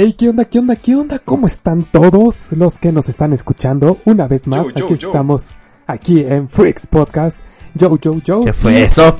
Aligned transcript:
Hey, 0.00 0.14
¿qué 0.16 0.28
onda, 0.28 0.44
qué 0.44 0.60
onda, 0.60 0.76
qué 0.76 0.94
onda? 0.94 1.18
¿Cómo 1.18 1.48
están 1.48 1.82
todos 1.82 2.52
los 2.52 2.78
que 2.78 2.92
nos 2.92 3.08
están 3.08 3.32
escuchando? 3.32 3.98
Una 4.04 4.28
vez 4.28 4.46
más, 4.46 4.64
Yo, 4.68 4.72
yo, 4.76 4.84
aquí 4.84 4.96
yo. 4.96 5.08
estamos, 5.08 5.50
aquí 5.88 6.20
en 6.20 6.48
Freaks 6.48 6.86
Podcast. 6.86 7.38
Yo, 7.74 7.98
yo, 7.98 8.14
yo. 8.24 8.44
¿Qué 8.44 8.52
fue 8.52 8.84
eso? 8.84 9.16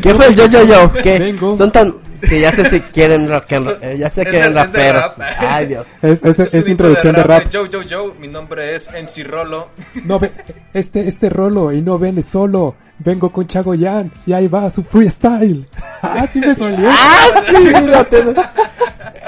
¿Qué 0.00 0.14
fue 0.14 0.28
el 0.28 0.36
yo 0.36 0.46
yo 0.46 0.62
yo? 0.64 0.92
¿Qué? 1.02 1.18
Vengo. 1.18 1.56
Son 1.56 1.72
tan 1.72 1.96
que 2.20 2.38
ya 2.38 2.52
sé 2.52 2.64
si 2.70 2.78
quieren 2.78 3.28
rock 3.28 3.52
and 3.52 3.66
roll, 3.66 3.78
eh, 3.82 3.98
ya 3.98 4.08
sé 4.10 4.22
que 4.22 4.30
quieren 4.30 4.54
raperos. 4.54 5.18
rap. 5.18 5.28
Ay 5.40 5.66
Dios. 5.66 5.86
Es, 6.02 6.22
Este 6.22 6.70
introducción 6.70 7.16
de 7.16 7.22
rap. 7.24 7.50
Yo, 7.50 7.66
yo, 7.66 7.82
yo, 7.82 8.14
mi 8.20 8.28
nombre 8.28 8.76
es 8.76 8.90
MC 8.92 9.24
Rolo. 9.24 9.70
No 10.04 10.20
ve, 10.20 10.30
este, 10.72 11.08
este 11.08 11.30
rolo 11.30 11.72
y 11.72 11.82
no 11.82 11.98
viene 11.98 12.22
solo. 12.22 12.76
Vengo 13.00 13.32
con 13.32 13.48
Chagoyan 13.48 14.12
y 14.24 14.34
ahí 14.34 14.46
va 14.46 14.70
su 14.70 14.84
freestyle. 14.84 15.66
Ah, 16.00 16.24
sí 16.32 16.38
me 16.38 16.54
solió. 16.54 16.88
Ah, 16.88 17.42
sí, 17.50 17.72
lo 17.90 18.06
tengo. 18.06 18.32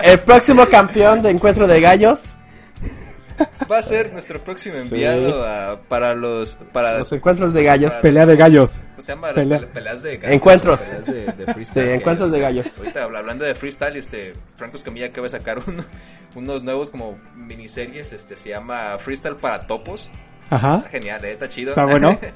El 0.04 0.20
próximo 0.20 0.66
campeón 0.68 1.22
de 1.22 1.30
encuentro 1.30 1.66
de 1.66 1.80
gallos. 1.80 2.34
Va 3.70 3.78
a 3.78 3.82
ser 3.82 4.12
nuestro 4.12 4.42
próximo 4.44 4.76
enviado 4.76 5.44
a- 5.44 5.80
para 5.88 6.14
los, 6.14 6.56
para, 6.72 7.00
Los 7.00 7.10
encuentros 7.10 7.52
de 7.52 7.64
gallos. 7.64 7.92
Pelea 7.94 8.26
de 8.26 8.36
gallos. 8.36 8.78
¿cómo 8.90 9.02
se 9.02 9.12
llama? 9.12 9.32
Pelea. 9.32 9.60
peleas 9.72 10.02
de 10.04 10.18
gallos, 10.18 10.34
Encuentros. 10.36 10.80
peleas 10.82 11.06
de, 11.06 11.12
de 11.32 11.44
Sí, 11.46 11.52
freestyle. 11.52 11.88
encuentros 11.94 12.30
de 12.30 12.40
gallos. 12.40 12.66
Ahorita 12.78 13.02
habla- 13.02 13.18
hablando 13.18 13.44
de 13.44 13.54
freestyle, 13.56 13.96
este, 13.96 14.34
Franco 14.54 14.76
Escamilla 14.76 15.06
acaba 15.06 15.24
de 15.24 15.30
sacar 15.30 15.58
uno- 15.66 15.84
unos 16.36 16.62
nuevos 16.62 16.90
como 16.90 17.18
miniseries, 17.34 18.12
este, 18.12 18.36
se 18.36 18.50
llama 18.50 18.98
Freestyle 18.98 19.36
para 19.36 19.66
Topos. 19.66 20.10
Ajá. 20.50 20.76
Está 20.76 20.88
genial, 20.90 21.24
eh, 21.24 21.32
está 21.32 21.48
chido. 21.48 21.70
Está 21.70 21.86
bueno. 21.86 22.16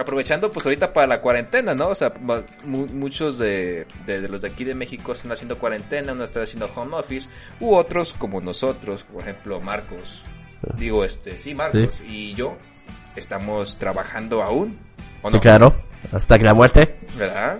Aprovechando 0.00 0.50
pues 0.50 0.64
ahorita 0.66 0.92
para 0.92 1.06
la 1.06 1.20
cuarentena, 1.20 1.74
¿no? 1.74 1.88
O 1.88 1.94
sea, 1.94 2.12
mu- 2.20 2.42
mu- 2.64 2.86
muchos 2.86 3.38
de, 3.38 3.86
de- 4.06 4.20
de 4.20 4.28
los 4.28 4.40
de 4.42 4.48
aquí 4.48 4.64
de 4.64 4.74
México 4.74 5.12
están 5.12 5.32
haciendo 5.32 5.58
cuarentena, 5.58 6.12
uno 6.12 6.24
está 6.24 6.42
haciendo 6.42 6.70
home 6.74 6.96
office, 6.96 7.28
u 7.60 7.74
otros 7.74 8.14
como 8.18 8.40
nosotros, 8.40 9.04
por 9.04 9.22
ejemplo 9.22 9.60
Marcos, 9.60 10.22
digo 10.76 11.04
este, 11.04 11.38
sí 11.40 11.54
Marcos 11.54 12.02
y 12.06 12.34
yo 12.34 12.56
estamos 13.16 13.78
trabajando 13.78 14.42
aún, 14.42 14.78
¿o 15.22 15.28
Sí, 15.30 15.36
no? 15.36 15.40
claro. 15.40 15.74
Hasta 16.12 16.38
que 16.38 16.44
la 16.44 16.54
muerte. 16.54 16.94
¿Verdad? 17.18 17.58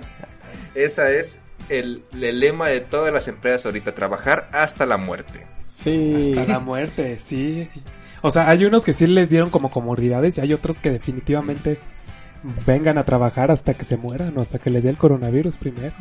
Esa 0.75 1.11
es 1.11 1.41
el, 1.69 2.05
el 2.19 2.41
lema 2.41 2.69
de 2.69 2.81
todas 2.81 3.13
las 3.13 3.29
empresas 3.29 3.67
ahorita, 3.67 3.95
trabajar 3.95 4.49
hasta 4.53 4.87
la 4.87 4.97
muerte. 4.97 5.47
Sí. 5.67 6.35
Hasta 6.37 6.53
la 6.53 6.59
muerte, 6.61 7.19
sí. 7.19 7.69
O 8.23 8.31
sea, 8.31 8.49
hay 8.49 8.65
unos 8.65 8.85
que 8.85 8.93
sí 8.93 9.07
les 9.07 9.29
dieron 9.31 9.51
como 9.51 9.71
comodidades 9.71 10.37
y 10.39 10.41
hay 10.43 10.53
otros 10.53 10.79
que 10.81 10.91
definitivamente 10.91 11.79
vengan 12.67 12.99
a 12.99 13.05
trabajar 13.05 13.51
hasta 13.51 13.75
que 13.75 13.85
se 13.85 13.97
mueran 13.97 14.37
o 14.37 14.41
hasta 14.41 14.59
que 14.59 14.71
les 14.71 14.83
dé 14.83 14.91
el 14.91 14.97
coronavirus 14.97 15.57
primero. 15.57 15.95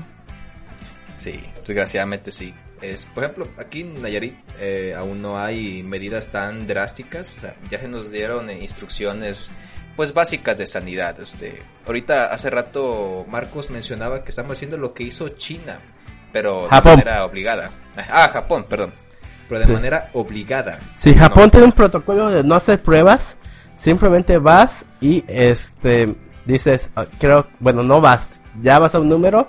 Sí, 1.14 1.40
desgraciadamente 1.66 2.32
sí. 2.32 2.54
Es, 2.82 3.06
por 3.08 3.24
ejemplo, 3.26 3.48
aquí 3.58 3.82
en 3.82 4.02
Nayarit 4.02 4.36
eh, 4.58 4.94
aún 4.98 5.22
no 5.22 5.38
hay 5.38 5.84
medidas 5.84 6.30
tan 6.30 6.66
drásticas. 6.66 7.36
O 7.38 7.40
sea, 7.42 7.56
ya 7.70 7.80
se 7.82 7.90
nos 7.90 8.10
dieron 8.10 8.50
eh, 8.50 8.58
instrucciones 8.62 9.52
pues 9.98 10.14
básicas 10.14 10.58
de 10.58 10.66
sanidad. 10.66 11.20
Este, 11.20 11.62
ahorita 11.86 12.32
hace 12.34 12.50
rato 12.50 13.26
Marcos 13.28 13.70
mencionaba 13.70 14.24
que 14.24 14.30
estamos 14.30 14.54
haciendo 14.54 14.78
lo 14.78 14.94
que 14.94 15.04
hizo 15.04 15.28
China, 15.28 15.82
pero 16.32 16.68
Japón. 16.70 16.92
de 17.00 17.04
manera 17.04 17.26
obligada. 17.26 17.70
Ah, 18.10 18.30
Japón, 18.32 18.66
perdón. 18.70 18.94
Pero 19.50 19.60
de 19.60 19.66
Sí. 19.66 19.74
manera 19.74 20.10
obligada. 20.14 20.80
Si 20.96 21.14
No. 21.14 21.24
Japón 21.24 21.52
tiene 21.52 21.66
un 21.66 21.74
protocolo 21.74 22.30
de 22.32 22.44
no 22.46 22.56
hacer 22.56 22.82
pruebas, 22.82 23.38
simplemente 23.76 24.38
vas 24.38 24.86
y 25.02 25.26
este 25.28 26.16
dices, 26.54 26.90
ah, 26.96 27.06
creo, 27.20 27.48
bueno, 27.60 27.84
no 27.84 28.02
vas, 28.02 28.28
ya 28.62 28.80
vas 28.80 28.96
a 28.96 29.00
un 29.00 29.10
número 29.10 29.48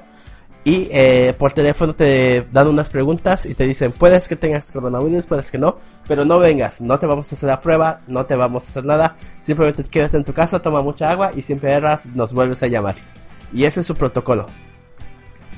y 0.63 0.89
eh, 0.91 1.35
por 1.39 1.53
teléfono 1.53 1.95
te 1.95 2.47
dan 2.53 2.69
unas 2.69 2.91
preguntas 2.91 3.47
y 3.47 3.55
te 3.55 3.67
dicen, 3.67 3.93
puedes 3.93 4.29
que 4.29 4.37
tengas 4.37 4.71
coronavirus, 4.71 5.27
puedes 5.27 5.51
que 5.51 5.59
no, 5.59 5.79
pero 6.07 6.25
no 6.25 6.39
vengas, 6.39 6.81
no 6.81 6.99
te 6.99 7.07
vamos 7.07 7.33
a 7.33 7.35
hacer 7.35 7.49
la 7.49 7.61
prueba, 7.61 8.01
no 8.07 8.27
te 8.27 8.37
vamos 8.37 8.67
a 8.67 8.69
hacer 8.69 8.85
nada, 8.85 9.17
simplemente 9.41 9.83
quédate 9.85 10.19
en 10.19 10.25
tu 10.25 10.33
casa, 10.33 10.61
toma 10.61 10.83
mucha 10.83 11.11
agua 11.11 11.31
y 11.35 11.43
siempre 11.43 11.73
erras, 11.73 12.07
nos 12.15 12.33
vuelves 12.33 12.63
a 12.63 12.67
llamar. 12.67 12.97
Y 13.53 13.65
ese 13.65 13.81
es 13.81 13.87
su 13.87 13.95
protocolo. 13.95 14.47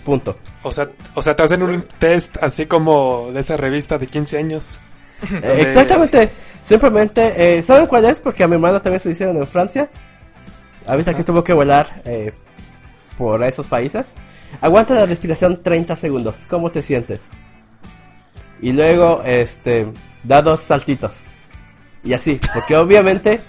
Punto. 0.04 0.36
O 0.62 0.70
sea, 0.70 0.88
o 1.14 1.22
sea, 1.22 1.36
te 1.36 1.42
hacen 1.42 1.62
un 1.62 1.82
test 1.98 2.36
así 2.42 2.66
como 2.66 3.30
de 3.32 3.40
esa 3.40 3.56
revista 3.56 3.98
de 3.98 4.06
15 4.06 4.38
años. 4.38 4.80
Eh, 5.30 5.66
Exactamente. 5.68 6.30
Simplemente, 6.60 7.32
eh, 7.36 7.62
¿saben 7.62 7.86
cuál 7.86 8.04
es? 8.06 8.18
Porque 8.18 8.42
a 8.42 8.48
mi 8.48 8.54
hermana 8.54 8.82
también 8.82 8.98
se 8.98 9.10
hicieron 9.10 9.36
en 9.36 9.46
Francia. 9.46 9.88
Ahorita 10.86 11.14
que 11.14 11.24
tuvo 11.24 11.42
que 11.44 11.52
volar 11.52 12.02
eh, 12.04 12.32
por 13.16 13.42
esos 13.42 13.66
países. 13.66 14.14
Aguanta 14.60 14.94
la 14.94 15.06
respiración 15.06 15.62
30 15.62 15.96
segundos. 15.96 16.38
¿Cómo 16.48 16.70
te 16.70 16.82
sientes? 16.82 17.30
Y 18.60 18.72
luego, 18.72 19.22
este, 19.24 19.86
da 20.22 20.42
dos 20.42 20.60
saltitos. 20.60 21.24
Y 22.04 22.12
así, 22.12 22.38
porque 22.52 22.76
obviamente, 22.76 23.40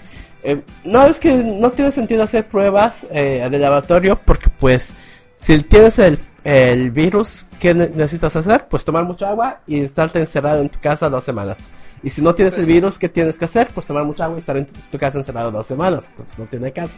eh, 0.42 0.62
no 0.84 1.04
es 1.06 1.18
que 1.18 1.34
no 1.34 1.70
tiene 1.72 1.92
sentido 1.92 2.22
hacer 2.22 2.46
pruebas 2.48 3.06
eh, 3.10 3.46
de 3.50 3.58
laboratorio, 3.58 4.18
porque 4.24 4.48
pues, 4.58 4.94
si 5.34 5.60
tienes 5.62 5.98
el, 5.98 6.18
el 6.44 6.90
virus, 6.90 7.46
¿qué 7.58 7.74
ne- 7.74 7.88
necesitas 7.88 8.34
hacer? 8.36 8.66
Pues 8.68 8.84
tomar 8.84 9.04
mucha 9.04 9.28
agua 9.28 9.60
y 9.66 9.80
estarte 9.80 10.20
encerrado 10.20 10.62
en 10.62 10.68
tu 10.68 10.78
casa 10.80 11.08
dos 11.10 11.24
semanas. 11.24 11.58
Y 12.02 12.10
si 12.10 12.20
no 12.22 12.34
tienes 12.34 12.56
el 12.58 12.66
virus, 12.66 12.98
¿qué 12.98 13.08
tienes 13.08 13.38
que 13.38 13.44
hacer? 13.46 13.68
Pues 13.74 13.86
tomar 13.86 14.04
mucha 14.04 14.24
agua 14.24 14.36
y 14.36 14.40
estar 14.40 14.56
en 14.56 14.66
tu, 14.66 14.74
tu 14.92 14.98
casa 14.98 15.18
encerrado 15.18 15.50
dos 15.50 15.66
semanas. 15.66 16.10
Pues 16.16 16.28
no 16.38 16.44
tiene 16.46 16.72
caso. 16.72 16.92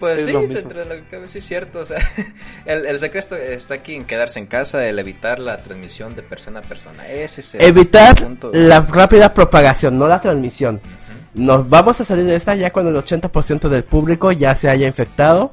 Pues 0.00 0.20
Es 0.20 0.26
sí, 0.26 0.32
lo 0.32 0.40
mismo. 0.40 0.70
dentro 0.70 1.20
de 1.20 1.28
sí 1.28 1.38
es 1.38 1.44
cierto. 1.44 1.80
O 1.80 1.84
sea, 1.84 1.98
el, 2.64 2.86
el 2.86 2.98
secreto 2.98 3.36
está 3.36 3.74
aquí 3.74 3.94
en 3.94 4.04
quedarse 4.06 4.38
en 4.40 4.46
casa, 4.46 4.84
el 4.86 4.98
evitar 4.98 5.38
la 5.38 5.58
transmisión 5.58 6.16
de 6.16 6.22
persona 6.22 6.60
a 6.60 6.62
persona. 6.62 7.06
Ese 7.06 7.42
es 7.42 7.54
el 7.54 7.60
Evitar 7.60 8.16
punto. 8.20 8.50
la 8.52 8.80
rápida 8.80 9.32
propagación, 9.32 9.98
no 9.98 10.08
la 10.08 10.20
transmisión. 10.20 10.80
Nos 11.34 11.68
vamos 11.68 12.00
a 12.00 12.04
salir 12.04 12.24
de 12.24 12.34
esta 12.34 12.56
ya 12.56 12.72
cuando 12.72 12.90
el 12.90 12.96
80% 13.04 13.68
del 13.68 13.84
público 13.84 14.32
ya 14.32 14.54
se 14.56 14.68
haya 14.68 14.88
infectado. 14.88 15.52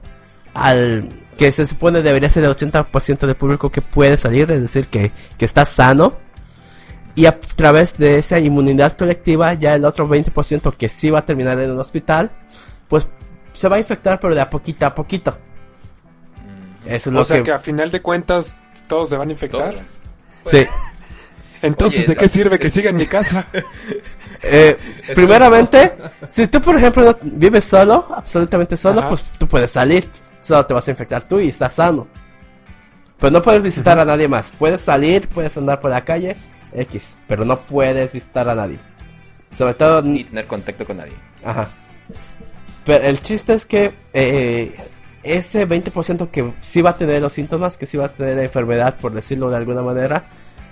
Al 0.53 1.07
que 1.37 1.51
se 1.51 1.67
supone 1.67 2.01
debería 2.01 2.29
ser 2.31 2.45
el 2.45 2.49
80% 2.55 3.27
del 3.27 3.35
público 3.35 3.69
que 3.69 3.81
puede 3.81 4.17
salir, 4.17 4.49
es 4.51 4.61
decir, 4.61 4.87
que, 4.87 5.11
que 5.37 5.45
está 5.45 5.65
sano. 5.65 6.17
Y 7.15 7.25
a 7.25 7.39
través 7.39 7.97
de 7.97 8.17
esa 8.17 8.39
inmunidad 8.39 8.93
colectiva, 8.97 9.53
ya 9.55 9.75
el 9.75 9.85
otro 9.85 10.07
20% 10.07 10.75
que 10.75 10.87
sí 10.89 11.09
va 11.09 11.19
a 11.19 11.25
terminar 11.25 11.59
en 11.59 11.71
un 11.71 11.79
hospital, 11.79 12.31
pues 12.87 13.07
se 13.57 13.67
va 13.67 13.77
a 13.77 13.79
infectar, 13.79 14.19
pero 14.19 14.35
de 14.35 14.41
a 14.41 14.49
poquito 14.49 14.85
a 14.85 14.93
poquito. 14.93 15.37
Eso 16.85 17.09
es 17.09 17.13
lo 17.13 17.21
O 17.21 17.25
sea 17.25 17.37
que... 17.37 17.43
que 17.43 17.51
a 17.51 17.59
final 17.59 17.89
de 17.91 18.01
cuentas 18.01 18.47
todos 18.87 19.09
se 19.09 19.17
van 19.17 19.29
a 19.29 19.31
infectar. 19.31 19.73
Sí. 20.41 20.65
Entonces, 21.61 22.01
Oye, 22.01 22.09
¿de 22.09 22.15
qué 22.15 22.25
la- 22.25 22.31
sirve 22.31 22.59
que 22.59 22.69
siga 22.69 22.89
en 22.91 22.97
mi 22.97 23.05
casa? 23.05 23.47
Eh, 24.43 24.77
primeramente, 25.15 25.95
si 26.29 26.47
tú, 26.47 26.61
por 26.61 26.77
ejemplo, 26.77 27.03
no 27.03 27.17
vives 27.23 27.63
solo, 27.65 28.07
absolutamente 28.15 28.77
solo, 28.77 28.99
Ajá. 28.99 29.09
pues 29.09 29.23
tú 29.39 29.47
puedes 29.47 29.71
salir. 29.71 30.07
Solo 30.39 30.63
te 30.63 30.75
vas 30.75 30.87
a 30.87 30.91
infectar 30.91 31.27
tú 31.27 31.39
y 31.39 31.47
estás 31.49 31.73
sano. 31.73 32.07
Pero 33.19 33.31
no 33.31 33.41
puedes 33.41 33.63
visitar 33.63 33.97
a 33.97 34.05
nadie 34.05 34.27
más. 34.27 34.53
Puedes 34.59 34.81
salir, 34.81 35.27
puedes 35.27 35.57
andar 35.57 35.79
por 35.79 35.89
la 35.89 36.05
calle, 36.05 36.37
X. 36.71 37.17
Pero 37.27 37.45
no 37.45 37.59
puedes 37.59 38.11
visitar 38.11 38.47
a 38.47 38.53
nadie. 38.53 38.77
Sobre 39.57 39.73
todo, 39.73 40.03
Ni 40.03 40.23
tener 40.23 40.45
contacto 40.45 40.85
con 40.85 40.97
nadie. 40.97 41.13
Ajá. 41.43 41.67
Pero 42.87 43.03
el 43.03 43.21
chiste 43.21 43.53
es 43.53 43.67
que 43.67 43.93
eh, 44.13 44.75
ese 45.21 45.67
20% 45.67 46.31
que 46.31 46.53
sí 46.61 46.81
va 46.81 46.91
a 46.91 46.97
tener 46.97 47.21
los 47.21 47.33
síntomas, 47.33 47.77
que 47.77 47.85
sí 47.85 47.97
va 47.97 48.05
a 48.05 48.13
tener 48.13 48.37
la 48.37 48.43
enfermedad, 48.43 48.95
por 48.95 49.11
decirlo 49.11 49.51
de 49.51 49.57
alguna 49.57 49.83
manera, 49.83 50.27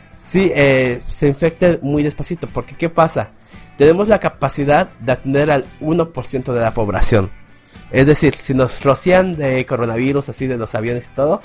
sí 0.10 0.52
eh, 0.56 1.00
se 1.06 1.28
infecte 1.28 1.78
muy 1.84 2.02
despacito. 2.02 2.48
Porque 2.48 2.76
¿qué 2.76 2.90
pasa? 2.90 3.32
tenemos 3.78 4.08
la 4.08 4.20
capacidad 4.20 4.90
de 5.00 5.12
atender 5.12 5.52
al 5.52 5.66
1% 5.82 6.54
de 6.54 6.60
la 6.60 6.74
población. 6.74 7.30
Es 7.92 8.06
decir, 8.06 8.36
si 8.36 8.54
nos 8.54 8.84
rocian 8.84 9.36
de 9.36 9.66
coronavirus 9.66 10.30
así 10.30 10.48
de 10.48 10.58
los 10.58 10.74
aviones 10.76 11.10
y 11.12 11.16
todo, 11.16 11.42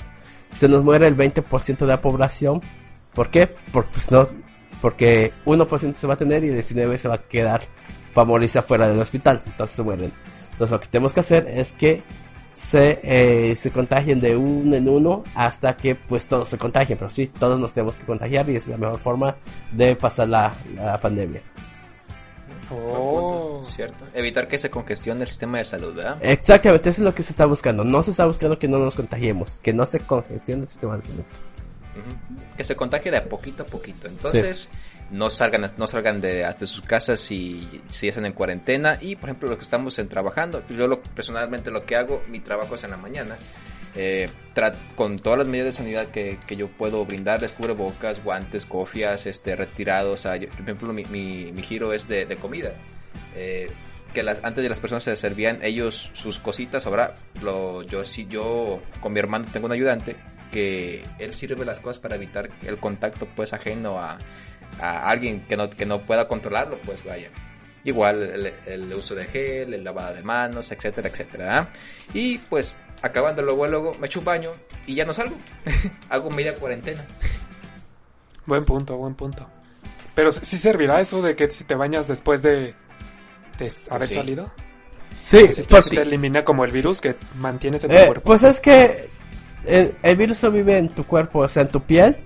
se 0.53 0.67
nos 0.67 0.83
muere 0.83 1.07
el 1.07 1.17
20% 1.17 1.77
de 1.77 1.85
la 1.85 2.01
población. 2.01 2.61
¿Por 3.13 3.29
qué? 3.29 3.47
Por, 3.47 3.85
pues 3.87 4.11
no, 4.11 4.27
porque 4.81 5.33
1% 5.45 5.95
se 5.95 6.07
va 6.07 6.13
a 6.13 6.17
tener 6.17 6.43
y 6.43 6.49
19 6.49 6.97
se 6.97 7.07
va 7.07 7.15
a 7.15 7.21
quedar 7.23 7.61
para 8.13 8.25
morirse 8.25 8.59
afuera 8.59 8.87
del 8.87 8.99
hospital. 8.99 9.41
Entonces 9.45 9.75
se 9.75 9.83
mueren. 9.83 10.11
Entonces 10.51 10.71
lo 10.71 10.79
que 10.79 10.87
tenemos 10.87 11.13
que 11.13 11.19
hacer 11.19 11.47
es 11.47 11.71
que 11.71 12.03
se, 12.53 12.99
eh, 13.03 13.55
se 13.55 13.71
contagien 13.71 14.19
de 14.19 14.35
uno 14.35 14.75
en 14.75 14.87
uno 14.87 15.23
hasta 15.35 15.75
que 15.75 15.95
pues 15.95 16.25
todos 16.25 16.49
se 16.49 16.57
contagien. 16.57 16.97
Pero 16.97 17.09
sí, 17.09 17.27
todos 17.27 17.59
nos 17.59 17.73
tenemos 17.73 17.97
que 17.97 18.05
contagiar 18.05 18.49
y 18.49 18.55
es 18.55 18.67
la 18.67 18.77
mejor 18.77 18.99
forma 18.99 19.35
de 19.71 19.95
pasar 19.95 20.27
la, 20.27 20.55
la 20.75 20.99
pandemia. 20.99 21.41
Oh. 22.71 23.63
¿Cierto? 23.67 24.05
Evitar 24.13 24.47
que 24.47 24.57
se 24.57 24.69
congestione 24.69 25.21
el 25.21 25.27
sistema 25.27 25.57
de 25.57 25.65
salud, 25.65 25.93
¿verdad? 25.93 26.17
Exactamente, 26.21 26.89
eso 26.89 27.01
es 27.01 27.05
lo 27.05 27.13
que 27.13 27.23
se 27.23 27.31
está 27.31 27.45
buscando. 27.45 27.83
No 27.83 28.01
se 28.03 28.11
está 28.11 28.25
buscando 28.25 28.57
que 28.57 28.67
no 28.67 28.79
nos 28.79 28.95
contagiemos, 28.95 29.59
que 29.61 29.73
no 29.73 29.85
se 29.85 29.99
congestione 29.99 30.61
el 30.61 30.67
sistema 30.67 30.95
de 30.95 31.01
salud. 31.01 31.23
Que 32.55 32.63
se 32.63 32.75
contagie 32.75 33.11
de 33.11 33.17
a 33.17 33.25
poquito 33.25 33.63
a 33.63 33.65
poquito. 33.65 34.07
Entonces, 34.07 34.69
no 35.11 35.29
salgan 35.29 35.65
no 35.77 35.87
salgan 35.87 36.21
de, 36.21 36.49
de 36.57 36.67
sus 36.67 36.81
casas 36.81 37.19
si, 37.19 37.81
si 37.89 38.07
están 38.07 38.25
en 38.25 38.33
cuarentena. 38.33 38.97
Y, 39.01 39.15
por 39.15 39.29
ejemplo, 39.29 39.49
los 39.49 39.57
que 39.57 39.63
estamos 39.63 39.99
en 39.99 40.07
trabajando, 40.07 40.63
yo 40.69 40.87
lo, 40.87 41.01
personalmente 41.01 41.69
lo 41.69 41.85
que 41.85 41.95
hago, 41.95 42.23
mi 42.27 42.39
trabajo 42.39 42.75
es 42.75 42.83
en 42.83 42.91
la 42.91 42.97
mañana. 42.97 43.37
Eh, 43.93 44.29
con 44.95 45.19
todas 45.19 45.39
las 45.39 45.47
medidas 45.47 45.65
de 45.65 45.71
sanidad 45.73 46.07
que, 46.07 46.39
que 46.47 46.55
yo 46.55 46.69
puedo 46.69 47.05
brindarles, 47.05 47.51
cubrebocas, 47.51 48.23
guantes, 48.23 48.65
cofias, 48.65 49.25
este, 49.25 49.55
retirados. 49.55 50.23
Por 50.23 50.61
ejemplo, 50.61 50.93
mi, 50.93 51.03
mi, 51.05 51.51
mi 51.51 51.61
giro 51.61 51.91
es 51.91 52.07
de, 52.07 52.25
de 52.25 52.35
comida. 52.37 52.71
Eh, 53.35 53.69
que 54.13 54.23
las, 54.23 54.41
antes 54.43 54.63
de 54.63 54.69
las 54.69 54.79
personas 54.79 55.03
se 55.03 55.15
servían 55.15 55.59
ellos 55.61 56.09
sus 56.13 56.39
cositas. 56.39 56.85
Ahora, 56.87 57.15
lo, 57.41 57.81
yo 57.83 58.03
sí, 58.05 58.27
yo 58.29 58.81
con 59.01 59.11
mi 59.11 59.19
hermano 59.19 59.45
tengo 59.51 59.65
un 59.65 59.73
ayudante 59.73 60.15
que 60.51 61.03
él 61.19 61.31
sirve 61.31 61.65
las 61.65 61.79
cosas 61.79 61.99
para 61.99 62.15
evitar 62.15 62.49
el 62.63 62.77
contacto 62.77 63.25
pues 63.35 63.53
ajeno 63.53 63.99
a, 63.99 64.17
a 64.81 65.09
alguien 65.09 65.41
que 65.41 65.55
no, 65.55 65.69
que 65.69 65.85
no 65.85 66.01
pueda 66.01 66.27
controlarlo, 66.27 66.77
pues 66.85 67.03
vaya. 67.05 67.29
Igual 67.83 68.21
el, 68.21 68.53
el 68.65 68.93
uso 68.93 69.15
de 69.15 69.25
gel, 69.25 69.73
el 69.73 69.83
lavado 69.83 70.15
de 70.15 70.23
manos, 70.23 70.71
etcétera, 70.71 71.09
etcétera. 71.09 71.59
¿ah? 71.59 71.69
Y 72.13 72.37
pues 72.37 72.75
acabando 73.01 73.41
luego, 73.41 73.67
luego 73.67 73.93
me 73.99 74.07
echo 74.07 74.19
un 74.19 74.25
baño 74.25 74.51
y 74.85 74.95
ya 74.95 75.05
no 75.05 75.13
salgo. 75.13 75.35
Hago 76.09 76.29
media 76.29 76.55
cuarentena. 76.55 77.05
Buen 78.45 78.65
punto, 78.65 78.97
buen 78.97 79.15
punto. 79.15 79.47
Pero 80.13 80.31
sí 80.31 80.57
servirá 80.57 80.99
eso 80.99 81.21
de 81.21 81.35
que 81.35 81.51
si 81.51 81.63
te 81.63 81.75
bañas 81.75 82.07
después 82.07 82.41
de, 82.41 82.75
de 83.57 83.71
haber 83.89 84.07
sí. 84.07 84.13
salido. 84.15 84.51
Sí, 85.15 85.51
Si 85.51 85.63
te, 85.63 85.67
pues, 85.67 85.89
te 85.89 86.01
elimina 86.01 86.43
como 86.43 86.63
el 86.65 86.71
virus 86.71 87.01
que 87.01 87.15
mantienes 87.35 87.83
en 87.83 87.91
tu 87.91 87.97
eh, 87.97 88.05
cuerpo. 88.05 88.23
pues 88.23 88.43
es 88.43 88.59
que 88.59 89.09
el, 89.65 89.95
el 90.01 90.15
virus 90.15 90.41
no 90.43 90.51
vive 90.51 90.77
en 90.77 90.89
tu 90.89 91.05
cuerpo, 91.05 91.39
o 91.39 91.49
sea, 91.49 91.63
en 91.63 91.69
tu 91.69 91.81
piel, 91.81 92.17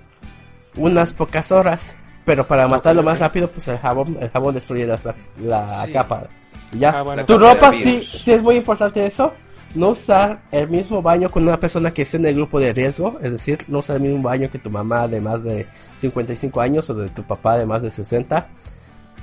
unas 0.76 1.12
pocas 1.12 1.50
horas. 1.52 1.96
Pero 2.26 2.44
para 2.46 2.66
matarlo 2.66 3.04
más 3.04 3.20
rápido, 3.20 3.48
pues 3.48 3.68
el 3.68 3.78
jabón, 3.78 4.18
el 4.20 4.28
jabón 4.28 4.52
destruye 4.54 4.84
la, 4.84 4.98
la 5.42 5.68
Sí. 5.68 5.92
capa. 5.92 6.24
Ya. 6.72 6.90
Ah, 6.90 7.02
bueno. 7.02 7.24
Tu 7.24 7.38
ropa 7.38 7.70
sí, 7.72 8.02
sí 8.02 8.32
es 8.32 8.42
muy 8.42 8.56
importante 8.56 9.06
eso. 9.06 9.32
No 9.76 9.90
usar 9.90 10.40
el 10.50 10.68
mismo 10.68 11.00
baño 11.00 11.30
con 11.30 11.44
una 11.44 11.60
persona 11.60 11.92
que 11.92 12.02
esté 12.02 12.16
en 12.16 12.26
el 12.26 12.34
grupo 12.34 12.58
de 12.58 12.72
riesgo, 12.72 13.16
es 13.22 13.30
decir, 13.30 13.64
no 13.68 13.78
usar 13.78 13.96
el 13.96 14.02
mismo 14.02 14.22
baño 14.22 14.50
que 14.50 14.58
tu 14.58 14.70
mamá 14.70 15.06
de 15.06 15.20
más 15.20 15.44
de 15.44 15.68
55 15.98 16.60
años 16.60 16.90
o 16.90 16.94
de 16.94 17.08
tu 17.10 17.22
papá 17.22 17.58
de 17.58 17.64
más 17.66 17.82
de 17.82 17.90
60. 17.90 18.48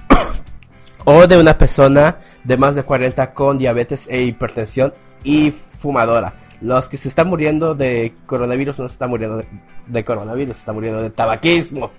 o 1.06 1.28
de 1.28 1.38
una 1.38 1.58
persona 1.58 2.18
de 2.44 2.56
más 2.56 2.76
de 2.76 2.84
40 2.84 3.34
con 3.34 3.58
diabetes 3.58 4.08
e 4.10 4.22
hipertensión 4.22 4.94
y 5.26 5.52
fumadora. 5.52 6.36
Los 6.62 6.88
que 6.88 6.96
se 6.96 7.10
están 7.10 7.28
muriendo 7.28 7.76
de 7.76 8.14
coronavirus 8.26 8.80
no 8.80 8.88
se 8.88 8.94
están 8.94 9.10
muriendo 9.10 9.38
de, 9.38 9.48
de 9.88 10.06
coronavirus, 10.06 10.56
se 10.56 10.62
están 10.62 10.76
muriendo 10.76 11.02
de 11.02 11.10
tabaquismo. 11.10 11.92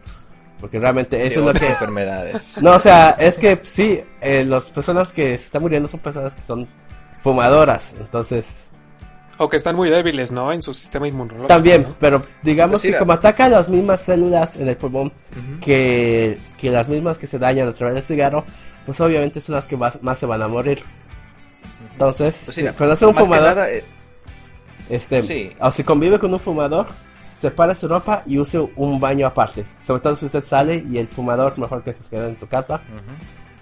Porque 0.64 0.78
realmente 0.78 1.26
eso 1.26 1.42
de 1.42 1.50
es 1.50 1.54
lo 1.54 1.60
que... 1.60 1.66
enfermedades. 1.66 2.62
No, 2.62 2.76
o 2.76 2.78
sea, 2.78 3.10
es 3.18 3.36
que 3.36 3.60
sí, 3.64 4.00
eh, 4.22 4.44
las 4.46 4.70
personas 4.70 5.12
que 5.12 5.36
se 5.36 5.44
están 5.44 5.60
muriendo 5.60 5.86
son 5.86 6.00
personas 6.00 6.34
que 6.34 6.40
son 6.40 6.66
fumadoras, 7.20 7.94
entonces 8.00 8.70
O 9.36 9.46
que 9.46 9.58
están 9.58 9.76
muy 9.76 9.90
débiles, 9.90 10.32
¿no? 10.32 10.50
En 10.50 10.62
su 10.62 10.72
sistema 10.72 11.06
inmunológico. 11.06 11.48
también, 11.48 11.82
¿no? 11.82 11.94
pero 12.00 12.22
digamos 12.42 12.80
Pues 12.80 12.94
que 12.94 12.98
como 12.98 13.12
ataca 13.12 13.46
las 13.50 13.68
mismas 13.68 14.00
células 14.00 14.56
en 14.56 14.66
el 14.66 14.76
pulmón 14.78 15.12
que, 15.60 16.38
que 16.56 16.70
las 16.70 16.88
mismas 16.88 17.18
que 17.18 17.26
se 17.26 17.38
dañan 17.38 17.68
a 17.68 17.74
través 17.74 17.96
del 17.96 18.04
cigarro, 18.04 18.42
pues 18.86 18.98
obviamente 19.02 19.42
son 19.42 19.56
las 19.56 19.66
que 19.66 19.76
más, 19.76 20.02
más 20.02 20.18
se 20.18 20.24
van 20.24 20.40
a 20.40 20.48
morir. 20.48 20.82
Entonces, 21.92 22.40
Pues 22.46 22.54
si 22.56 22.66
conoce 22.68 23.04
a 23.04 23.08
un 23.08 23.14
fumador, 23.14 23.48
nada, 23.48 23.70
eh, 23.70 23.84
este, 24.88 25.20
sí. 25.20 25.50
o 25.60 25.70
si 25.70 25.84
convive 25.84 26.18
con 26.18 26.32
un 26.32 26.40
fumador, 26.40 26.86
separe 27.44 27.74
su 27.74 27.86
ropa 27.88 28.22
y 28.26 28.38
use 28.38 28.58
un 28.76 28.98
baño 28.98 29.26
aparte. 29.26 29.66
Sobre 29.80 30.00
todo 30.00 30.16
si 30.16 30.26
usted 30.26 30.44
sale 30.44 30.82
y 30.88 30.98
el 30.98 31.08
fumador 31.08 31.58
mejor 31.58 31.82
que 31.82 31.92
se 31.92 32.08
quede 32.08 32.28
en 32.28 32.38
su 32.38 32.46
casa. 32.46 32.80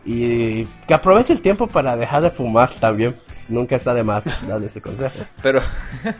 Y 0.05 0.65
que 0.87 0.95
aproveche 0.95 1.33
el 1.33 1.41
tiempo 1.41 1.69
para 1.69 1.97
dejar 1.97 2.23
de 2.23 2.31
fumar 2.31 2.71
también. 2.75 3.15
pues, 3.27 3.49
nunca 3.49 3.77
está 3.77 3.95
de 3.95 4.03
más 4.03 4.25
darle 4.49 4.67
ese 4.67 4.81
consejo. 4.81 5.25
pero 5.43 5.61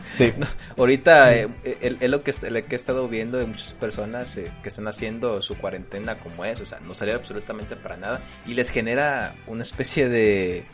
Sí. 0.05 0.33
ahorita 0.77 1.35
eh, 1.35 1.49
es 1.63 1.95
es 1.99 2.09
lo 2.09 2.23
que, 2.23 2.33
lo 2.49 2.65
que 2.65 2.71
he 2.71 2.75
estado 2.75 3.07
viendo 3.09 3.37
de 3.37 3.45
muchas 3.45 3.73
personas 3.73 4.37
eh, 4.37 4.51
que 4.61 4.69
están 4.69 4.87
haciendo 4.87 5.41
su 5.41 5.57
cuarentena 5.57 6.15
como 6.15 6.45
es, 6.45 6.61
o 6.61 6.65
sea, 6.65 6.79
no 6.79 6.93
salir 6.93 7.15
absolutamente 7.15 7.75
para 7.75 7.97
nada 7.97 8.21
y 8.45 8.53
les 8.53 8.69
genera 8.69 9.35
una 9.47 9.63
especie 9.63 10.07
de 10.07 10.65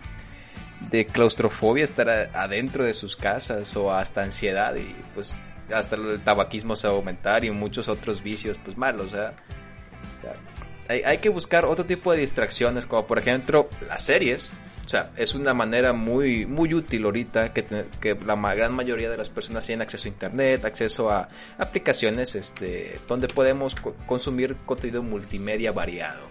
de 0.91 1.05
claustrofobia 1.05 1.83
estar 1.83 2.09
adentro 2.09 2.85
de 2.85 2.93
sus 2.93 3.17
casas 3.17 3.75
o 3.75 3.91
hasta 3.91 4.23
ansiedad 4.23 4.75
y 4.75 4.95
pues 5.13 5.35
hasta 5.73 5.95
el 5.95 6.21
tabaquismo 6.23 6.75
se 6.75 6.87
va 6.87 6.93
a 6.93 6.97
aumentar 6.97 7.45
y 7.45 7.51
muchos 7.51 7.87
otros 7.87 8.21
vicios 8.23 8.57
pues 8.63 8.77
malos, 8.77 9.07
o 9.07 9.09
sea, 9.17 9.33
hay, 10.87 11.01
hay 11.03 11.17
que 11.19 11.29
buscar 11.29 11.65
otro 11.65 11.85
tipo 11.85 12.11
de 12.13 12.19
distracciones 12.19 12.85
como 12.85 13.05
por 13.05 13.19
ejemplo 13.19 13.69
las 13.87 14.03
series. 14.03 14.51
O 14.85 14.89
sea, 14.89 15.11
es 15.17 15.35
una 15.35 15.53
manera 15.53 15.93
muy 15.93 16.47
muy 16.47 16.73
útil 16.73 17.05
ahorita 17.05 17.53
que, 17.53 17.63
que 18.01 18.15
la 18.25 18.35
gran 18.55 18.73
mayoría 18.73 19.07
de 19.11 19.17
las 19.17 19.29
personas 19.29 19.63
tienen 19.67 19.83
acceso 19.83 20.07
a 20.07 20.11
internet, 20.11 20.65
acceso 20.65 21.11
a 21.11 21.29
aplicaciones 21.59 22.33
este 22.33 22.99
donde 23.07 23.27
podemos 23.27 23.75
co- 23.75 23.93
consumir 24.07 24.55
contenido 24.65 25.03
multimedia 25.03 25.71
variado. 25.71 26.21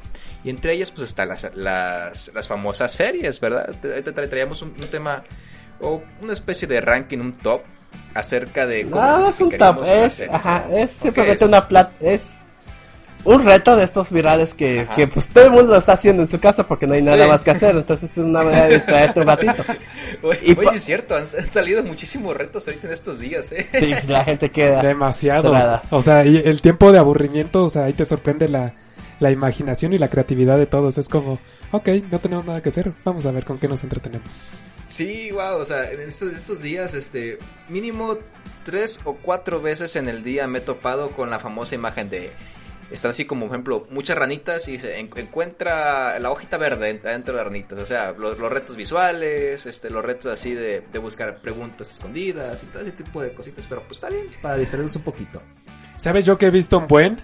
Y 0.42 0.50
entre 0.50 0.72
ellas 0.72 0.90
pues 0.90 1.08
están 1.08 1.28
las, 1.28 1.48
las, 1.54 2.32
las 2.34 2.48
famosas 2.48 2.92
series, 2.92 3.38
¿verdad? 3.38 3.76
Ahorita 3.80 4.12
tra- 4.12 4.28
traíamos 4.28 4.60
un, 4.62 4.70
un 4.70 4.88
tema 4.90 5.22
o 5.80 6.02
una 6.20 6.32
especie 6.32 6.66
de 6.66 6.80
ranking, 6.80 7.18
un 7.18 7.34
top 7.34 7.62
acerca 8.14 8.66
de 8.66 8.88
cómo 8.88 9.00
No, 9.00 9.28
es 9.28 9.40
un 9.40 9.50
tap, 9.56 9.82
es, 9.84 10.22
ajá, 10.30 10.64
es 10.72 10.96
¿O 10.96 11.02
simplemente 11.04 11.44
es? 11.44 11.48
una 11.48 11.68
plat, 11.68 11.90
es 12.02 12.22
un 13.24 13.44
reto 13.44 13.76
de 13.76 13.84
estos 13.84 14.10
virales 14.10 14.54
que, 14.54 14.86
que 14.94 15.06
pues 15.08 15.28
todo 15.28 15.44
el 15.44 15.50
mundo 15.50 15.72
lo 15.72 15.76
está 15.76 15.92
haciendo 15.92 16.22
en 16.22 16.28
su 16.28 16.38
casa 16.40 16.66
porque 16.66 16.86
no 16.86 16.94
hay 16.94 17.02
nada 17.02 17.24
Sí. 17.24 17.30
más 17.30 17.42
que 17.42 17.50
hacer, 17.50 17.76
entonces 17.76 18.10
es 18.12 18.18
una 18.18 18.42
manera 18.42 18.68
de 18.68 18.74
distraerte 18.76 19.20
un 19.20 19.26
ratito. 19.26 19.64
Oye, 20.22 20.38
Y 20.42 20.58
oye, 20.58 20.76
es 20.76 20.84
cierto, 20.84 21.14
han, 21.16 21.22
han 21.22 21.46
salido 21.46 21.82
muchísimos 21.84 22.34
retos 22.36 22.66
ahorita 22.66 22.86
en 22.86 22.92
estos 22.92 23.18
días, 23.18 23.52
¿eh? 23.52 23.66
Sí, 23.78 23.92
la 24.08 24.24
gente 24.24 24.50
queda 24.50 24.82
Demasiados. 24.82 25.44
cerrada. 25.52 25.82
O 25.90 26.00
sea, 26.00 26.24
y 26.24 26.36
el 26.38 26.60
tiempo 26.62 26.90
de 26.92 26.98
aburrimiento, 26.98 27.64
o 27.64 27.70
sea, 27.70 27.84
ahí 27.84 27.92
te 27.92 28.04
sorprende 28.06 28.48
la, 28.48 28.72
la 29.20 29.30
imaginación 29.30 29.92
y 29.92 29.98
la 29.98 30.08
creatividad 30.08 30.56
de 30.56 30.66
todos. 30.66 30.96
Es 30.96 31.08
como, 31.08 31.38
ok, 31.72 31.88
no 32.10 32.18
tenemos 32.20 32.46
nada 32.46 32.62
que 32.62 32.70
hacer, 32.70 32.92
vamos 33.04 33.26
a 33.26 33.32
ver 33.32 33.44
con 33.44 33.58
qué 33.58 33.68
nos 33.68 33.82
entretenemos. 33.82 34.60
Sí, 34.88 35.30
wow, 35.32 35.58
o 35.60 35.64
sea, 35.64 35.90
en 35.92 36.00
estos, 36.00 36.32
estos 36.34 36.62
días, 36.62 36.94
este, 36.94 37.38
mínimo 37.68 38.16
tres 38.64 38.98
o 39.04 39.14
cuatro 39.14 39.60
veces 39.60 39.96
en 39.96 40.08
el 40.08 40.24
día 40.24 40.46
me 40.46 40.58
he 40.58 40.62
topado 40.62 41.10
con 41.10 41.28
la 41.30 41.38
famosa 41.38 41.74
imagen 41.74 42.08
de, 42.08 42.30
están 42.90 43.10
así 43.10 43.26
como, 43.26 43.46
por 43.46 43.54
ejemplo, 43.54 43.86
muchas 43.90 44.16
ranitas 44.16 44.66
y 44.68 44.78
se 44.78 44.98
en- 44.98 45.10
encuentra 45.16 46.18
la 46.18 46.30
hojita 46.30 46.56
verde 46.56 46.90
ent- 46.90 47.02
dentro 47.02 47.34
de 47.34 47.38
las 47.38 47.46
ranitas, 47.46 47.78
o 47.78 47.84
sea, 47.86 48.12
los, 48.12 48.38
los 48.38 48.50
retos 48.50 48.76
visuales, 48.76 49.66
este, 49.66 49.90
los 49.90 50.02
retos 50.02 50.32
así 50.32 50.54
de, 50.54 50.82
de 50.90 50.98
buscar 50.98 51.36
preguntas 51.42 51.90
escondidas 51.92 52.62
y 52.64 52.66
todo 52.68 52.80
ese 52.82 52.92
tipo 52.92 53.20
de 53.20 53.32
cositas, 53.34 53.66
pero 53.68 53.82
pues 53.82 53.98
está 53.98 54.08
bien, 54.08 54.24
para 54.40 54.56
distraernos 54.56 54.96
un 54.96 55.02
poquito. 55.02 55.42
¿Sabes 55.98 56.24
yo 56.24 56.38
que 56.38 56.46
he 56.46 56.50
visto 56.50 56.78
un 56.78 56.86
buen? 56.86 57.20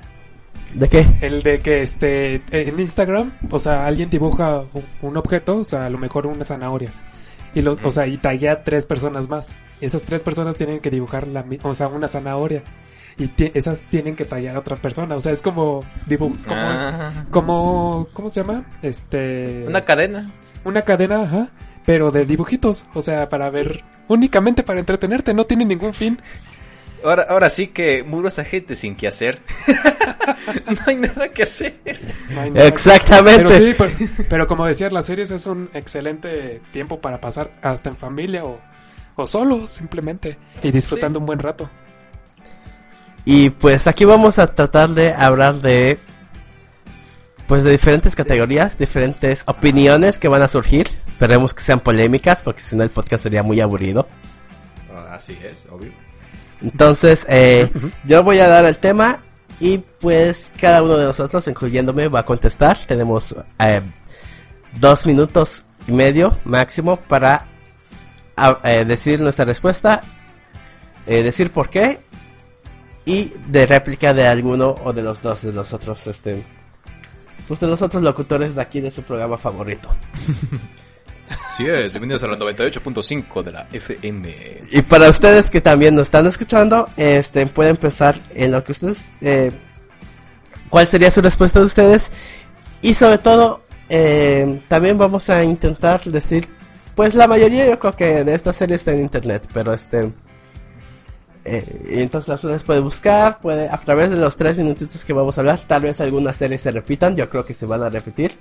¿De 0.75 0.89
qué? 0.89 1.07
El 1.23 1.43
de 1.43 1.61
que 1.61 1.81
este 1.83 2.43
en 2.51 2.79
Instagram, 2.79 3.39
o 3.51 3.59
sea, 3.59 3.87
alguien 3.87 4.11
dibuja 4.11 4.65
un, 4.75 4.85
un 5.03 5.17
objeto, 5.17 5.57
o 5.57 5.65
sea, 5.65 5.87
a 5.87 5.91
lo 5.91 5.97
mejor 5.99 6.27
una 6.27 6.45
zanahoria. 6.45 6.91
Y 7.55 7.63
lo, 7.63 7.79
o 7.83 7.93
sea, 7.93 8.07
y 8.07 8.17
taguea 8.19 8.53
a 8.53 8.65
tres 8.65 8.85
personas 8.87 9.29
más. 9.29 9.49
Esas 9.81 10.03
tres 10.03 10.23
personas 10.23 10.57
tienen 10.57 10.81
que 10.81 10.91
dibujar 10.91 11.29
la 11.29 11.45
o 11.63 11.75
sea, 11.75 11.89
una 11.89 12.09
zanahoria. 12.09 12.63
Y 13.17 13.31
esas 13.57 13.83
tienen 13.83 14.17
que 14.17 14.25
tallar 14.25 14.57
a 14.57 14.59
otra 14.61 14.77
persona. 14.77 15.15
O 15.15 15.21
sea, 15.21 15.31
es 15.33 15.41
como 15.41 15.85
dibujo, 16.07 16.35
como, 16.45 16.57
Ah, 16.61 17.25
como, 17.31 18.09
¿cómo 18.13 18.29
se 18.29 18.41
llama? 18.41 18.65
Este, 18.83 19.65
una 19.69 19.83
cadena. 19.85 20.31
una 20.65 20.83
cadena, 20.83 21.23
ajá, 21.23 21.49
pero 21.87 22.11
de 22.11 22.27
dibujitos. 22.27 22.85
O 22.93 23.03
sea, 23.03 23.29
para 23.29 23.51
ver, 23.51 23.85
únicamente 24.09 24.65
para 24.65 24.81
entretenerte, 24.81 25.33
no 25.33 25.45
tiene 25.45 25.65
ningún 25.65 25.95
fin. 25.95 26.21
Ahora, 27.05 27.27
ahora 27.29 27.49
sí 27.51 27.69
que 27.69 28.03
muros 28.03 28.39
a 28.39 28.45
gente 28.45 28.75
sin 28.77 28.97
que 28.97 29.07
hacer. 29.09 29.41
no 30.67 30.77
hay 30.87 30.97
nada 30.97 31.29
que 31.29 31.43
hacer. 31.43 31.75
No 32.31 32.53
que- 32.53 32.67
Exactamente. 32.67 33.45
Pero 33.45 33.51
sí, 33.51 33.75
pero, 33.77 33.93
pero 34.29 34.47
como 34.47 34.67
decías, 34.67 34.93
las 34.93 35.07
series 35.07 35.31
es 35.31 35.47
un 35.47 35.71
excelente 35.75 36.61
tiempo 36.73 37.01
para 37.01 37.21
pasar 37.21 37.53
hasta 37.63 37.89
en 37.91 37.97
familia 37.97 38.45
o, 38.45 38.59
o 39.17 39.27
solo, 39.27 39.67
simplemente, 39.67 40.39
y 40.63 40.71
disfrutando 40.71 41.19
Sí. 41.19 41.21
un 41.21 41.27
buen 41.27 41.39
rato. 41.39 41.71
Y 43.27 43.51
pues 43.51 43.87
aquí 43.87 44.05
vamos 44.05 44.39
a 44.39 44.47
tratar 44.55 44.91
de 44.91 45.13
hablar 45.13 45.55
de 45.57 45.99
pues 47.47 47.63
de 47.63 47.71
diferentes 47.73 48.17
categorías, 48.17 48.79
diferentes 48.79 49.43
opiniones 49.47 50.19
que 50.19 50.29
van 50.29 50.41
a 50.43 50.49
surgir. 50.49 50.89
Esperemos 51.07 51.53
que 51.53 51.63
sean 51.63 51.81
polémicas 51.81 52.41
porque 52.43 52.61
si 52.63 52.75
no 52.75 52.83
el 52.83 52.89
podcast 52.91 53.23
sería 53.23 53.43
muy 53.43 53.61
aburrido. 53.61 54.09
Ah, 54.95 55.15
Así 55.17 55.37
es, 55.43 55.67
obvio. 55.71 55.93
Entonces, 56.65 57.27
eh, 57.29 57.71
yo 58.05 58.25
voy 58.25 58.39
a 58.41 58.49
dar 58.49 58.65
el 58.65 58.79
tema 58.79 59.23
y 59.61 59.79
pues 59.79 60.51
cada 60.61 60.83
uno 60.83 60.97
de 60.97 61.05
nosotros, 61.05 61.47
incluyéndome, 61.47 62.09
va 62.09 62.21
a 62.21 62.27
contestar. 62.27 62.79
Tenemos 62.87 63.35
eh, 63.59 63.83
dos 64.81 65.07
minutos 65.07 65.65
y 65.87 65.93
medio 65.93 66.37
máximo 66.45 66.97
para 66.97 67.47
ah, 68.37 68.61
eh, 68.65 68.85
decir 68.85 69.21
nuestra 69.21 69.45
respuesta, 69.45 70.03
eh, 71.07 71.23
decir 71.23 71.51
por 71.51 71.71
qué 71.71 72.01
y 73.05 73.33
de 73.49 73.67
réplica 73.67 74.15
de 74.15 74.27
alguno 74.27 74.75
o 74.83 74.93
de 74.93 75.03
los 75.03 75.21
dos 75.21 75.43
de 75.43 75.53
nosotros, 75.53 76.07
este, 76.07 76.43
pues 77.47 77.61
de 77.61 77.67
los 77.67 77.83
otros 77.83 78.03
locutores 78.03 78.55
de 78.55 78.63
aquí 78.63 78.81
de 78.81 78.91
su 78.91 79.03
programa 79.03 79.37
favorito. 79.39 79.89
Sí 81.57 81.67
es, 81.67 81.93
bienvenidos 81.93 82.23
a 82.25 82.27
la 82.27 82.37
98.5 82.37 83.43
de 83.43 83.53
la 83.53 83.67
FM. 83.73 84.35
Y 84.73 84.83
para 84.83 85.09
ustedes 85.09 85.49
que 85.49 85.61
también 85.61 85.95
nos 85.95 86.09
están 86.09 86.27
escuchando, 86.27 86.89
este, 86.97 87.47
pueden 87.47 87.77
pensar 87.77 88.17
en 88.35 88.53
lo 88.53 88.63
que 88.63 88.73
ustedes, 88.73 89.05
eh, 89.21 89.53
cuál 90.69 90.87
sería 90.87 91.11
su 91.11 91.23
respuesta 91.23 91.61
de 91.61 91.67
ustedes. 91.67 92.11
Y 92.83 92.95
sobre 92.95 93.19
todo, 93.19 93.63
eh, 93.89 94.61
también 94.69 94.99
vamos 94.99 95.31
a 95.31 95.43
intentar 95.45 96.03
decir, 96.03 96.49
pues 96.95 97.15
la 97.15 97.27
mayoría 97.27 97.67
yo 97.67 97.79
creo 97.79 97.97
que 97.97 98.25
de 98.25 98.35
esta 98.35 98.53
serie 98.53 98.77
está 98.77 98.93
en 98.93 99.01
internet, 99.01 99.49
pero 99.53 99.73
este, 99.73 100.13
eh, 101.45 101.65
entonces 101.89 102.29
las 102.29 102.41
personas 102.41 102.65
pueden 102.65 102.85
buscar, 102.85 103.41
puede, 103.41 103.69
a 103.69 103.79
través 103.79 104.11
de 104.11 104.17
los 104.17 104.37
tres 104.37 104.59
minutitos 104.59 105.05
que 105.05 105.13
vamos 105.13 105.39
a 105.39 105.41
hablar, 105.41 105.59
tal 105.61 105.83
vez 105.83 106.01
algunas 106.01 106.37
series 106.37 106.61
se 106.61 106.71
repitan, 106.71 107.17
yo 107.17 107.29
creo 107.31 107.45
que 107.45 107.55
se 107.55 107.67
van 107.67 107.83
a 107.83 107.89
repetir. 107.89 108.37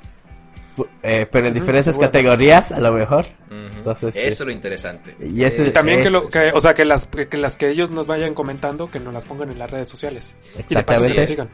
Eh, 1.03 1.27
pero 1.31 1.47
en 1.47 1.53
diferentes 1.53 1.93
seguro. 1.95 2.07
categorías, 2.07 2.71
a 2.71 2.79
lo 2.79 2.91
mejor. 2.93 3.25
Ujú. 3.47 3.77
Entonces, 3.77 4.13
sí. 4.13 4.19
Eso 4.21 4.43
es 4.43 4.47
lo 4.47 4.51
interesante. 4.51 5.15
Y 5.19 5.43
ese- 5.43 5.67
Eh, 5.67 5.71
También 5.71 6.01
que, 6.01 6.09
lo, 6.09 6.27
que, 6.27 6.51
o 6.53 6.59
sea, 6.61 6.73
que 6.73 6.83
las, 6.85 7.05
que 7.05 7.37
las 7.37 7.55
que 7.57 7.69
ellos 7.69 7.91
nos 7.91 8.07
vayan 8.07 8.33
comentando, 8.33 8.89
que 8.89 8.99
nos 8.99 9.13
las 9.13 9.25
pongan 9.25 9.51
en 9.51 9.59
las 9.59 9.69
redes 9.69 9.87
sociales. 9.87 10.35
Y 10.53 10.57
de 10.57 10.61
Exactamente. 10.61 11.25
sigan. 11.25 11.49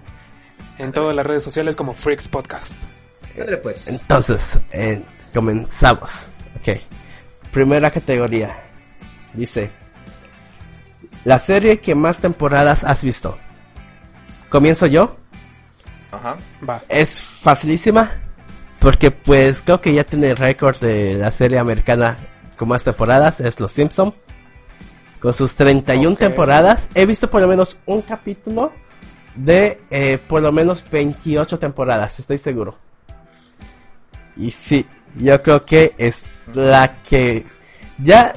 En 0.77 0.91
todas 0.93 1.13
las 1.15 1.25
redes 1.25 1.43
sociales 1.43 1.75
como 1.75 1.93
Freaks 1.93 2.27
Podcast. 2.29 2.71
Pues. 3.63 3.88
Entonces, 3.89 4.59
eh, 4.71 5.01
comenzamos. 5.33 6.27
Ok. 6.59 6.77
Primera 7.51 7.89
categoría. 7.91 8.55
Dice. 9.33 9.69
La 11.25 11.39
serie 11.39 11.79
que 11.79 11.95
más 11.95 12.19
temporadas 12.19 12.83
has 12.85 13.03
visto. 13.03 13.38
Comienzo 14.49 14.85
yo. 14.88 15.15
Ajá. 16.11 16.38
Va. 16.67 16.81
Es 16.89 17.19
facilísima. 17.21 18.11
Porque 18.79 19.12
pues 19.12 19.62
creo 19.62 19.81
que 19.81 19.93
ya 19.93 20.03
tiene 20.03 20.29
el 20.29 20.38
récord 20.38 20.77
de 20.77 21.15
la 21.15 21.31
serie 21.31 21.59
americana 21.59 22.17
con 22.57 22.69
más 22.69 22.83
temporadas. 22.83 23.41
Es 23.41 23.59
Los 23.59 23.71
Simpson. 23.71 24.13
Con 25.19 25.33
sus 25.33 25.53
31 25.55 26.12
Ok. 26.13 26.19
temporadas. 26.19 26.89
He 26.95 27.05
visto 27.05 27.29
por 27.29 27.41
lo 27.41 27.48
menos 27.48 27.77
un 27.86 28.01
capítulo 28.01 28.71
de 29.36 29.81
eh, 29.89 30.17
por 30.17 30.41
lo 30.41 30.51
menos 30.51 30.83
28 30.89 31.59
temporadas. 31.59 32.19
Estoy 32.19 32.38
seguro. 32.38 32.77
Y 34.38 34.51
sí, 34.51 34.86
yo 35.17 35.41
creo 35.41 35.65
que 35.65 35.93
es 35.98 36.24
la 36.53 37.01
que 37.03 37.45
ya 37.98 38.33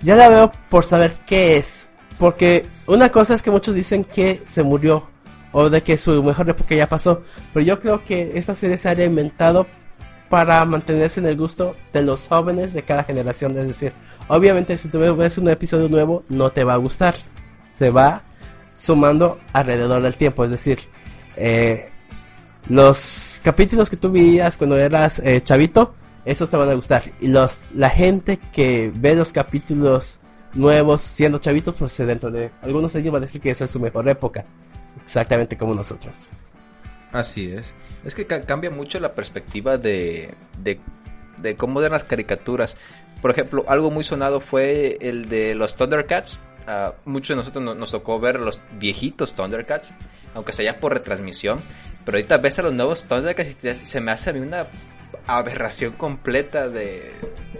ya 0.00 0.16
la 0.16 0.28
veo 0.28 0.52
por 0.68 0.84
saber 0.84 1.12
qué 1.26 1.56
es, 1.56 1.88
porque 2.18 2.66
una 2.86 3.10
cosa 3.10 3.34
es 3.34 3.42
que 3.42 3.50
muchos 3.50 3.74
dicen 3.74 4.04
que 4.04 4.40
se 4.44 4.62
murió 4.62 5.08
o 5.52 5.70
de 5.70 5.82
que 5.82 5.96
su 5.96 6.22
mejor 6.22 6.48
época 6.50 6.74
ya 6.74 6.88
pasó, 6.88 7.22
pero 7.52 7.64
yo 7.64 7.78
creo 7.78 8.04
que 8.04 8.32
esta 8.34 8.54
serie 8.54 8.78
se 8.78 8.88
ha 8.88 9.04
inventado 9.04 9.66
para 10.32 10.64
mantenerse 10.64 11.20
en 11.20 11.26
el 11.26 11.36
gusto 11.36 11.76
de 11.92 12.00
los 12.00 12.26
jóvenes 12.26 12.72
de 12.72 12.82
cada 12.82 13.04
generación, 13.04 13.54
es 13.58 13.66
decir, 13.66 13.92
obviamente 14.28 14.78
si 14.78 14.88
tú 14.88 14.98
ves 14.98 15.36
un 15.36 15.50
episodio 15.50 15.90
nuevo 15.90 16.24
no 16.30 16.48
te 16.48 16.64
va 16.64 16.72
a 16.72 16.78
gustar, 16.78 17.14
se 17.74 17.90
va 17.90 18.22
sumando 18.74 19.38
alrededor 19.52 20.00
del 20.00 20.16
tiempo, 20.16 20.42
es 20.44 20.50
decir, 20.50 20.78
eh, 21.36 21.90
los 22.66 23.42
capítulos 23.44 23.90
que 23.90 23.98
tú 23.98 24.10
veías 24.10 24.56
cuando 24.56 24.78
eras 24.78 25.18
eh, 25.18 25.42
chavito, 25.42 25.92
esos 26.24 26.48
te 26.48 26.56
van 26.56 26.70
a 26.70 26.74
gustar. 26.74 27.02
Y 27.20 27.28
los 27.28 27.58
la 27.74 27.90
gente 27.90 28.38
que 28.38 28.90
ve 28.94 29.14
los 29.14 29.34
capítulos 29.34 30.18
nuevos 30.54 31.02
siendo 31.02 31.40
chavitos, 31.40 31.74
pues 31.78 31.94
dentro 31.98 32.30
de 32.30 32.50
algunos 32.62 32.96
años 32.96 33.12
va 33.12 33.18
a 33.18 33.20
decir 33.20 33.38
que 33.38 33.50
esa 33.50 33.64
es 33.64 33.70
su 33.70 33.80
mejor 33.80 34.08
época. 34.08 34.46
Exactamente 35.04 35.58
como 35.58 35.74
nosotros. 35.74 36.26
Así 37.12 37.50
es. 37.52 37.72
Es 38.04 38.14
que 38.14 38.26
ca- 38.26 38.42
cambia 38.42 38.70
mucho 38.70 38.98
la 39.00 39.14
perspectiva 39.14 39.76
de, 39.78 40.34
de, 40.58 40.80
cómo 41.56 41.80
eran 41.80 41.92
las 41.92 42.04
caricaturas. 42.04 42.76
Por 43.20 43.30
ejemplo, 43.30 43.64
algo 43.68 43.90
muy 43.90 44.02
sonado 44.04 44.40
fue 44.40 44.98
el 45.00 45.28
de 45.28 45.54
los 45.54 45.76
Thundercats. 45.76 46.40
Ah, 46.66 46.94
muchos 47.04 47.30
de 47.30 47.36
nosotros 47.36 47.62
no- 47.64 47.74
nos 47.74 47.90
tocó 47.90 48.18
ver 48.18 48.40
los 48.40 48.60
viejitos 48.78 49.34
Thundercats, 49.34 49.94
aunque 50.34 50.52
sea 50.52 50.72
ya 50.72 50.80
por 50.80 50.94
retransmisión. 50.94 51.60
Pero 52.04 52.16
ahorita 52.18 52.38
ves 52.38 52.58
a 52.58 52.62
los 52.62 52.72
nuevos 52.74 53.02
Thundercats 53.04 53.56
y 53.62 53.86
se 53.86 54.00
me 54.00 54.10
hace 54.10 54.30
a 54.30 54.32
mí 54.32 54.40
una 54.40 54.66
aberración 55.26 55.92
completa 55.92 56.68
de, 56.68 57.12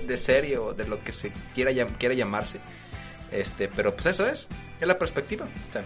de 0.06 0.16
serie 0.16 0.58
o 0.58 0.72
de 0.74 0.86
lo 0.88 1.00
que 1.04 1.12
se 1.12 1.30
quiera, 1.54 1.70
quiera 1.98 2.14
llamarse. 2.14 2.58
Este, 3.30 3.68
pero 3.68 3.94
pues 3.94 4.06
eso 4.06 4.26
es, 4.26 4.48
es 4.80 4.86
la 4.86 4.98
perspectiva. 4.98 5.46
O 5.68 5.72
sea, 5.72 5.84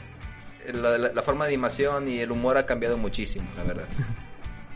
la, 0.74 0.98
la- 0.98 1.12
la 1.12 1.22
forma 1.22 1.44
de 1.46 1.50
animación 1.54 2.08
y 2.08 2.20
el 2.20 2.30
humor 2.32 2.56
ha 2.56 2.66
cambiado 2.66 2.96
muchísimo, 2.96 3.46
la 3.56 3.62
verdad. 3.64 3.84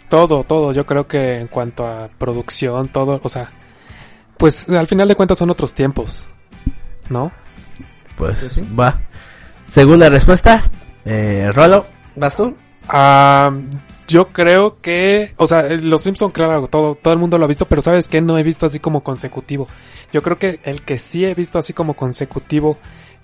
Todo, 0.09 0.43
todo. 0.45 0.73
Yo 0.73 0.87
creo 0.87 1.07
que 1.07 1.37
en 1.39 1.47
cuanto 1.49 1.87
a 1.87 2.09
producción, 2.19 2.89
todo, 2.89 3.21
o 3.23 3.29
sea, 3.29 3.51
pues 4.37 4.69
al 4.69 4.87
final 4.87 5.07
de 5.09 5.15
cuentas 5.15 5.39
son 5.39 5.51
otros 5.51 5.73
tiempos, 5.73 6.27
¿no? 7.09 7.31
Pues 8.17 8.59
va. 8.79 9.01
Segunda 9.67 10.09
respuesta. 10.11 10.63
Eh, 11.05 11.51
Rolo, 11.55 11.87
¿vas 12.17 12.37
tú? 12.37 12.55
Ah, 12.89 13.53
yo 14.09 14.29
creo 14.33 14.79
que, 14.79 15.33
o 15.37 15.47
sea, 15.47 15.61
eh, 15.69 15.79
Los 15.81 16.03
Simpson, 16.03 16.33
claro, 16.33 16.67
todo, 16.67 16.97
todo 16.97 17.13
el 17.15 17.21
mundo 17.21 17.39
lo 17.39 17.45
ha 17.45 17.49
visto, 17.49 17.67
pero 17.67 17.81
sabes 17.81 18.09
que 18.09 18.21
no 18.21 18.37
he 18.37 18.43
visto 18.43 18.67
así 18.67 18.81
como 18.81 19.03
consecutivo. 19.03 19.69
Yo 20.13 20.23
creo 20.23 20.39
que 20.39 20.59
el 20.65 20.83
que 20.83 20.99
sí 20.99 21.25
he 21.25 21.35
visto 21.35 21.59
así 21.61 21.73
como 21.73 21.95
consecutivo, 21.95 22.79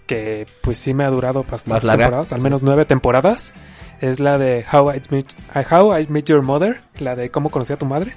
que 0.07 0.47
pues 0.63 0.79
sí 0.79 0.95
me 0.95 1.05
ha 1.05 1.11
durado 1.11 1.45
bastantes 1.51 1.83
temporadas, 1.83 2.33
al 2.33 2.39
sí. 2.39 2.45
menos 2.45 2.63
nueve 2.63 2.85
temporadas, 2.85 3.53
es 4.01 4.21
la 4.21 4.39
de 4.39 4.65
How 4.73 4.93
I 4.95 5.03
Met, 5.11 5.27
How 5.73 5.99
I 5.99 6.07
Met 6.09 6.27
Your 6.27 6.43
Mother, 6.43 6.81
la 6.99 7.17
de 7.17 7.31
Cómo 7.31 7.51
conocí 7.51 7.73
a 7.73 7.77
tu 7.79 7.87
madre, 7.87 8.13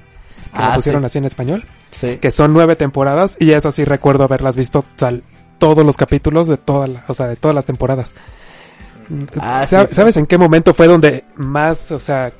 que 0.54 0.62
Ah, 0.62 0.70
la 0.70 0.76
pusieron 0.76 1.02
sí. 1.04 1.06
así 1.08 1.18
en 1.20 1.26
español, 1.26 1.66
Sí. 1.92 2.18
que 2.18 2.32
son 2.32 2.54
nueve 2.54 2.76
temporadas 2.76 3.36
y 3.40 3.52
esas 3.52 3.74
sí 3.74 3.86
recuerdo 3.86 4.24
haberlas 4.24 4.56
visto, 4.56 4.84
todos 5.58 5.86
los 5.86 5.98
capítulos 5.98 6.48
de 6.48 6.58
toda 6.58 6.88
la, 6.88 7.04
o 7.08 7.14
sea, 7.14 7.28
de 7.28 7.36
todas 7.36 7.54
las 7.56 7.66
temporadas. 7.66 8.14
Ah. 9.40 9.66
¿Sabes 9.66 10.18
en 10.18 10.26
qué 10.28 10.38
momento 10.38 10.74
fue 10.74 10.88
donde 10.88 11.26
más, 11.36 11.92
o 11.92 12.00
sea, 12.00 12.32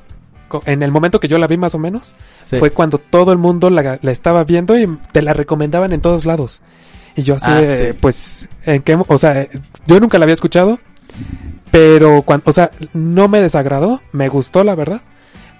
en 0.66 0.82
el 0.82 0.90
momento 0.90 1.18
que 1.20 1.28
yo 1.28 1.38
la 1.38 1.46
vi 1.46 1.56
más 1.56 1.74
o 1.74 1.78
menos, 1.78 2.14
Sí. 2.42 2.58
fue 2.58 2.70
cuando 2.70 2.98
todo 2.98 3.32
el 3.32 3.38
mundo 3.38 3.70
la, 3.70 3.98
la 4.00 4.10
estaba 4.10 4.44
viendo 4.44 4.76
y 4.78 4.86
te 5.12 5.22
la 5.22 5.32
recomendaban 5.34 5.92
en 5.92 6.00
todos 6.00 6.24
lados. 6.24 6.62
Y 7.16 7.22
yo 7.22 7.34
así, 7.34 7.50
Ah, 7.50 7.60
de, 7.60 7.92
sí. 7.92 7.98
pues, 8.00 8.48
en 8.64 8.82
qué, 8.82 8.96
o 9.06 9.18
sea, 9.18 9.46
yo 9.86 10.00
nunca 10.00 10.18
la 10.18 10.24
había 10.24 10.34
escuchado, 10.34 10.78
pero 11.70 12.22
cuando, 12.22 12.44
o 12.48 12.52
sea, 12.52 12.70
no 12.92 13.28
me 13.28 13.40
desagradó, 13.40 14.00
me 14.12 14.28
gustó 14.28 14.64
la 14.64 14.74
verdad, 14.74 15.02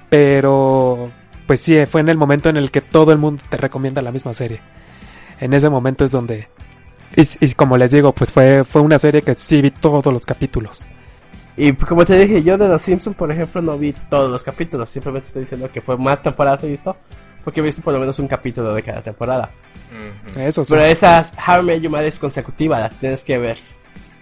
pero, 0.08 1.10
pues 1.46 1.60
sí, 1.60 1.76
fue 1.86 2.00
en 2.00 2.08
el 2.08 2.16
momento 2.16 2.48
en 2.48 2.56
el 2.56 2.70
que 2.70 2.80
todo 2.80 3.12
el 3.12 3.18
mundo 3.18 3.42
te 3.48 3.56
recomienda 3.56 4.02
la 4.02 4.12
misma 4.12 4.34
serie. 4.34 4.60
En 5.40 5.52
ese 5.52 5.68
momento 5.70 6.04
es 6.04 6.10
donde, 6.10 6.48
y, 7.16 7.28
y 7.44 7.52
como 7.54 7.76
les 7.76 7.90
digo, 7.90 8.12
pues 8.12 8.30
fue, 8.32 8.64
fue 8.64 8.82
una 8.82 8.98
serie 8.98 9.22
que 9.22 9.34
sí 9.34 9.60
vi 9.62 9.70
todos 9.70 10.12
los 10.12 10.26
capítulos. 10.26 10.86
Y 11.56 11.72
como 11.74 12.04
te 12.06 12.18
dije, 12.18 12.42
yo 12.42 12.56
de 12.56 12.68
Los 12.68 12.80
Simpsons, 12.82 13.16
por 13.16 13.30
ejemplo, 13.30 13.60
no 13.60 13.76
vi 13.76 13.92
todos 14.08 14.30
los 14.30 14.42
capítulos. 14.42 14.88
Simplemente 14.88 15.26
estoy 15.26 15.42
diciendo 15.42 15.70
que 15.70 15.80
fue 15.82 15.96
más 15.98 16.22
temporadas 16.22 16.62
he 16.64 16.68
visto. 16.68 16.96
Porque 17.44 17.60
he 17.60 17.62
visto 17.62 17.82
por 17.82 17.92
lo 17.94 18.00
menos 18.00 18.18
un 18.18 18.28
capítulo 18.28 18.74
de 18.74 18.82
cada 18.82 19.02
temporada. 19.02 19.50
Ujú. 20.32 20.40
Eso 20.40 20.64
sí. 20.64 20.70
Pero 20.72 20.84
esa 20.84 21.30
How 21.46 21.62
Met 21.62 21.80
Your 21.80 21.90
Mother 21.90 22.06
es 22.06 22.18
consecutiva, 22.18 22.80
la 22.80 22.88
tienes 22.90 23.24
que 23.24 23.38
ver. 23.38 23.56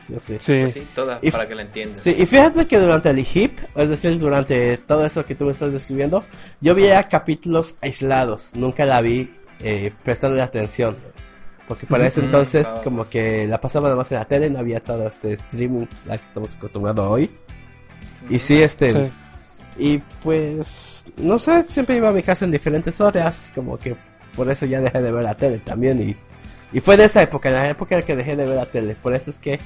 Sí 0.06 0.14
sí. 0.20 0.36
Sí. 0.40 0.58
Pues 0.60 0.72
sí, 0.72 0.86
toda, 0.94 1.18
Y- 1.20 1.30
para 1.30 1.46
que 1.46 1.54
la 1.54 1.62
entiendas. 1.62 2.02
Sí, 2.02 2.14
y 2.18 2.24
fíjate 2.24 2.66
que 2.66 2.78
durante 2.78 3.10
el 3.10 3.18
HIP, 3.18 3.58
es 3.76 3.88
decir, 3.90 4.18
durante 4.18 4.78
todo 4.78 5.04
eso 5.04 5.24
que 5.26 5.34
tú 5.34 5.44
me 5.44 5.50
estás 5.50 5.70
describiendo, 5.72 6.24
yo 6.62 6.74
veía 6.74 7.06
capítulos 7.08 7.74
aislados, 7.82 8.52
nunca 8.54 8.84
la 8.86 9.00
vi 9.02 9.30
eh, 9.60 9.92
prestando 10.04 10.42
atención. 10.42 10.96
Porque 11.66 11.84
para 11.84 12.06
ese 12.06 12.20
entonces, 12.20 12.66
como 12.82 13.06
que 13.10 13.46
la 13.46 13.60
pasaba 13.60 13.88
nada 13.88 13.96
más 13.96 14.10
en 14.10 14.18
la 14.18 14.24
tele, 14.24 14.48
no 14.48 14.58
había 14.60 14.80
todo 14.80 15.06
este 15.06 15.32
streaming 15.34 15.84
al 16.08 16.18
que 16.18 16.24
estamos 16.26 16.54
acostumbrados 16.54 17.06
hoy. 17.10 17.30
Y 18.30 18.38
sí, 18.38 18.62
este. 18.62 18.90
Sí. 18.90 19.12
Y 19.76 19.98
pues, 20.22 20.97
no 21.20 21.38
sé, 21.38 21.64
siempre 21.68 21.96
iba 21.96 22.08
a 22.08 22.12
mi 22.12 22.22
casa 22.22 22.44
en 22.44 22.50
diferentes 22.50 23.00
horas, 23.00 23.52
como 23.54 23.78
que 23.78 23.96
por 24.34 24.50
eso 24.50 24.66
ya 24.66 24.80
dejé 24.80 25.02
de 25.02 25.12
ver 25.12 25.22
la 25.22 25.36
tele 25.36 25.58
también. 25.58 26.00
Y, 26.00 26.16
y 26.76 26.80
fue 26.80 26.96
de 26.96 27.04
esa 27.04 27.22
época, 27.22 27.48
en 27.48 27.54
la 27.56 27.68
época 27.68 27.94
en 27.94 28.00
la 28.00 28.06
que 28.06 28.16
dejé 28.16 28.36
de 28.36 28.44
ver 28.44 28.56
la 28.56 28.66
tele. 28.66 28.94
Por 28.94 29.14
eso 29.14 29.30
es 29.30 29.38
que 29.38 29.58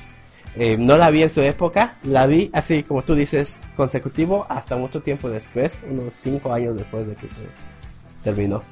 eh, 0.56 0.76
no 0.76 0.96
la 0.96 1.10
vi 1.10 1.22
en 1.22 1.30
su 1.30 1.42
época, 1.42 1.96
la 2.02 2.26
vi 2.26 2.50
así 2.52 2.82
como 2.82 3.02
tú 3.02 3.14
dices, 3.14 3.60
consecutivo, 3.76 4.46
hasta 4.48 4.76
mucho 4.76 5.00
tiempo 5.00 5.30
después, 5.30 5.84
unos 5.88 6.12
cinco 6.14 6.52
años 6.52 6.76
después 6.76 7.06
de 7.06 7.14
que 7.14 7.26
se 7.28 8.22
terminó. 8.22 8.62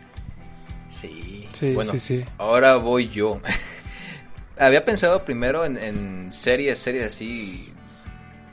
Sí. 0.88 1.48
Sí, 1.52 1.72
bueno, 1.74 1.92
sí, 1.92 1.98
sí. 1.98 2.24
ahora 2.38 2.76
voy 2.76 3.08
yo. 3.08 3.40
Había 4.58 4.84
pensado 4.84 5.24
primero 5.24 5.64
en, 5.64 5.78
en 5.78 6.32
series, 6.32 6.78
series 6.78 7.06
así 7.06 7.69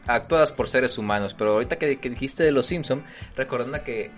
actuadas 0.08 0.52
por 0.52 0.68
seres 0.70 0.98
humanos, 0.98 1.34
pero 1.38 1.54
ahorita 1.54 1.78
que, 1.78 2.00
que 2.00 2.10
dijiste 2.10 2.44
de 2.44 2.52
Los 2.52 2.68
Simpson, 2.68 3.04
recordando 3.36 3.84
que 3.84 4.12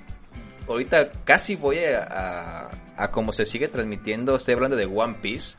ahorita 0.68 1.12
casi 1.24 1.56
voy 1.56 1.78
a, 1.80 2.04
a, 2.04 3.04
a 3.04 3.12
como 3.12 3.34
se 3.34 3.46
sigue 3.46 3.68
transmitiendo, 3.68 4.36
estoy 4.36 4.54
hablando 4.54 4.78
de 4.78 4.86
One 4.86 5.16
Piece. 5.22 5.56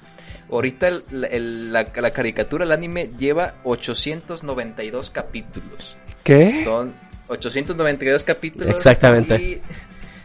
Ahorita 0.51 0.89
el- 0.89 1.05
el- 1.31 1.73
la, 1.73 1.87
la 1.95 2.11
caricatura, 2.13 2.65
el 2.65 2.73
anime, 2.73 3.11
lleva 3.19 3.55
892 3.65 5.11
capítulos. 5.11 5.97
¿Qué? 6.25 6.63
Son 6.65 6.95
892 7.29 8.25
capítulos. 8.25 8.75
Exactamente. 8.75 9.37
Y 9.41 9.61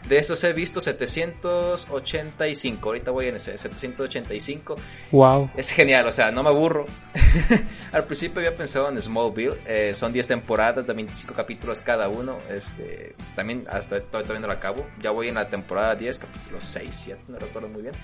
de 0.07 0.19
esos 0.19 0.43
he 0.43 0.53
visto 0.53 0.81
785. 0.81 2.89
Ahorita 2.89 3.11
voy 3.11 3.27
en 3.27 3.35
ese 3.35 3.57
785. 3.57 4.75
Wow. 5.11 5.51
Es 5.55 5.71
genial, 5.71 6.05
o 6.07 6.11
sea, 6.11 6.31
no 6.31 6.43
me 6.43 6.49
aburro. 6.49 6.85
Al 7.91 8.03
principio 8.05 8.39
había 8.39 8.55
pensado 8.55 8.89
en 8.89 9.01
Smallville. 9.01 9.57
eh, 9.65 9.93
son 9.95 10.13
10 10.13 10.27
temporadas 10.27 10.87
de 10.87 10.93
25 10.93 11.33
capítulos 11.33 11.81
cada 11.81 12.07
uno. 12.07 12.37
Este, 12.49 13.15
también 13.35 13.65
hasta 13.69 14.01
todavía 14.01 14.39
no 14.39 14.47
lo 14.47 14.53
acabo. 14.53 14.85
Ya 15.01 15.11
voy 15.11 15.29
en 15.29 15.35
la 15.35 15.49
temporada 15.49 15.95
10, 15.95 16.19
capítulo 16.19 16.61
6, 16.61 16.89
7, 16.91 17.21
no 17.27 17.39
recuerdo 17.39 17.67
muy 17.69 17.81
bien. 17.81 17.95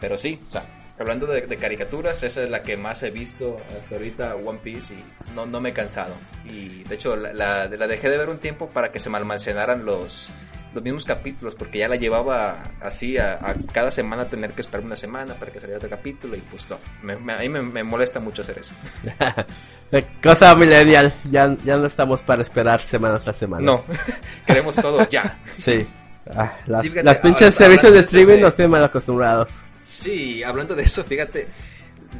Pero 0.00 0.16
sí, 0.16 0.38
o 0.46 0.50
sea, 0.50 0.64
hablando 0.98 1.26
de, 1.26 1.46
de 1.46 1.56
caricaturas, 1.56 2.22
esa 2.22 2.42
es 2.42 2.50
la 2.50 2.62
que 2.62 2.76
más 2.76 3.02
he 3.02 3.10
visto 3.10 3.56
hasta 3.76 3.96
ahorita, 3.96 4.36
One 4.36 4.60
Piece, 4.62 4.94
y 4.94 5.04
no, 5.34 5.46
no 5.46 5.60
me 5.60 5.70
he 5.70 5.72
cansado. 5.72 6.14
Y 6.44 6.84
de 6.84 6.94
hecho, 6.94 7.16
la, 7.16 7.32
la, 7.32 7.66
la 7.66 7.86
dejé 7.88 8.08
de 8.08 8.18
ver 8.18 8.28
un 8.28 8.38
tiempo 8.38 8.68
para 8.68 8.92
que 8.92 9.00
se 9.00 9.10
me 9.10 9.18
almacenaran 9.18 9.84
los, 9.84 10.30
los 10.74 10.82
mismos 10.84 11.04
capítulos, 11.04 11.54
porque 11.54 11.78
ya 11.78 11.88
la 11.88 11.96
llevaba 11.96 12.70
así 12.80 13.16
a, 13.18 13.34
a 13.34 13.54
cada 13.72 13.90
semana 13.90 14.26
tener 14.26 14.52
que 14.52 14.60
esperar 14.60 14.84
una 14.84 14.96
semana 14.96 15.34
para 15.34 15.50
que 15.50 15.60
saliera 15.60 15.78
otro 15.78 15.88
capítulo, 15.90 16.36
y 16.36 16.40
pues 16.40 16.68
no, 16.70 16.78
me, 17.02 17.16
me- 17.16 17.32
a 17.32 17.38
mí 17.38 17.48
me, 17.48 17.62
me 17.62 17.82
molesta 17.82 18.20
mucho 18.20 18.42
hacer 18.42 18.58
eso. 18.58 18.74
Cosa 20.22 20.54
millennial, 20.54 21.14
ya, 21.30 21.56
ya 21.64 21.76
no 21.76 21.86
estamos 21.86 22.22
para 22.22 22.42
esperar 22.42 22.80
semana 22.80 23.18
tras 23.18 23.36
semana. 23.36 23.62
No, 23.64 23.84
queremos 24.46 24.76
todo 24.76 25.08
ya. 25.08 25.40
Sí. 25.56 25.86
Ah, 26.34 26.58
las, 26.66 26.82
Sí, 26.82 26.88
fíjate, 26.90 27.04
las 27.04 27.18
pinches 27.18 27.42
ahora- 27.42 27.52
servicios 27.52 27.92
de 27.94 28.00
streaming 28.00 28.34
de- 28.36 28.40
nos 28.42 28.54
tienen 28.54 28.70
mal 28.72 28.84
acostumbrados. 28.84 29.64
Sí, 29.82 30.42
hablando 30.42 30.74
de 30.74 30.82
eso, 30.82 31.02
fíjate, 31.04 31.48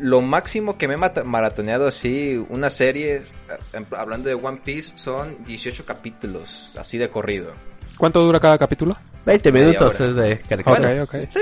lo 0.00 0.22
máximo 0.22 0.78
que 0.78 0.88
me 0.88 0.94
he 0.94 0.96
mata- 0.96 1.24
maratoneado 1.24 1.86
así, 1.88 2.42
una 2.48 2.70
serie, 2.70 3.16
eh, 3.16 3.84
hablando 3.96 4.30
de 4.30 4.34
One 4.34 4.60
Piece, 4.64 4.96
son 4.96 5.44
18 5.44 5.84
capítulos, 5.84 6.72
así 6.78 6.96
de 6.96 7.10
corrido. 7.10 7.52
¿Cuánto 7.98 8.20
dura 8.22 8.40
cada 8.40 8.56
capítulo? 8.56 8.96
20 9.26 9.52
Media 9.52 9.66
minutos 9.68 10.00
es 10.00 10.14
de 10.14 10.38
caricatura. 10.38 11.02
Ok, 11.02 11.14
ok. 11.14 11.26
Sí, 11.30 11.40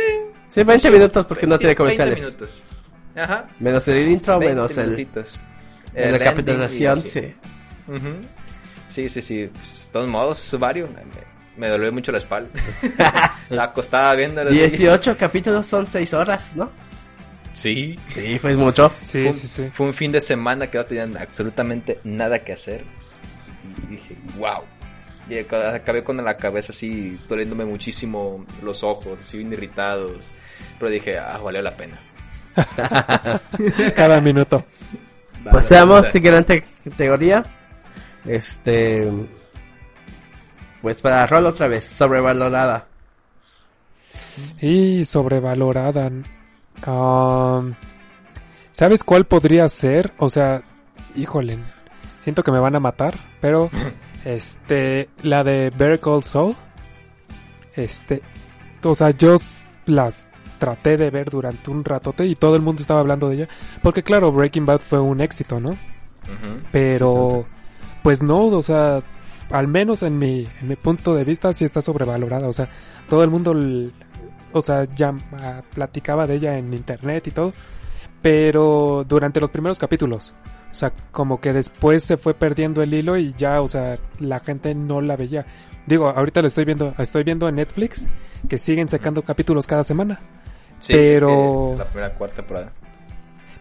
Sí, 0.48 0.62
20 0.64 0.90
minutos 0.90 1.26
porque 1.26 1.46
no 1.46 1.58
tiene 1.58 1.74
20 1.74 1.76
comerciales. 1.76 2.18
minutos. 2.20 2.62
Ajá. 3.16 3.48
Menos 3.60 3.88
el 3.88 4.08
intro, 4.08 4.38
20 4.38 4.54
menos 4.54 4.76
el, 4.78 4.84
minutitos. 4.86 5.40
el 5.94 6.04
El 6.04 6.12
recapitulación, 6.18 6.98
ending 6.98 7.04
y 7.04 7.18
así. 7.18 7.20
sí. 7.20 7.34
Sí, 8.88 9.08
sí, 9.08 9.22
sí. 9.22 9.50
Pues, 9.52 9.86
De 9.86 9.92
todos 9.92 10.08
modos, 10.08 10.56
varios. 10.58 10.88
Me, 10.90 11.02
me 11.56 11.68
dolió 11.68 11.92
mucho 11.92 12.12
la 12.12 12.18
espalda. 12.18 12.48
la 13.50 13.64
acostaba 13.64 14.14
viendo. 14.14 14.40
así. 14.42 14.50
18 14.54 15.16
capítulos 15.16 15.66
son 15.66 15.86
6 15.86 16.14
horas, 16.14 16.54
¿no? 16.56 16.70
Sí. 17.52 17.98
Sí, 18.06 18.38
pues 18.40 18.56
mucho. 18.56 18.92
Sí, 19.00 19.22
fue, 19.22 19.26
un- 19.28 19.32
sí, 19.34 19.48
sí. 19.48 19.70
fue 19.72 19.86
un 19.86 19.94
fin 19.94 20.12
de 20.12 20.20
semana 20.20 20.70
que 20.70 20.78
no 20.78 20.84
tenían 20.86 21.16
absolutamente 21.16 21.98
nada 22.04 22.38
que 22.40 22.52
hacer. 22.52 22.84
Y 23.88 23.92
dije, 23.92 24.16
wow. 24.38 24.62
Y 25.28 25.34
ac- 25.34 25.74
acabé 25.74 26.04
con 26.04 26.16
la 26.24 26.36
cabeza 26.36 26.72
así, 26.72 27.18
doliéndome 27.28 27.64
muchísimo 27.64 28.44
los 28.62 28.82
ojos, 28.84 29.20
así 29.20 29.38
bien 29.38 29.52
irritados. 29.52 30.30
Pero 30.78 30.90
dije, 30.90 31.18
ah, 31.18 31.38
valió 31.42 31.62
la 31.62 31.76
pena. 31.76 31.98
Cada 33.96 34.20
minuto. 34.20 34.64
Pasamos, 35.50 36.08
siguiente 36.08 36.64
categoría. 36.84 37.44
Este. 38.24 39.08
Pues 40.82 41.02
para 41.02 41.26
rol 41.26 41.46
otra 41.46 41.68
vez, 41.68 41.84
sobrevalorada. 41.84 42.86
Y 44.60 45.04
sobrevalorada. 45.04 46.10
Um, 46.86 47.74
¿Sabes 48.72 49.02
cuál 49.02 49.24
podría 49.26 49.68
ser? 49.68 50.12
O 50.18 50.28
sea, 50.30 50.62
híjole, 51.14 51.58
siento 52.22 52.42
que 52.44 52.52
me 52.52 52.58
van 52.58 52.76
a 52.76 52.80
matar, 52.80 53.14
pero 53.40 53.70
este, 54.26 55.08
la 55.22 55.44
de 55.44 55.70
Better 55.70 56.00
Call 56.00 56.24
Saul, 56.24 56.56
este, 57.76 58.22
o 58.82 58.92
sea, 58.92 59.10
yo 59.10 59.36
las 59.86 60.26
traté 60.58 60.96
de 60.96 61.10
ver 61.10 61.30
durante 61.30 61.70
un 61.70 61.84
ratote 61.84 62.26
y 62.26 62.34
todo 62.34 62.56
el 62.56 62.62
mundo 62.62 62.82
estaba 62.82 62.98
hablando 62.98 63.28
de 63.28 63.36
ella, 63.36 63.48
porque 63.84 64.02
claro, 64.02 64.32
Breaking 64.32 64.66
Bad 64.66 64.80
fue 64.80 64.98
un 64.98 65.20
éxito, 65.20 65.60
¿no? 65.60 65.76
Pero, 66.72 67.44
pues 68.02 68.20
no, 68.20 68.46
o 68.46 68.62
sea, 68.62 69.00
al 69.50 69.68
menos 69.68 70.02
en 70.02 70.18
mi, 70.18 70.48
en 70.60 70.68
mi 70.68 70.74
punto 70.74 71.14
de 71.14 71.22
vista 71.22 71.52
sí 71.52 71.64
está 71.64 71.80
sobrevalorada, 71.80 72.48
o 72.48 72.52
sea, 72.52 72.68
todo 73.08 73.22
el 73.22 73.30
mundo, 73.30 73.54
o 74.50 74.60
sea, 74.60 74.86
ya 74.96 75.14
ah, 75.34 75.62
platicaba 75.72 76.26
de 76.26 76.34
ella 76.34 76.58
en 76.58 76.74
internet 76.74 77.28
y 77.28 77.30
todo, 77.30 77.52
pero 78.22 79.04
durante 79.08 79.40
los 79.40 79.50
primeros 79.50 79.78
capítulos, 79.78 80.34
o 80.76 80.78
sea, 80.78 80.92
como 81.10 81.40
que 81.40 81.54
después 81.54 82.04
se 82.04 82.18
fue 82.18 82.34
perdiendo 82.34 82.82
el 82.82 82.92
hilo 82.92 83.16
y 83.16 83.32
ya, 83.32 83.62
o 83.62 83.68
sea, 83.68 83.98
la 84.18 84.40
gente 84.40 84.74
no 84.74 85.00
la 85.00 85.16
veía. 85.16 85.46
Digo, 85.86 86.10
ahorita 86.10 86.42
lo 86.42 86.48
estoy 86.48 86.66
viendo, 86.66 86.92
estoy 86.98 87.24
viendo 87.24 87.48
en 87.48 87.54
Netflix 87.54 88.06
que 88.46 88.58
siguen 88.58 88.86
sacando 88.90 89.22
capítulos 89.22 89.66
cada 89.66 89.84
semana. 89.84 90.20
Sí, 90.78 90.92
Pero- 90.92 91.70
es 91.70 91.72
que 91.72 91.78
la 91.78 91.84
primera 91.86 92.14
cuarta 92.14 92.36
temporada. 92.36 92.72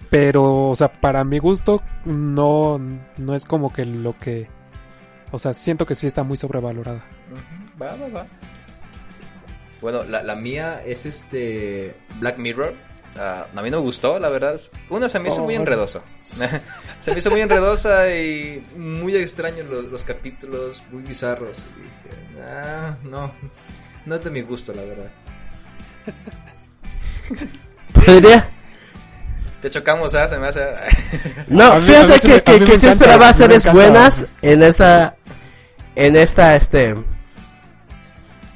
Pero, 0.09 0.67
o 0.67 0.75
sea, 0.75 0.91
para 0.91 1.23
mi 1.23 1.39
gusto, 1.39 1.81
no, 2.03 2.81
no 3.17 3.33
es 3.33 3.45
como 3.45 3.71
que 3.71 3.85
lo 3.85 4.17
que, 4.17 4.49
o 5.31 5.39
sea, 5.39 5.53
siento 5.53 5.85
que 5.85 5.95
sí 5.95 6.07
está 6.07 6.23
muy 6.23 6.35
sobrevalorada. 6.35 7.05
Ujú, 7.31 7.81
Va, 7.81 7.95
va, 7.95 8.07
va. 8.09 8.27
Bueno, 9.79 10.03
la, 10.03 10.21
la 10.21 10.35
mía 10.35 10.81
es 10.85 11.05
este 11.05 11.95
Black 12.19 12.37
Mirror. 12.39 12.73
Ah, 13.17 13.47
a 13.55 13.61
mí 13.61 13.69
no 13.69 13.77
me 13.77 13.83
gustó, 13.83 14.19
la 14.19 14.29
verdad. 14.29 14.59
Una 14.89 15.07
se 15.07 15.19
me 15.19 15.29
hizo 15.29 15.37
Oh, 15.41 15.45
muy 15.45 15.55
bueno. 15.55 15.61
enredosa. 15.71 16.01
se 16.99 17.11
me 17.11 17.19
hizo 17.19 17.31
muy 17.31 17.41
enredosa 17.41 18.09
y 18.13 18.61
muy 18.75 19.15
extraños 19.15 19.67
los, 19.67 19.87
los 19.87 20.03
capítulos, 20.03 20.83
muy 20.91 21.01
bizarros. 21.03 21.59
Y 21.77 21.81
dije, 21.83 22.41
ah, 22.43 22.95
no, 23.03 23.31
no 24.05 24.15
es 24.15 24.23
de 24.23 24.29
mi 24.31 24.41
gusto, 24.41 24.73
la 24.73 24.83
verdad. 24.83 25.11
¿Podría? 27.93 28.47
Te 29.61 29.69
chocamos, 29.69 30.13
¿ah? 30.15 30.27
Se 30.27 30.37
me 30.37 30.47
hace... 30.47 30.61
No, 31.47 31.79
fíjate 31.79 32.19
que, 32.19 32.43
que, 32.43 32.59
que 32.59 32.71
me 32.73 32.77
sí 32.79 32.87
esperaba 32.87 33.33
series 33.33 33.65
buenas 33.71 34.25
en 34.41 34.61
esta, 34.61 35.15
en 35.95 36.15
esta, 36.15 36.55
este, 36.55 36.89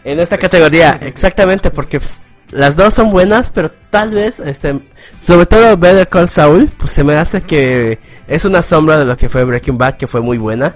en 0.04 0.19
esta 0.19 0.38
categoría, 0.38 1.00
exactamente, 1.02 1.72
porque 1.72 2.00
pues, 2.00 2.22
las 2.52 2.76
dos 2.76 2.94
son 2.94 3.12
buenas, 3.12 3.52
pero 3.52 3.72
tal 3.90 4.12
vez, 4.12 4.40
este, 4.40 4.80
sobre 5.20 5.46
todo 5.46 5.78
Better 5.78 6.08
Call 6.10 6.30
Saul, 6.30 6.70
pues 6.78 6.92
se 6.92 7.04
me 7.04 7.16
hace 7.16 7.42
que 7.42 8.00
es 8.28 8.46
una 8.46 8.62
sombra 8.62 8.98
de 8.98 9.06
lo 9.06 9.16
que 9.16 9.30
fue 9.30 9.44
Breaking 9.44 9.78
Bad, 9.78 9.98
que 9.98 10.08
fue 10.08 10.22
muy 10.22 10.38
buena. 10.38 10.76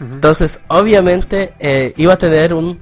Entonces, 0.00 0.58
obviamente, 0.68 1.52
eh, 1.58 1.92
iba 1.98 2.14
a 2.14 2.18
tener 2.18 2.54
un, 2.54 2.80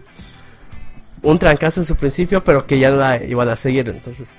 un 1.23 1.39
trancazo 1.39 1.81
en 1.81 1.87
su 1.87 1.97
principio, 1.97 2.45
pero 2.45 2.65
que 2.65 2.79
ya 2.79 2.91
no 2.91 2.97
la 2.99 3.23
iban 3.23 3.49
a 3.49 3.57
seguir, 3.57 3.89
entonces. 3.89 4.31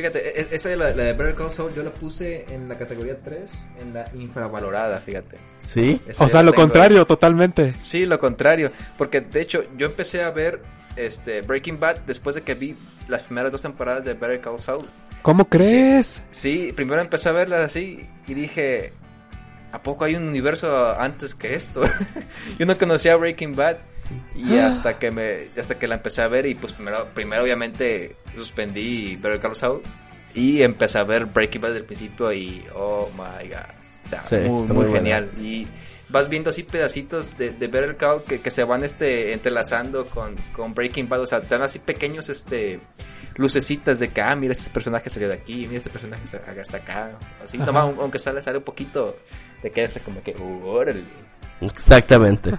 Fíjate, 0.00 0.40
e- 0.40 0.48
esa 0.54 0.70
de 0.70 0.78
la, 0.78 0.94
la 0.94 1.02
de 1.02 1.12
Better 1.12 1.34
Call 1.34 1.50
Saul 1.50 1.74
yo 1.74 1.82
la 1.82 1.90
puse 1.90 2.46
en 2.48 2.70
la 2.70 2.78
categoría 2.78 3.18
3, 3.22 3.68
en 3.80 3.92
la 3.92 4.10
infravalorada, 4.14 4.98
fíjate. 4.98 5.36
Sí. 5.62 6.00
Esa 6.08 6.24
O 6.24 6.28
sea, 6.28 6.42
lo 6.42 6.54
contrario, 6.54 7.04
totalmente. 7.04 7.74
Sí, 7.82 8.06
lo 8.06 8.18
contrario, 8.18 8.72
porque 8.96 9.20
de 9.20 9.42
hecho 9.42 9.62
yo 9.76 9.84
empecé 9.84 10.22
a 10.22 10.30
ver 10.30 10.62
este 10.96 11.42
Breaking 11.42 11.78
Bad 11.78 11.98
después 12.06 12.34
de 12.34 12.40
que 12.40 12.54
vi 12.54 12.76
las 13.08 13.24
primeras 13.24 13.52
dos 13.52 13.60
temporadas 13.60 14.06
de 14.06 14.14
Better 14.14 14.40
Call 14.40 14.58
Saul. 14.58 14.86
¿Cómo 15.20 15.44
crees? 15.44 16.22
Sí, 16.30 16.72
primero 16.74 17.02
empecé 17.02 17.28
a 17.28 17.32
verlas 17.32 17.60
así 17.60 18.08
y 18.26 18.32
dije, 18.32 18.94
¿a 19.70 19.82
poco 19.82 20.06
hay 20.06 20.14
un 20.14 20.26
universo 20.26 20.98
antes 20.98 21.34
que 21.34 21.54
esto? 21.54 21.82
yo 22.58 22.64
no 22.64 22.78
conocía 22.78 23.16
Breaking 23.16 23.54
Bad 23.54 23.76
y 24.34 24.56
hasta 24.58 24.98
que 24.98 25.10
me 25.10 25.48
hasta 25.58 25.78
que 25.78 25.86
la 25.88 25.96
empecé 25.96 26.22
a 26.22 26.28
ver 26.28 26.46
y 26.46 26.54
pues 26.54 26.72
primero 26.72 27.08
primero 27.14 27.42
obviamente 27.42 28.16
suspendí 28.34 29.16
Better 29.16 29.40
Call 29.40 29.56
Saul 29.56 29.82
Y 30.34 30.62
empecé 30.62 30.98
a 30.98 31.04
ver 31.04 31.26
Breaking 31.26 31.60
Bad 31.60 31.70
desde 31.70 31.80
el 31.80 31.86
principio 31.86 32.32
y, 32.32 32.64
oh 32.74 33.08
my 33.14 33.48
god, 33.48 33.74
está 34.04 34.26
Sí, 34.26 34.36
muy, 34.36 34.60
está 34.60 34.72
muy, 34.72 34.84
muy 34.86 34.92
genial. 34.94 35.30
Y 35.40 35.66
vas 36.08 36.28
viendo 36.28 36.50
así 36.50 36.62
pedacitos 36.62 37.36
de, 37.36 37.50
de 37.50 37.66
Better 37.68 37.96
Call 37.96 38.22
que, 38.24 38.40
que 38.40 38.50
se 38.50 38.62
van 38.64 38.84
este 38.84 39.32
entrelazando 39.32 40.06
con, 40.06 40.36
con 40.54 40.72
Breaking 40.74 41.08
Bad, 41.08 41.20
o 41.22 41.26
sea, 41.26 41.40
te 41.40 41.48
dan 41.48 41.62
así 41.62 41.78
pequeños 41.80 42.28
este 42.28 42.80
lucecitas 43.36 43.98
de 43.98 44.08
que, 44.10 44.20
ah, 44.22 44.34
mira, 44.36 44.52
este 44.52 44.70
personaje 44.70 45.08
salió 45.08 45.28
de 45.28 45.34
aquí, 45.34 45.66
mira, 45.66 45.78
este 45.78 45.90
personaje 45.90 46.22
hasta 46.60 46.76
acá, 46.76 47.18
así, 47.42 47.58
nomás, 47.58 47.84
aunque 47.98 48.18
sale, 48.18 48.42
sale 48.42 48.58
un 48.58 48.64
poquito, 48.64 49.16
te 49.62 49.70
quedas 49.70 49.98
como 50.04 50.22
que, 50.22 50.34
"Uh, 50.36 50.64
órale. 50.66 51.02
Exactamente. 51.60 52.52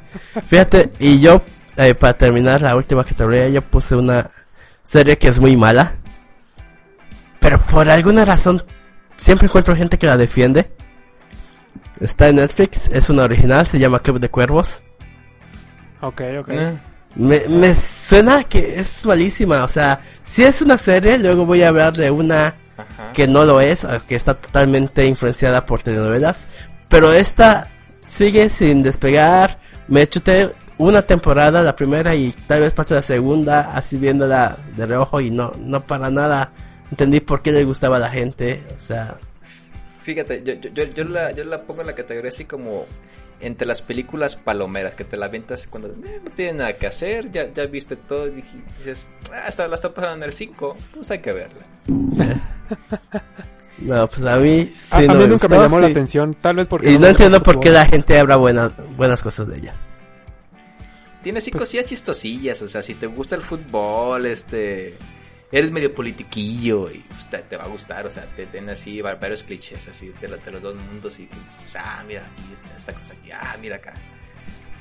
Fíjate, 0.46 0.92
y 1.00 1.20
yo, 1.20 1.42
eh, 1.78 1.96
para 1.96 2.14
terminar 2.14 2.62
la 2.62 2.76
última 2.76 3.04
categoría, 3.04 3.50
yo 3.50 3.62
puse 3.62 3.96
una 3.96 4.30
serie 4.84 5.18
que 5.18 5.28
es 5.28 5.40
muy 5.40 5.56
mala. 5.56 5.94
Pero 7.40 7.58
por 7.60 7.90
alguna 7.90 8.24
razón, 8.26 8.64
siempre 9.18 9.48
encuentro 9.48 9.76
gente 9.76 9.98
que 9.98 10.06
la 10.08 10.18
defiende. 10.18 10.72
Está 12.00 12.30
en 12.30 12.36
Netflix, 12.38 12.90
es 12.94 13.10
una 13.10 13.24
original, 13.24 13.66
se 13.66 13.80
llama 13.80 14.00
Club 14.00 14.20
de 14.20 14.30
Cuervos. 14.30 14.82
Ok, 16.02 16.22
ok. 16.40 16.50
Eh, 16.50 16.78
Me, 17.16 17.42
me 17.50 17.74
suena 17.74 18.44
que 18.44 18.80
es 18.80 19.06
malísima, 19.06 19.64
o 19.64 19.68
sea, 19.68 20.00
si 20.24 20.44
es 20.44 20.62
una 20.62 20.78
serie, 20.78 21.18
luego 21.20 21.46
voy 21.46 21.62
a 21.62 21.68
hablar 21.68 21.94
de 21.94 22.10
una 22.10 22.56
Ajá. 22.78 23.12
que 23.14 23.28
no 23.28 23.44
lo 23.44 23.60
es, 23.60 23.86
que 24.08 24.16
está 24.16 24.34
totalmente 24.34 25.06
influenciada 25.06 25.66
por 25.66 25.82
telenovelas, 25.84 26.48
pero 26.88 27.12
esta 27.12 27.68
sigue 28.12 28.50
sin 28.50 28.84
despegar, 28.84 29.58
me 29.88 30.08
chuté 30.08 30.52
una 30.78 31.02
temporada, 31.02 31.62
la 31.62 31.76
primera 31.76 32.14
y 32.16 32.32
tal 32.32 32.62
vez 32.62 32.74
parte 32.74 32.94
de 32.94 33.00
la 33.00 33.06
segunda, 33.06 33.76
así 33.76 33.98
viéndola 33.98 34.58
de 34.76 34.86
reojo 34.86 35.22
y 35.22 35.32
no, 35.32 35.52
no 35.60 35.80
para 35.82 36.10
nada. 36.10 36.52
Entendí 36.90 37.22
por 37.22 37.42
qué 37.42 37.52
le 37.52 37.64
gustaba 37.64 37.96
a 37.98 38.00
la 38.00 38.10
gente, 38.10 38.64
o 38.76 38.80
sea, 38.80 39.18
Fíjate, 40.04 40.42
yo, 40.44 40.84
yo, 40.84 41.04
la, 41.04 41.32
yo 41.32 41.44
la 41.44 41.62
pongo 41.62 41.82
en 41.82 41.88
la 41.88 41.94
categoría 41.94 42.30
así 42.30 42.46
como 42.46 42.86
entre 43.40 43.68
las 43.68 43.82
películas 43.82 44.36
palomeras, 44.36 44.96
que 44.96 45.04
te 45.04 45.16
la 45.16 45.28
avientas 45.28 45.68
cuando 45.68 45.90
eh, 45.90 46.22
no 46.24 46.32
tiene 46.32 46.60
nada 46.60 46.74
que 46.74 46.88
hacer, 46.88 47.32
ya, 47.32 47.52
ya 47.54 47.66
viste 47.68 47.96
todo 47.96 48.28
y 48.28 48.44
dices, 48.78 49.08
ah, 49.32 49.46
esta 49.48 49.68
la 49.68 49.76
está 49.76 49.94
pasando 49.94 50.18
en 50.18 50.24
el 50.24 50.32
5, 50.32 50.76
pues 50.96 51.12
hay 51.12 51.20
que 51.20 51.32
verla. 51.32 51.66
no, 53.82 54.08
pues 54.08 54.24
a 54.26 54.38
mí 54.38 54.70
sí 54.74 54.88
A, 54.92 54.98
a 54.98 55.02
no 55.04 55.14
mí 55.16 55.20
me 55.22 55.28
nunca 55.28 55.48
me 55.48 55.58
llamó 55.58 55.80
la 55.80 55.88
atención, 55.88 56.34
tal 56.36 56.56
vez 56.58 56.68
porque... 56.68 56.92
Y 56.92 56.98
no 57.00 57.08
entiendo 57.08 57.42
por 57.44 57.60
qué 57.60 57.70
la 57.70 57.86
gente 57.86 58.18
habla 58.20 58.36
buenas 58.38 58.72
buenas 58.98 59.22
cosas 59.22 59.48
de 59.48 59.58
ella. 59.58 59.74
Tiene 61.24 61.40
así 61.40 61.52
cosillas 61.52 61.86
chistosillas, 61.86 62.62
o 62.64 62.68
sea, 62.68 62.82
si 62.82 62.96
te 62.96 63.06
gusta 63.08 63.36
el 63.36 63.44
fútbol, 63.44 64.26
este, 64.26 64.96
eres 65.52 65.70
medio 65.72 65.94
politiquillo 65.94 66.90
y 66.90 66.98
pues, 67.00 67.30
te, 67.30 67.38
te 67.40 67.58
va 67.58 67.66
a 67.66 67.68
gustar, 67.68 68.08
o 68.08 68.12
sea, 68.12 68.26
te 68.36 68.48
tiene 68.48 68.72
así 68.72 69.02
va- 69.02 69.14
varios 69.16 69.44
clichés 69.44 69.88
así 69.88 70.12
de, 70.20 70.28
de 70.28 70.52
los 70.52 70.62
dos 70.62 70.76
mundos 70.76 71.20
y 71.20 71.28
dices, 71.28 71.76
ah, 71.80 72.04
mira 72.08 72.26
aquí 72.26 72.44
esta, 72.54 72.76
esta 72.76 72.94
cosa 72.94 73.14
aquí, 73.14 73.32
ah, 73.32 73.56
mira 73.62 73.76
acá. 73.76 73.94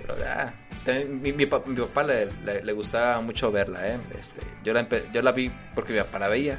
Pero 0.01 0.15
ah, 0.27 0.51
también 0.85 1.21
mi, 1.21 1.33
mi, 1.35 1.45
pa- 1.45 1.63
mi 1.67 1.77
papá 1.77 2.05
le, 2.05 2.27
le, 2.43 2.65
le 2.65 2.73
gustaba 2.73 3.21
mucho 3.21 3.53
verla, 3.53 3.87
eh. 3.87 3.99
Este, 4.19 4.41
yo 4.65 4.73
la 4.73 4.89
empe- 4.89 5.13
yo 5.13 5.21
la 5.21 5.33
vi 5.33 5.51
porque 5.75 5.93
mi 5.93 5.99
papá 5.99 6.21
la 6.21 6.29
veía 6.29 6.59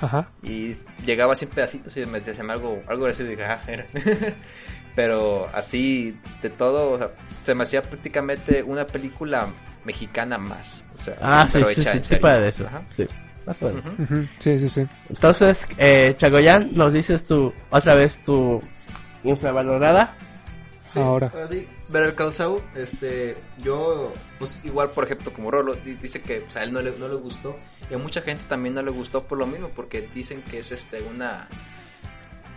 Ajá. 0.00 0.28
y 0.42 0.74
llegaba 1.04 1.32
así 1.34 1.44
en 1.44 1.50
pedacitos 1.50 1.96
y 1.96 2.06
me 2.06 2.20
decía 2.20 2.44
algo, 2.48 2.82
algo 2.88 3.04
gracioso 3.04 3.30
y 3.32 3.36
dije, 3.36 3.44
ah, 3.44 3.60
era. 3.66 3.86
Pero 4.96 5.48
así 5.54 6.18
de 6.42 6.50
todo, 6.50 6.92
o 6.92 6.98
sea, 6.98 7.10
se 7.42 7.54
me 7.54 7.62
hacía 7.62 7.82
prácticamente 7.82 8.62
una 8.62 8.86
película 8.86 9.46
mexicana 9.84 10.36
más. 10.36 10.84
O 10.94 10.98
sea, 10.98 11.14
Ah, 11.20 11.46
sí, 11.48 11.62
sí, 11.64 11.84
sí, 11.84 12.00
tipo 12.00 12.28
de 12.28 12.48
eso. 12.48 12.66
Ajá. 12.66 12.82
Sí, 12.88 13.06
más 13.46 13.62
o 13.62 13.68
menos. 13.68 13.84
Sí, 14.38 14.58
sí, 14.58 14.68
sí. 14.68 14.86
Entonces, 15.08 15.66
eh, 15.78 16.14
Chagoyán, 16.16 16.70
nos 16.72 16.92
dices 16.92 17.24
tu, 17.24 17.52
otra 17.70 17.94
vez 17.94 18.22
tu 18.22 18.60
infravalorada. 19.24 20.16
Ahora. 20.94 21.30
Ahora 21.32 21.48
sí, 21.48 21.68
ver 21.88 22.14
el 22.18 22.32
Saul, 22.32 22.60
este, 22.74 23.36
yo, 23.58 24.12
pues 24.38 24.58
igual, 24.64 24.90
por 24.90 25.04
ejemplo, 25.04 25.32
como 25.32 25.50
Rolo, 25.50 25.74
di- 25.74 25.94
dice 25.94 26.20
que 26.22 26.40
pues, 26.40 26.56
a 26.56 26.62
él 26.62 26.72
no 26.72 26.80
le, 26.82 26.92
no 26.98 27.08
le 27.08 27.16
gustó, 27.16 27.56
y 27.90 27.94
a 27.94 27.98
mucha 27.98 28.22
gente 28.22 28.44
también 28.48 28.74
no 28.74 28.82
le 28.82 28.90
gustó 28.90 29.22
por 29.24 29.38
lo 29.38 29.46
mismo, 29.46 29.68
porque 29.74 30.08
dicen 30.14 30.42
que 30.42 30.58
es 30.58 30.72
este 30.72 31.02
una... 31.02 31.48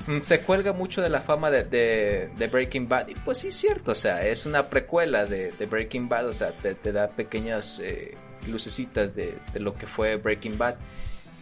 mm, 0.07 0.21
Se 0.21 0.41
cuelga 0.41 0.73
mucho 0.73 1.01
de 1.01 1.09
la 1.09 1.21
fama 1.21 1.49
de, 1.51 1.63
de, 1.63 2.29
de 2.35 2.47
Breaking 2.47 2.87
Bad, 2.87 3.07
y 3.09 3.15
pues 3.15 3.39
sí 3.39 3.49
es 3.49 3.55
cierto, 3.55 3.91
o 3.91 3.95
sea, 3.95 4.25
es 4.25 4.45
una 4.45 4.67
precuela 4.69 5.25
de, 5.25 5.51
de 5.51 5.65
Breaking 5.65 6.09
Bad, 6.09 6.27
o 6.27 6.33
sea, 6.33 6.51
te, 6.51 6.75
te 6.75 6.91
da 6.91 7.07
pequeñas 7.09 7.79
eh, 7.83 8.15
lucecitas 8.47 9.13
de, 9.15 9.37
de 9.53 9.59
lo 9.59 9.73
que 9.73 9.85
fue 9.87 10.15
Breaking 10.17 10.57
Bad, 10.57 10.75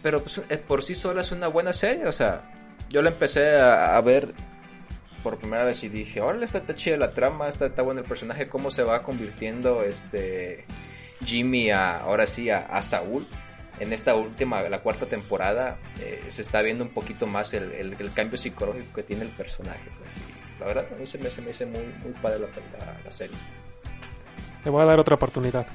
pero 0.02 0.20
pues, 0.22 0.40
eh, 0.48 0.58
por 0.58 0.82
sí 0.82 0.94
sola 0.94 1.20
es 1.22 1.32
una 1.32 1.48
buena 1.48 1.72
serie, 1.72 2.06
o 2.06 2.12
sea, 2.12 2.50
yo 2.90 3.00
la 3.02 3.10
empecé 3.10 3.56
a, 3.56 3.96
a 3.96 4.00
ver 4.02 4.34
por 5.22 5.38
primera 5.38 5.64
vez 5.64 5.82
y 5.84 5.88
dije, 5.88 6.20
órale, 6.20 6.44
está, 6.44 6.58
está 6.58 6.74
chida 6.74 6.96
la 6.96 7.10
trama, 7.12 7.48
está, 7.48 7.66
está 7.66 7.82
bueno 7.82 8.00
el 8.00 8.06
personaje, 8.06 8.48
cómo 8.48 8.70
se 8.70 8.82
va 8.82 9.02
convirtiendo 9.02 9.82
este 9.82 10.64
Jimmy 11.24 11.70
a, 11.70 11.98
ahora 11.98 12.26
sí, 12.26 12.50
a, 12.50 12.60
a 12.60 12.82
Saúl. 12.82 13.26
En 13.80 13.92
esta 13.92 14.14
última, 14.14 14.60
la 14.68 14.80
cuarta 14.80 15.06
temporada, 15.06 15.78
eh, 15.98 16.22
se 16.28 16.42
está 16.42 16.60
viendo 16.62 16.84
un 16.84 16.90
poquito 16.90 17.26
más 17.26 17.52
el, 17.54 17.72
el- 17.72 17.96
el 17.98 18.12
cambio 18.12 18.36
psicológico 18.38 18.92
que 18.94 19.02
tiene 19.02 19.22
el 19.22 19.30
personaje. 19.30 19.90
Pues, 19.98 20.16
y 20.18 20.60
la 20.60 20.66
verdad, 20.66 20.86
a 20.94 20.96
mí 20.98 21.06
se 21.06 21.18
me, 21.18 21.30
se 21.30 21.40
me 21.42 21.50
hace 21.50 21.66
muy, 21.66 21.82
muy 22.02 22.12
padre 22.20 22.38
la, 22.40 22.46
la- 22.84 23.00
la 23.04 23.10
serie. 23.10 23.36
Le 24.64 24.70
voy 24.70 24.82
a 24.82 24.84
dar 24.84 24.98
otra 25.00 25.14
oportunidad. 25.16 25.66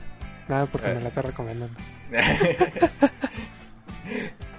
Nada 0.47 0.61
más 0.61 0.69
porque 0.69 0.91
Eh. 0.91 0.93
me 0.95 1.01
la 1.01 1.07
está 1.09 1.21
recomendando. 1.23 1.77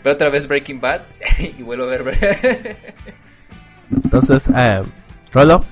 Pero 0.03 0.15
otra 0.15 0.29
vez 0.31 0.47
Breaking 0.47 0.81
Bad 0.81 1.01
y 1.59 1.63
vuelvo 1.63 1.85
a 1.85 1.87
ver. 1.89 2.77
Entonces, 3.91 4.49
eh, 4.55 4.81
Rolo, 5.33 5.65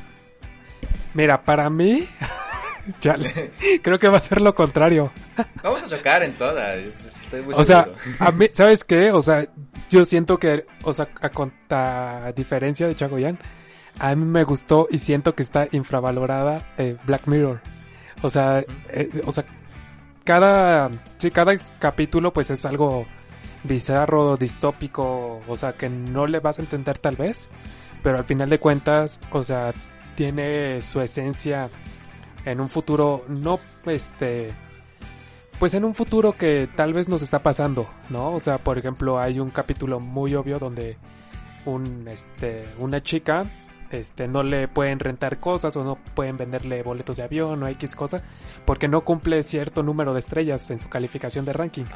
Mira, 1.15 1.43
para 1.43 1.71
mí... 1.71 2.07
Chale. 3.01 3.51
Creo 3.83 3.99
que 3.99 4.09
va 4.09 4.19
a 4.19 4.21
ser 4.21 4.41
lo 4.41 4.55
contrario. 4.55 5.11
Vamos 5.63 5.83
a 5.83 5.89
chocar 5.89 6.23
en 6.23 6.35
todas. 6.35 6.77
Estoy 6.77 7.43
muy 7.43 7.53
O 7.57 7.65
sea, 7.65 7.89
a 8.21 8.31
mí, 8.31 8.47
¿sabes 8.53 8.85
qué? 8.85 9.11
O 9.11 9.23
sea, 9.23 9.45
yo 9.91 10.05
siento 10.05 10.39
que, 10.39 10.67
o 10.85 10.93
sea, 10.93 11.09
a, 11.21 11.31
con- 11.31 11.53
a 11.71 12.33
diferencia 12.37 12.87
de 12.87 12.95
Chagoyan, 12.95 13.41
a 13.99 14.15
mí 14.15 14.25
me 14.25 14.45
gustó 14.45 14.87
y 14.89 14.99
siento 14.99 15.35
que 15.35 15.43
está 15.43 15.67
infravalorada 15.73 16.65
eh, 16.79 16.97
Black 17.07 17.27
Mirror. 17.27 17.61
O 18.23 18.31
sea, 18.31 18.65
eh, 18.91 19.11
o 19.25 19.33
sea, 19.33 19.45
cada, 20.23 20.89
sí, 21.19 21.33
cada 21.33 21.59
capítulo 21.81 22.33
pues 22.33 22.51
es 22.51 22.65
algo 22.67 23.05
bizarro, 23.65 24.37
distópico, 24.37 25.43
o 25.49 25.57
sea, 25.57 25.73
que 25.73 25.89
no 25.89 26.27
le 26.29 26.39
vas 26.39 26.59
a 26.59 26.63
entender 26.63 26.99
tal 26.99 27.17
vez, 27.17 27.49
pero 28.07 28.19
al 28.19 28.25
final 28.25 28.49
de 28.49 28.61
cuentas, 28.61 29.19
o 29.33 29.43
sea, 29.43 29.75
tiene 30.15 30.81
su 30.81 31.01
esencia 31.01 31.69
en 32.45 32.61
un 32.61 32.69
futuro 32.69 33.25
no, 33.27 33.59
este, 33.85 34.53
pues 35.59 35.75
en 35.75 35.85
un 35.85 35.93
futuro 35.93 36.31
que 36.31 36.69
tal 36.77 36.93
vez 36.93 37.09
nos 37.09 37.21
está 37.21 37.41
pasando, 37.41 37.89
¿no? 38.09 38.31
O 38.33 38.39
sea, 38.39 38.59
por 38.59 38.79
ejemplo, 38.79 39.19
hay 39.19 39.41
un 39.41 39.51
capítulo 39.51 39.99
muy 39.99 40.37
obvio 40.37 40.61
donde 40.61 40.99
un, 41.65 42.07
este, 42.07 42.65
una 42.79 43.03
chica, 43.03 43.45
este, 43.91 44.29
no 44.29 44.45
le 44.45 44.69
pueden 44.69 45.01
rentar 45.01 45.41
cosas 45.41 45.75
o 45.75 45.83
no 45.83 45.99
pueden 46.15 46.37
venderle 46.37 46.85
boletos 46.85 47.17
de 47.17 47.25
avión 47.25 47.61
o 47.61 47.67
X 47.67 47.97
cosa 47.97 48.23
porque 48.65 48.87
no 48.87 49.01
cumple 49.01 49.43
cierto 49.43 49.83
número 49.83 50.15
de 50.15 50.21
estrellas 50.21 50.71
en 50.71 50.79
su 50.79 50.89
calificación 50.89 51.45
de 51.45 51.55
ranking. 51.55 51.87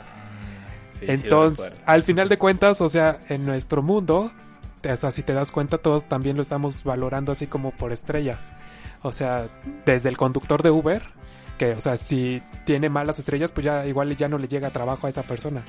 Sí, 0.90 1.06
lo 1.06 1.12
Entonces, 1.12 1.72
al 1.86 2.02
final 2.02 2.28
de 2.28 2.36
cuentas, 2.36 2.80
o 2.80 2.88
sea, 2.88 3.20
en 3.28 3.46
nuestro 3.46 3.80
mundo, 3.80 4.32
hasta 4.88 5.12
si 5.12 5.22
te 5.22 5.32
das 5.34 5.52
cuenta, 5.52 5.78
todos 5.78 6.08
también 6.08 6.36
lo 6.36 6.42
estamos 6.42 6.84
valorando 6.84 7.32
así 7.32 7.46
como 7.46 7.70
por 7.72 7.92
estrellas. 7.92 8.52
O 9.02 9.12
sea, 9.12 9.48
desde 9.86 10.08
el 10.08 10.16
conductor 10.16 10.62
de 10.62 10.70
Uber, 10.70 11.02
que, 11.58 11.72
o 11.72 11.80
sea, 11.80 11.96
si 11.96 12.42
tiene 12.66 12.88
malas 12.88 13.18
estrellas, 13.18 13.52
pues 13.52 13.64
ya 13.64 13.86
igual 13.86 14.14
ya 14.16 14.28
no 14.28 14.38
le 14.38 14.48
llega 14.48 14.70
trabajo 14.70 15.06
a 15.06 15.10
esa 15.10 15.22
persona. 15.22 15.62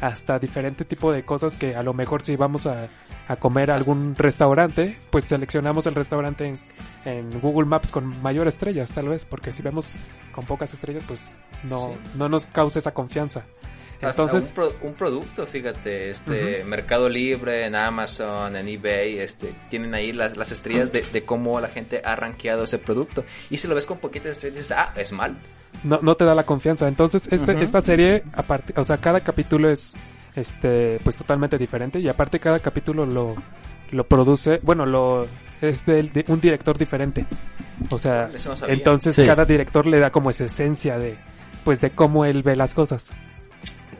Hasta 0.00 0.38
diferente 0.38 0.84
tipo 0.84 1.12
de 1.12 1.24
cosas 1.24 1.56
que 1.56 1.76
a 1.76 1.82
lo 1.82 1.94
mejor 1.94 2.22
si 2.22 2.36
vamos 2.36 2.66
a, 2.66 2.88
a 3.28 3.36
comer 3.36 3.70
a 3.70 3.74
algún 3.74 4.14
restaurante, 4.16 4.96
pues 5.10 5.24
seleccionamos 5.24 5.86
el 5.86 5.94
restaurante 5.94 6.46
en, 6.46 6.60
en 7.04 7.40
Google 7.40 7.66
Maps 7.66 7.90
con 7.92 8.20
mayor 8.22 8.48
estrellas, 8.48 8.90
tal 8.92 9.08
vez, 9.08 9.24
porque 9.24 9.52
si 9.52 9.62
vemos 9.62 9.96
con 10.32 10.44
pocas 10.44 10.74
estrellas, 10.74 11.04
pues 11.06 11.34
no, 11.62 11.88
Sí. 11.88 12.10
no 12.16 12.28
nos 12.28 12.46
causa 12.46 12.80
esa 12.80 12.92
confianza. 12.92 13.44
Entonces, 14.10 14.48
un, 14.50 14.54
pro- 14.54 14.72
un 14.82 14.94
producto, 14.94 15.46
fíjate, 15.46 16.10
este 16.10 16.64
Mercado 16.64 17.08
Libre, 17.08 17.66
en 17.66 17.74
Amazon, 17.74 18.56
en 18.56 18.68
eBay, 18.68 19.18
este, 19.18 19.52
tienen 19.70 19.94
ahí 19.94 20.12
las, 20.12 20.36
las 20.36 20.52
estrellas 20.52 20.92
de, 20.92 21.02
de 21.02 21.24
cómo 21.24 21.60
la 21.60 21.68
gente 21.68 22.02
ha 22.04 22.16
rankeado 22.16 22.64
ese 22.64 22.78
producto. 22.78 23.24
Y 23.50 23.58
si 23.58 23.68
lo 23.68 23.74
ves 23.74 23.86
con 23.86 23.98
poquitas 23.98 24.32
estrellas, 24.32 24.56
dices, 24.58 24.72
ah, 24.76 24.92
es 24.96 25.12
mal. 25.12 25.36
no, 25.82 25.98
no 26.02 26.14
te 26.16 26.24
da 26.24 26.34
la 26.34 26.44
confianza. 26.44 26.88
Entonces, 26.88 27.28
este, 27.30 27.62
esta 27.62 27.82
serie, 27.82 28.24
aparte, 28.34 28.72
o 28.76 28.84
sea, 28.84 28.96
cada 28.98 29.20
capítulo 29.20 29.68
es, 29.70 29.94
este, 30.36 30.98
pues 31.04 31.16
totalmente 31.16 31.58
diferente 31.58 31.98
y 32.00 32.08
aparte 32.08 32.40
cada 32.40 32.58
capítulo 32.58 33.06
lo, 33.06 33.34
lo 33.90 34.04
produce, 34.04 34.60
bueno, 34.62 34.84
lo, 34.86 35.26
es 35.60 35.84
del- 35.86 36.12
de, 36.12 36.24
un 36.28 36.40
director 36.40 36.76
diferente. 36.76 37.24
O 37.90 37.98
sea, 37.98 38.30
no 38.32 38.66
entonces 38.68 39.14
Sí. 39.16 39.26
cada 39.26 39.44
director 39.44 39.84
le 39.86 39.98
da 39.98 40.10
como 40.10 40.30
esa 40.30 40.44
esencia 40.44 40.96
de, 40.98 41.16
pues 41.64 41.80
de 41.80 41.90
cómo 41.90 42.24
él 42.24 42.42
ve 42.42 42.56
las 42.56 42.72
cosas. 42.74 43.06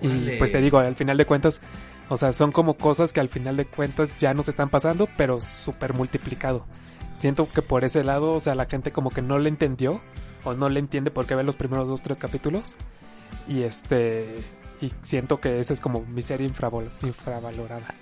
Y 0.00 0.36
pues 0.38 0.52
te 0.52 0.60
digo, 0.60 0.78
al 0.78 0.96
final 0.96 1.16
de 1.16 1.26
cuentas, 1.26 1.60
o 2.08 2.16
sea, 2.16 2.32
son 2.32 2.52
como 2.52 2.74
cosas 2.76 3.12
que 3.12 3.20
al 3.20 3.28
final 3.28 3.56
de 3.56 3.64
cuentas 3.66 4.16
ya 4.18 4.34
nos 4.34 4.48
están 4.48 4.68
pasando, 4.68 5.08
pero 5.16 5.40
súper 5.40 5.94
multiplicado. 5.94 6.66
Siento 7.18 7.48
que 7.50 7.62
por 7.62 7.84
ese 7.84 8.04
lado, 8.04 8.34
o 8.34 8.40
sea, 8.40 8.54
la 8.54 8.66
gente 8.66 8.90
como 8.92 9.10
que 9.10 9.22
no 9.22 9.38
le 9.38 9.48
entendió 9.48 10.00
o 10.44 10.54
no 10.54 10.68
le 10.68 10.80
entiende 10.80 11.10
por 11.10 11.26
qué 11.26 11.34
ve 11.34 11.42
los 11.44 11.56
primeros 11.56 11.88
dos, 11.88 12.02
tres 12.02 12.18
capítulos. 12.18 12.76
Y 13.48 13.62
este, 13.62 14.26
y 14.80 14.92
siento 15.02 15.40
que 15.40 15.58
esa 15.60 15.72
es 15.72 15.80
como 15.80 16.00
mi 16.06 16.22
serie 16.22 16.46
infravalorada. 16.46 17.94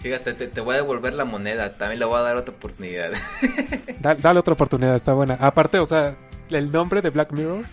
Fíjate, 0.00 0.34
te, 0.34 0.46
te 0.48 0.60
voy 0.60 0.74
a 0.74 0.78
devolver 0.78 1.14
la 1.14 1.24
moneda. 1.24 1.76
También 1.76 1.98
le 2.00 2.04
voy 2.06 2.18
a 2.18 2.22
dar 2.22 2.36
otra 2.36 2.54
oportunidad. 2.54 3.10
Da- 4.00 4.14
dale 4.14 4.40
otra 4.40 4.54
oportunidad, 4.54 4.94
está 4.94 5.14
buena. 5.14 5.34
Aparte, 5.40 5.78
o 5.78 5.86
sea, 5.86 6.16
el 6.50 6.70
nombre 6.70 7.02
de 7.02 7.10
Black 7.10 7.32
Mirror 7.32 7.64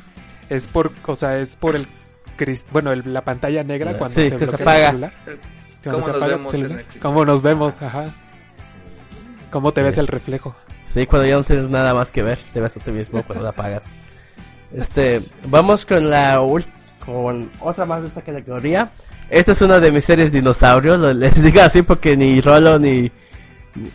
es 0.50 0.68
por, 0.68 0.92
o 1.06 1.16
sea, 1.16 1.38
es 1.38 1.56
por 1.56 1.76
el, 1.76 1.88
bueno, 2.72 2.92
el- 2.92 3.14
la 3.14 3.22
pantalla 3.22 3.64
negra 3.64 3.94
cuando 3.98 4.16
Sí, 4.16 4.30
se, 4.30 4.36
que 4.36 4.48
se 4.48 4.58
bloquea 4.58 4.64
el 4.66 4.70
apaga. 4.70 4.88
celular. 4.90 5.14
Cuando 5.84 5.92
¿Cómo 5.92 6.00
se 6.02 6.08
nos 6.08 6.18
apaga 6.18 6.26
el 6.26 6.38
vemos 6.38 6.52
celular. 6.52 6.86
el 6.94 7.00
¿Cómo 7.00 7.26
nos 7.26 7.42
vemos? 7.42 7.82
Ajá. 7.82 8.06
¿Cómo 9.52 9.72
te 9.74 9.82
ves 9.84 9.98
el 9.98 10.08
reflejo? 10.08 10.56
Sí, 10.84 11.06
cuando 11.06 11.28
ya 11.28 11.36
no 11.36 11.44
tienes 11.44 11.70
nada 11.70 11.94
más 11.94 12.12
que 12.12 12.24
ver, 12.24 12.40
te 12.54 12.60
ves 12.62 12.76
a 12.78 12.80
ti 12.80 12.92
mismo 12.92 13.24
cuando 13.24 13.44
la 13.44 13.50
apagas. 13.52 13.84
Este, 14.74 15.22
vamos 15.46 15.86
con 15.86 16.10
la 16.10 16.40
con 17.06 17.52
otra 17.60 17.86
más 17.86 18.02
de 18.02 18.08
esta 18.08 18.22
categoría. 18.22 18.90
Esta 19.30 19.52
es 19.52 19.62
una 19.62 19.80
de 19.80 19.92
mis 19.92 20.06
series 20.06 20.32
dinosaurios, 20.32 20.98
lo- 21.00 21.14
les 21.14 21.42
digo 21.44 21.62
así 21.62 21.82
porque 21.82 22.16
ni 22.18 22.40
Rolo 22.42 22.80
ni, 22.80 23.12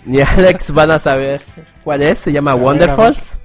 ni 0.05 0.21
Alex 0.21 0.73
van 0.73 0.91
a 0.93 0.99
saber 0.99 1.43
cuál 1.83 2.03
es, 2.03 2.19
se 2.19 2.33
llama 2.33 2.55
ver, 2.55 2.63
Wonderfalls. 2.65 3.39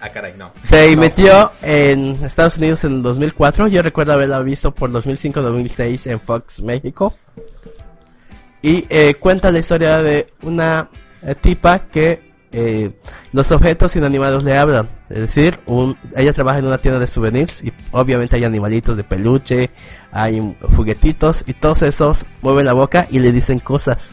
Ah, 0.00 0.08
caray, 0.10 0.34
no. 0.36 0.52
Se 0.60 0.96
metió 0.96 1.52
en 1.62 2.16
Estados 2.24 2.58
Unidos 2.58 2.84
en 2.84 3.02
2004. 3.02 3.68
Yo 3.68 3.82
recuerdo 3.82 4.12
haberla 4.12 4.40
visto 4.40 4.72
por 4.72 4.90
2005-2006 4.90 6.10
en 6.10 6.20
Fox 6.20 6.62
México. 6.62 7.14
Y 8.62 8.84
eh, 8.88 9.14
cuenta 9.14 9.50
la 9.50 9.58
historia 9.58 9.98
de 9.98 10.26
una 10.42 10.90
eh, 11.22 11.34
tipa 11.34 11.78
que 11.88 12.28
eh, 12.50 12.90
los 13.32 13.52
objetos 13.52 13.94
inanimados 13.96 14.42
le 14.42 14.56
hablan. 14.56 14.88
Es 15.10 15.20
decir, 15.20 15.60
un, 15.66 15.96
ella 16.16 16.32
trabaja 16.32 16.58
en 16.58 16.66
una 16.66 16.78
tienda 16.78 16.98
de 16.98 17.06
souvenirs 17.06 17.62
y 17.62 17.72
obviamente 17.92 18.36
hay 18.36 18.44
animalitos 18.44 18.96
de 18.96 19.04
peluche, 19.04 19.70
hay 20.10 20.56
juguetitos 20.76 21.44
y 21.46 21.52
todos 21.52 21.82
esos 21.82 22.24
mueven 22.42 22.66
la 22.66 22.72
boca 22.72 23.06
y 23.10 23.18
le 23.18 23.32
dicen 23.32 23.58
cosas. 23.58 24.12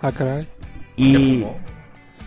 Ah, 0.00 0.12
caray. 0.12 0.48
Y. 0.96 1.44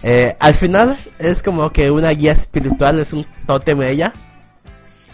eh, 0.07 0.37
al 0.39 0.53
final 0.53 0.95
es 1.17 1.41
como 1.41 1.71
que 1.71 1.89
una 1.89 2.11
guía 2.11 2.33
espiritual, 2.33 2.99
es 2.99 3.11
un 3.11 3.25
tótem 3.47 3.81
ella. 3.81 4.13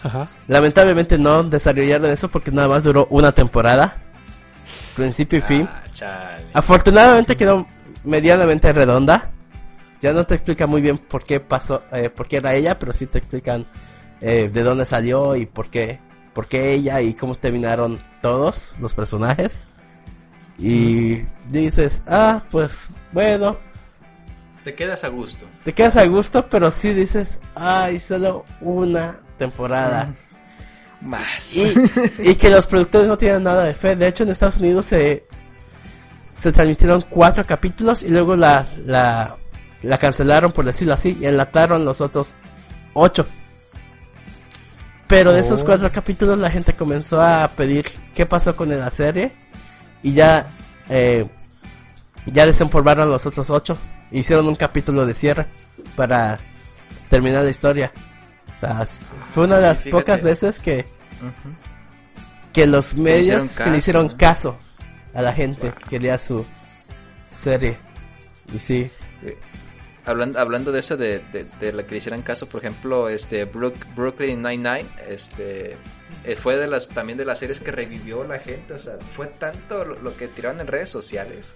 Ajá. 0.02 0.28
Lamentablemente 0.48 1.16
no 1.16 1.42
desarrollaron 1.44 2.10
eso 2.10 2.28
porque 2.28 2.50
nada 2.50 2.68
más 2.68 2.82
duró 2.82 3.06
una 3.08 3.32
temporada. 3.32 3.96
Principio 4.94 5.38
y 5.38 5.42
fin. 5.42 5.68
Ah. 6.02 6.36
Afortunadamente 6.52 7.38
quedó 7.38 7.66
medianamente 8.04 8.70
redonda. 8.70 9.30
Ya 9.98 10.12
no 10.12 10.26
te 10.26 10.34
explica 10.34 10.66
muy 10.66 10.82
bien 10.82 10.98
por 10.98 11.24
qué 11.24 11.40
pasó, 11.40 11.84
eh, 11.90 12.10
por 12.10 12.28
qué 12.28 12.36
era 12.36 12.52
ella, 12.54 12.78
pero 12.78 12.92
sí 12.92 13.06
te 13.06 13.16
explican 13.16 13.64
eh, 14.20 14.50
de 14.52 14.62
dónde 14.62 14.84
salió 14.84 15.36
y 15.36 15.46
por 15.46 15.70
qué, 15.70 16.00
por 16.34 16.48
qué 16.48 16.74
ella 16.74 17.00
y 17.00 17.14
cómo 17.14 17.34
terminaron 17.34 17.98
todos 18.20 18.74
los 18.78 18.92
personajes. 18.92 19.68
Y 20.58 21.22
dices, 21.48 22.02
ah, 22.06 22.42
pues 22.50 22.90
bueno, 23.10 23.56
Te 24.64 24.74
quedas 24.74 25.02
a 25.04 25.08
gusto. 25.08 25.46
te 25.64 25.72
quedas 25.72 25.96
a 25.96 26.04
gusto, 26.06 26.46
pero 26.48 26.70
sí 26.70 26.94
dices, 26.94 27.40
ay, 27.54 27.98
solo 27.98 28.44
una 28.60 29.16
temporada. 29.36 30.14
Más. 31.00 31.56
Y, 31.56 32.30
y 32.30 32.34
que 32.36 32.48
los 32.48 32.66
productores 32.68 33.08
no 33.08 33.16
tienen 33.16 33.42
nada 33.42 33.64
de 33.64 33.74
fe. 33.74 33.96
De 33.96 34.06
hecho, 34.06 34.22
en 34.22 34.30
Estados 34.30 34.58
Unidos 34.58 34.86
se, 34.86 35.26
se 36.32 36.52
transmitieron 36.52 37.04
cuatro 37.10 37.44
capítulos 37.44 38.04
y 38.04 38.08
luego 38.10 38.36
la, 38.36 38.64
la, 38.86 39.36
la 39.82 39.98
cancelaron, 39.98 40.52
por 40.52 40.64
decirlo 40.64 40.94
así, 40.94 41.18
y 41.20 41.26
enlataron 41.26 41.84
los 41.84 42.00
otros 42.00 42.34
ocho. 42.94 43.26
Pero 45.08 45.32
de 45.32 45.40
esos 45.40 45.62
Oh. 45.62 45.66
cuatro 45.66 45.90
capítulos 45.90 46.38
la 46.38 46.50
gente 46.50 46.72
comenzó 46.74 47.20
a 47.20 47.48
pedir 47.48 47.90
qué 48.14 48.24
pasó 48.24 48.54
con 48.56 48.68
la 48.68 48.88
serie 48.90 49.32
y 50.04 50.12
ya, 50.12 50.50
eh, 50.88 51.26
ya 52.26 52.46
desempolvaron 52.46 53.10
los 53.10 53.26
otros 53.26 53.50
ocho. 53.50 53.76
Hicieron 54.12 54.46
un 54.46 54.56
capítulo 54.56 55.06
de 55.06 55.14
cierre 55.14 55.46
para 55.96 56.38
terminar 57.08 57.44
la 57.44 57.50
historia. 57.50 57.92
O 58.56 58.60
sea, 58.60 58.86
fue 59.28 59.44
una 59.44 59.56
de 59.56 59.62
las 59.62 59.82
pocas 59.82 60.22
veces 60.22 60.58
que, 60.60 60.84
que 62.52 62.66
los 62.66 62.94
medios 62.94 63.58
que 63.58 63.70
le 63.70 63.78
hicieron 63.78 64.08
caso, 64.08 64.52
¿no? 64.52 64.56
caso 64.56 64.58
a 65.14 65.22
la 65.22 65.32
gente 65.32 65.72
que 65.72 65.88
quería 65.88 66.18
su 66.18 66.44
serie. 67.32 67.78
Y 68.52 68.58
sí, 68.58 68.90
Hablando, 70.04 70.40
hablando 70.40 70.72
de 70.72 70.80
eso, 70.80 70.96
de, 70.96 71.20
de, 71.32 71.44
de 71.60 71.72
la 71.72 71.84
que 71.84 71.92
le 71.92 71.98
hicieran 71.98 72.22
caso, 72.22 72.48
por 72.48 72.60
ejemplo, 72.60 73.08
este 73.08 73.44
Brook- 73.44 73.86
Brooklyn 73.94 74.42
Nine-Nine, 74.42 74.86
este, 75.08 75.76
eh, 76.24 76.34
fue 76.34 76.56
de 76.56 76.66
las, 76.66 76.88
también 76.88 77.16
de 77.18 77.24
las 77.24 77.38
series 77.38 77.60
que 77.60 77.70
revivió 77.70 78.24
la 78.24 78.40
gente, 78.40 78.74
o 78.74 78.78
sea, 78.80 78.94
fue 79.14 79.28
tanto 79.28 79.84
lo, 79.84 80.00
lo 80.00 80.16
que 80.16 80.26
tiraron 80.26 80.60
en 80.60 80.66
redes 80.66 80.90
sociales 80.90 81.54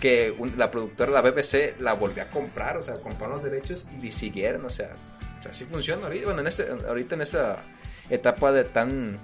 que 0.00 0.34
un- 0.36 0.54
la 0.56 0.70
productora, 0.70 1.10
la 1.12 1.20
BBC, 1.20 1.76
la 1.80 1.92
volvió 1.92 2.22
a 2.22 2.26
comprar, 2.26 2.76
o 2.78 2.82
sea, 2.82 2.94
compraron 2.96 3.36
los 3.36 3.44
derechos 3.44 3.86
y 4.02 4.10
siguieron, 4.10 4.64
o 4.64 4.70
sea, 4.70 4.90
o 5.38 5.42
sea, 5.42 5.52
así 5.52 5.64
funciona 5.64 6.06
ahorita, 6.06 6.24
bueno, 6.26 6.40
en 6.40 6.46
este, 6.46 6.66
ahorita 6.88 7.14
en 7.14 7.22
esa 7.22 7.58
etapa 8.08 8.50
de 8.52 8.64
tan, 8.64 9.18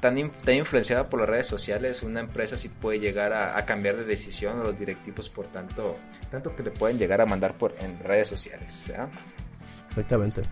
tan, 0.00 0.18
in- 0.18 0.30
tan 0.30 0.54
influenciada 0.54 1.08
por 1.08 1.20
las 1.20 1.28
redes 1.28 1.46
sociales, 1.46 2.02
una 2.02 2.20
empresa 2.20 2.56
sí 2.56 2.68
puede 2.68 3.00
llegar 3.00 3.32
a, 3.32 3.56
a 3.58 3.64
cambiar 3.64 3.96
de 3.96 4.04
decisión 4.04 4.60
a 4.60 4.64
los 4.64 4.78
directivos 4.78 5.28
por 5.30 5.46
tanto, 5.48 5.96
tanto 6.30 6.54
que 6.54 6.62
le 6.62 6.70
pueden 6.70 6.98
llegar 6.98 7.20
a 7.20 7.26
mandar 7.26 7.54
por 7.54 7.72
en 7.80 7.98
redes 8.00 8.28
sociales. 8.28 8.86
¿ya? 8.86 9.08
exactamente. 9.88 10.42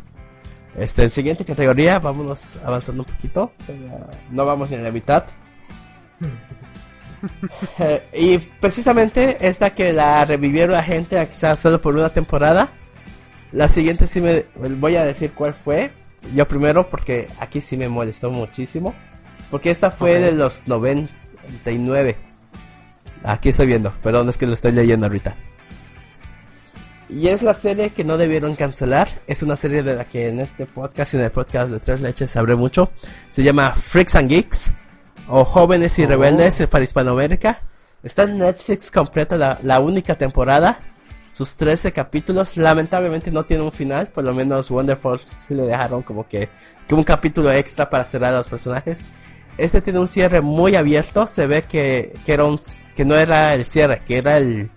Este, 0.77 1.05
en 1.05 1.11
siguiente 1.13 1.45
categoría, 1.45 1.99
vámonos 2.01 2.57
avanzando 2.65 3.05
un 3.05 3.15
poquito. 3.15 3.53
Ya 3.69 4.07
No 4.31 4.45
vamos 4.45 4.71
ni 4.71 4.77
a 4.77 4.81
la 4.81 4.91
mitad. 4.91 5.25
Y 8.13 8.39
precisamente 8.39 9.39
esta 9.41 9.75
que 9.75 9.93
la 9.93 10.25
revivieron 10.25 10.73
la 10.73 10.83
gente, 10.83 11.27
quizás 11.27 11.59
solo 11.59 11.81
por 11.81 11.95
una 11.95 12.11
temporada. 12.11 12.71
La 13.53 13.69
siguiente 13.69 14.07
sí 14.07 14.21
me 14.21 14.47
voy 14.57 14.97
a 14.97 15.05
decir 15.05 15.33
cuál 15.33 15.55
fue. 15.55 15.93
Yo 16.35 16.49
primero 16.49 16.89
porque 16.89 17.29
aquí 17.39 17.61
sí 17.61 17.77
me 17.77 17.89
molestó 17.89 18.31
muchísimo. 18.31 18.95
Porque 19.51 19.71
esta 19.71 19.91
fue 19.91 20.19
de 20.19 20.33
los 20.33 20.63
99. 20.67 22.17
Aquí 23.23 23.51
estoy 23.51 23.67
viendo, 23.67 23.93
perdón, 24.03 24.29
es 24.29 24.37
que 24.37 24.47
lo 24.47 24.53
estoy 24.53 24.73
leyendo 24.73 25.07
ahorita. 25.07 25.37
Y 27.09 27.29
es 27.29 27.43
la 27.43 27.55
serie 27.55 27.91
que 27.91 28.03
no 28.03 28.17
debieron 28.17 28.57
cancelar. 28.57 29.09
Es 29.27 29.43
una 29.43 29.57
serie 29.57 29.83
de 29.83 29.95
la 29.95 30.05
que 30.07 30.29
en 30.29 30.41
este 30.41 30.67
podcast 30.67 31.15
y 31.15 31.19
en 31.19 31.25
el 31.25 31.31
podcast 31.31 31.71
de 31.71 31.79
Tres 31.79 32.01
Leches 32.01 32.37
hablé 32.37 32.57
mucho. 32.57 32.91
Se 33.31 33.43
llama 33.43 33.75
Freaks 33.75 34.17
and 34.17 34.29
Geeks. 34.29 34.71
O 35.29 35.45
Jóvenes 35.45 35.99
y 35.99 36.05
Oh. 36.05 36.09
Rebeldes 36.09 36.67
para 36.67 36.85
Hispanoamérica. 36.85 37.61
Está 38.03 38.25
en 38.25 38.39
Netflix 38.39 38.91
completa 38.91 39.37
la, 39.37 39.59
la 39.63 39.81
única 39.81 40.15
temporada. 40.17 40.79
Sus 41.31 41.55
13 41.57 41.93
capítulos. 41.93 42.57
Lamentablemente 42.57 43.31
no 43.31 43.45
tiene 43.45 43.63
un 43.63 43.73
final. 43.73 44.09
Por 44.09 44.25
lo 44.25 44.35
menos 44.35 44.71
Wonderful 44.71 45.19
sí 45.19 45.55
le 45.55 45.63
dejaron 45.63 46.03
como 46.03 46.29
que, 46.29 46.51
como 46.89 47.01
un 47.01 47.05
capítulo 47.05 47.51
extra 47.51 47.89
para 47.89 48.05
cerrar 48.05 48.35
a 48.35 48.39
los 48.39 48.49
personajes. 48.49 49.01
Este 49.57 49.81
tiene 49.81 49.99
un 49.99 50.09
cierre 50.09 50.41
muy 50.43 50.77
abierto. 50.77 51.27
Se 51.27 51.47
ve 51.47 51.63
que, 51.63 52.13
que, 52.27 52.35
era 52.35 52.45
un, 52.45 52.61
que 52.95 53.05
no 53.05 53.17
era 53.17 53.55
el 53.55 53.65
cierre, 53.65 54.03
que 54.05 54.19
era 54.19 54.37
el, 54.37 54.71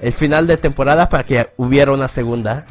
el 0.00 0.12
final 0.12 0.46
de 0.46 0.56
temporada 0.56 1.08
para 1.08 1.24
que 1.24 1.50
hubiera 1.56 1.92
una 1.92 2.08
segunda. 2.08 2.64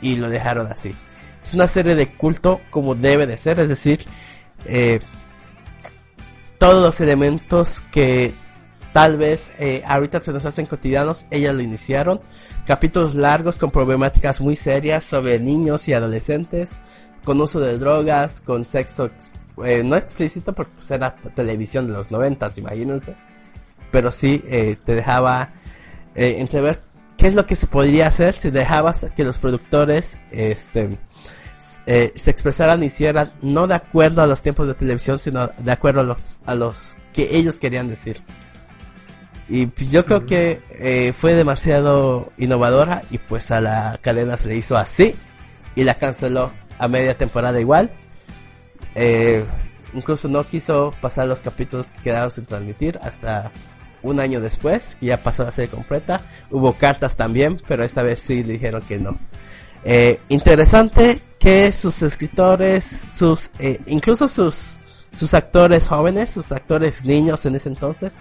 Y 0.00 0.16
lo 0.16 0.30
dejaron 0.30 0.66
así. 0.66 0.94
Es 1.42 1.52
una 1.52 1.68
serie 1.68 1.94
de 1.94 2.08
culto 2.08 2.62
como 2.70 2.94
debe 2.94 3.26
de 3.26 3.36
ser. 3.36 3.60
Es 3.60 3.68
decir, 3.68 4.06
eh, 4.64 5.00
todos 6.64 6.82
los 6.82 6.98
elementos 7.02 7.82
que 7.92 8.32
tal 8.94 9.18
vez 9.18 9.52
eh, 9.58 9.82
ahorita 9.86 10.22
se 10.22 10.32
nos 10.32 10.46
hacen 10.46 10.64
cotidianos, 10.64 11.26
ellas 11.30 11.54
lo 11.54 11.60
iniciaron. 11.60 12.22
Capítulos 12.66 13.14
largos 13.14 13.56
con 13.58 13.70
problemáticas 13.70 14.40
muy 14.40 14.56
serias 14.56 15.04
sobre 15.04 15.38
niños 15.38 15.86
y 15.88 15.92
adolescentes, 15.92 16.80
con 17.22 17.38
uso 17.38 17.60
de 17.60 17.76
drogas, 17.76 18.40
con 18.40 18.64
sexo 18.64 19.04
ex- 19.04 19.30
eh, 19.62 19.82
no 19.84 19.94
explícito 19.96 20.54
porque 20.54 20.72
pues, 20.76 20.90
era 20.90 21.14
televisión 21.34 21.86
de 21.86 21.92
los 21.92 22.10
noventas, 22.10 22.56
imagínense. 22.56 23.14
Pero 23.92 24.10
sí 24.10 24.42
eh, 24.46 24.76
te 24.82 24.94
dejaba 24.94 25.52
eh, 26.14 26.36
entrever 26.38 26.80
qué 27.18 27.26
es 27.26 27.34
lo 27.34 27.44
que 27.44 27.56
se 27.56 27.66
podría 27.66 28.06
hacer 28.06 28.32
si 28.32 28.50
dejabas 28.50 29.04
que 29.14 29.24
los 29.24 29.36
productores 29.36 30.18
este 30.30 30.96
eh, 31.86 32.12
se 32.14 32.30
expresaran 32.30 32.82
y 32.82 32.86
hicieran 32.86 33.32
no 33.42 33.66
de 33.66 33.74
acuerdo 33.74 34.22
a 34.22 34.26
los 34.26 34.42
tiempos 34.42 34.66
de 34.66 34.74
televisión, 34.74 35.18
sino 35.18 35.48
de 35.48 35.72
acuerdo 35.72 36.00
a 36.00 36.04
los, 36.04 36.38
a 36.46 36.54
los 36.54 36.96
que 37.12 37.36
ellos 37.36 37.58
querían 37.58 37.88
decir. 37.88 38.20
Y 39.48 39.66
pues, 39.66 39.90
yo 39.90 40.06
creo 40.06 40.24
que 40.26 40.62
eh, 40.70 41.12
fue 41.12 41.34
demasiado 41.34 42.32
innovadora 42.38 43.02
y 43.10 43.18
pues 43.18 43.50
a 43.50 43.60
la 43.60 43.98
cadena 44.00 44.36
se 44.36 44.48
le 44.48 44.56
hizo 44.56 44.76
así 44.76 45.14
y 45.76 45.84
la 45.84 45.94
canceló 45.94 46.52
a 46.78 46.88
media 46.88 47.16
temporada 47.16 47.60
igual. 47.60 47.90
Eh, 48.94 49.44
incluso 49.92 50.28
no 50.28 50.44
quiso 50.44 50.94
pasar 51.00 51.28
los 51.28 51.40
capítulos 51.40 51.92
que 51.92 52.00
quedaron 52.02 52.30
sin 52.30 52.46
transmitir 52.46 52.98
hasta 53.02 53.52
un 54.02 54.20
año 54.20 54.40
después, 54.40 54.96
que 54.96 55.06
ya 55.06 55.22
pasó 55.22 55.44
la 55.44 55.52
serie 55.52 55.70
completa. 55.70 56.22
Hubo 56.50 56.74
cartas 56.74 57.16
también, 57.16 57.60
pero 57.66 57.84
esta 57.84 58.02
vez 58.02 58.20
sí 58.20 58.44
le 58.44 58.54
dijeron 58.54 58.82
que 58.82 58.98
no. 58.98 59.18
Eh, 59.84 60.20
interesante 60.28 61.20
que 61.38 61.70
sus 61.72 62.02
escritores, 62.02 62.84
sus, 63.14 63.50
eh, 63.58 63.80
incluso 63.86 64.28
sus, 64.28 64.78
sus 65.14 65.34
actores 65.34 65.88
jóvenes, 65.88 66.30
sus 66.30 66.52
actores 66.52 67.04
niños 67.04 67.44
en 67.46 67.56
ese 67.56 67.68
entonces, 67.68 68.14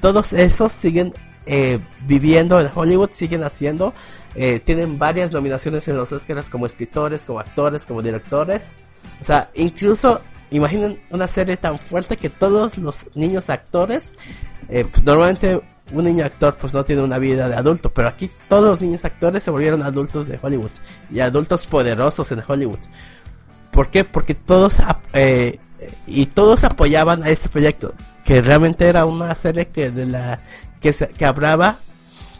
todos 0.00 0.32
esos 0.32 0.72
siguen 0.72 1.12
eh, 1.46 1.78
viviendo 2.06 2.60
en 2.60 2.70
Hollywood, 2.72 3.10
siguen 3.12 3.42
haciendo, 3.42 3.92
eh, 4.34 4.60
tienen 4.64 4.98
varias 4.98 5.32
nominaciones 5.32 5.86
en 5.88 5.96
los 5.96 6.12
Oscars 6.12 6.48
como 6.48 6.66
escritores, 6.66 7.22
como 7.22 7.40
actores, 7.40 7.84
como 7.84 8.00
directores. 8.00 8.72
O 9.20 9.24
sea, 9.24 9.50
incluso 9.54 10.20
imaginen 10.50 11.00
una 11.10 11.26
serie 11.26 11.56
tan 11.56 11.78
fuerte 11.78 12.16
que 12.16 12.30
todos 12.30 12.78
los 12.78 13.06
niños 13.14 13.50
actores, 13.50 14.14
eh, 14.68 14.86
normalmente 15.04 15.60
un 15.92 16.04
niño 16.04 16.24
actor 16.24 16.56
pues 16.60 16.72
no 16.72 16.84
tiene 16.84 17.02
una 17.02 17.18
vida 17.18 17.48
de 17.48 17.54
adulto, 17.54 17.90
pero 17.90 18.08
aquí 18.08 18.30
todos 18.48 18.70
los 18.70 18.80
niños 18.80 19.04
actores 19.04 19.42
se 19.42 19.50
volvieron 19.50 19.82
adultos 19.82 20.26
de 20.26 20.38
Hollywood 20.40 20.70
y 21.10 21.20
adultos 21.20 21.66
poderosos 21.66 22.30
en 22.32 22.42
Hollywood. 22.46 22.78
¿Por 23.70 23.90
qué? 23.90 24.04
Porque 24.04 24.34
todos 24.34 24.76
eh, 25.12 25.58
y 26.06 26.26
todos 26.26 26.64
apoyaban 26.64 27.22
a 27.22 27.30
este 27.30 27.48
proyecto, 27.48 27.94
que 28.24 28.40
realmente 28.40 28.86
era 28.86 29.04
una 29.04 29.34
serie 29.34 29.68
que 29.68 29.90
de 29.90 30.06
la 30.06 30.40
que, 30.80 30.92
se, 30.92 31.08
que 31.08 31.24
hablaba 31.24 31.78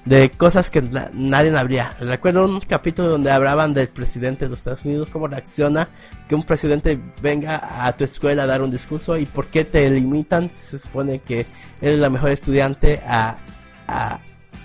de 0.05 0.31
cosas 0.31 0.69
que 0.69 0.83
na- 0.83 1.11
nadie 1.13 1.57
habría. 1.57 1.95
Recuerdo 2.01 2.45
un 2.45 2.61
capítulo 2.61 3.09
donde 3.09 3.31
hablaban 3.31 3.73
del 3.73 3.89
presidente 3.89 4.47
de 4.47 4.49
los 4.51 4.59
Estados 4.59 4.85
Unidos, 4.85 5.09
cómo 5.13 5.29
reacciona 5.29 5.89
que 6.29 6.35
un 6.35 6.43
presidente 6.43 6.99
venga 7.21 7.87
a 7.87 7.97
tu 7.97 8.03
escuela 8.05 8.43
a 8.43 8.47
dar 8.47 8.63
un 8.63 8.71
discurso 8.71 9.17
y 9.17 9.27
por 9.27 9.47
qué 9.47 9.65
te 9.65 9.89
limitan 9.91 10.51
si 10.51 10.65
se 10.65 10.79
supone 10.81 11.21
que 11.21 11.47
eres 11.81 11.99
la 12.01 12.11
mejor 12.11 12.31
estudiante 12.31 13.01
a, 13.07 13.39
a, 13.87 14.21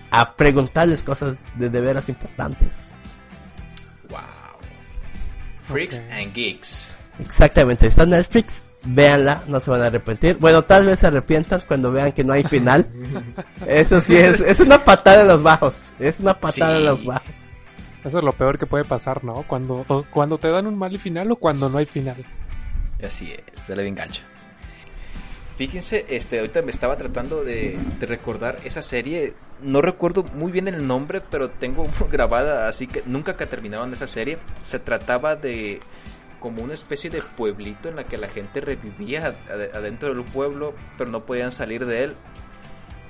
a 0.09 0.35
preguntarles 0.35 1.03
cosas 1.03 1.35
de, 1.55 1.69
de 1.69 1.81
veras 1.81 2.09
importantes. 2.09 2.83
Wow. 4.09 4.19
Freaks 5.67 6.01
and 6.11 6.33
Geeks. 6.33 6.87
Exactamente, 7.19 7.87
está 7.87 8.03
en 8.03 8.09
Netflix, 8.11 8.63
véanla, 8.87 9.43
no 9.47 9.59
se 9.59 9.69
van 9.71 9.81
a 9.81 9.85
arrepentir. 9.87 10.37
Bueno, 10.37 10.63
tal 10.63 10.85
vez 10.85 10.99
se 10.99 11.07
arrepientan 11.07 11.61
cuando 11.67 11.91
vean 11.91 12.11
que 12.11 12.23
no 12.23 12.33
hay 12.33 12.43
final. 12.43 12.87
Eso 13.67 13.99
sí, 14.01 14.15
es, 14.15 14.39
es 14.39 14.59
una 14.59 14.83
patada 14.83 15.21
en 15.21 15.27
los 15.27 15.43
bajos, 15.43 15.93
es 15.99 16.19
una 16.19 16.37
patada 16.37 16.71
Sí. 16.73 16.77
en 16.79 16.85
los 16.85 17.05
bajos. 17.05 17.35
Eso 18.03 18.19
es 18.19 18.23
lo 18.23 18.31
peor 18.31 18.57
que 18.57 18.65
puede 18.65 18.85
pasar, 18.85 19.23
¿no? 19.23 19.43
Cuando, 19.47 19.83
o 19.87 20.03
cuando 20.09 20.37
te 20.37 20.49
dan 20.49 20.65
un 20.67 20.77
mal 20.77 20.97
final 20.97 21.29
o 21.31 21.35
cuando 21.35 21.67
no 21.69 21.77
hay 21.77 21.85
final. 21.85 22.23
Así 23.05 23.31
es, 23.31 23.61
sale 23.61 23.83
bien 23.83 23.95
gancho. 23.95 24.21
Fíjense, 25.57 26.05
este, 26.09 26.39
ahorita 26.39 26.61
me 26.61 26.69
estaba 26.69 26.95
tratando 26.97 27.43
de, 27.43 27.79
de 27.99 28.05
recordar 28.05 28.59
esa 28.63 28.81
serie. 28.83 29.33
No 29.59 29.81
recuerdo 29.81 30.23
muy 30.35 30.51
bien 30.51 30.67
el 30.67 30.85
nombre, 30.85 31.19
pero 31.19 31.49
tengo 31.49 31.87
grabada, 32.11 32.67
así 32.69 32.85
que 32.87 33.01
nunca 33.07 33.35
que 33.35 33.47
terminaron 33.47 33.91
esa 33.91 34.05
serie. 34.07 34.37
Se 34.63 34.77
trataba 34.79 35.35
de 35.35 35.79
como 36.39 36.61
una 36.61 36.73
especie 36.73 37.09
de 37.09 37.21
pueblito 37.21 37.89
en 37.89 37.95
la 37.95 38.05
que 38.05 38.17
la 38.17 38.27
gente 38.29 38.61
revivía 38.61 39.27
ad- 39.49 39.75
adentro 39.75 40.13
del 40.13 40.23
pueblo, 40.23 40.73
pero 40.97 41.09
no 41.09 41.25
podían 41.25 41.51
salir 41.51 41.85
de 41.85 42.03
él. 42.05 42.13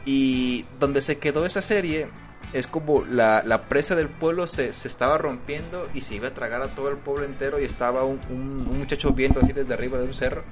Y 0.06 0.66
donde 0.80 1.02
se 1.02 1.18
quedó 1.18 1.46
esa 1.46 1.62
serie 1.62 2.08
es 2.54 2.66
como 2.68 3.04
la, 3.04 3.44
la 3.46 3.64
presa 3.64 3.96
del 3.96 4.08
pueblo 4.08 4.48
se, 4.48 4.72
se 4.72 4.88
estaba 4.88 5.18
rompiendo 5.18 5.90
y 5.94 6.02
se 6.02 6.16
iba 6.16 6.30
a 6.30 6.34
tragar 6.34 6.62
a 6.62 6.70
todo 6.70 6.88
el 6.90 6.98
pueblo 6.98 7.26
entero 7.26 7.60
y 7.60 7.66
estaba 7.66 8.04
un, 8.06 8.20
un- 8.30 8.78
muchacho 8.80 9.12
viendo 9.12 9.42
así 9.42 9.52
desde 9.52 9.74
arriba 9.74 9.98
de 9.98 10.06
un 10.06 10.14
cerro 10.14 10.44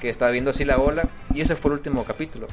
que 0.00 0.10
estaba 0.10 0.30
viendo 0.30 0.50
así 0.50 0.64
la 0.64 0.76
ola 0.78 1.08
y 1.32 1.40
ese 1.40 1.56
fue 1.56 1.70
el 1.70 1.78
último 1.78 2.04
capítulo. 2.04 2.48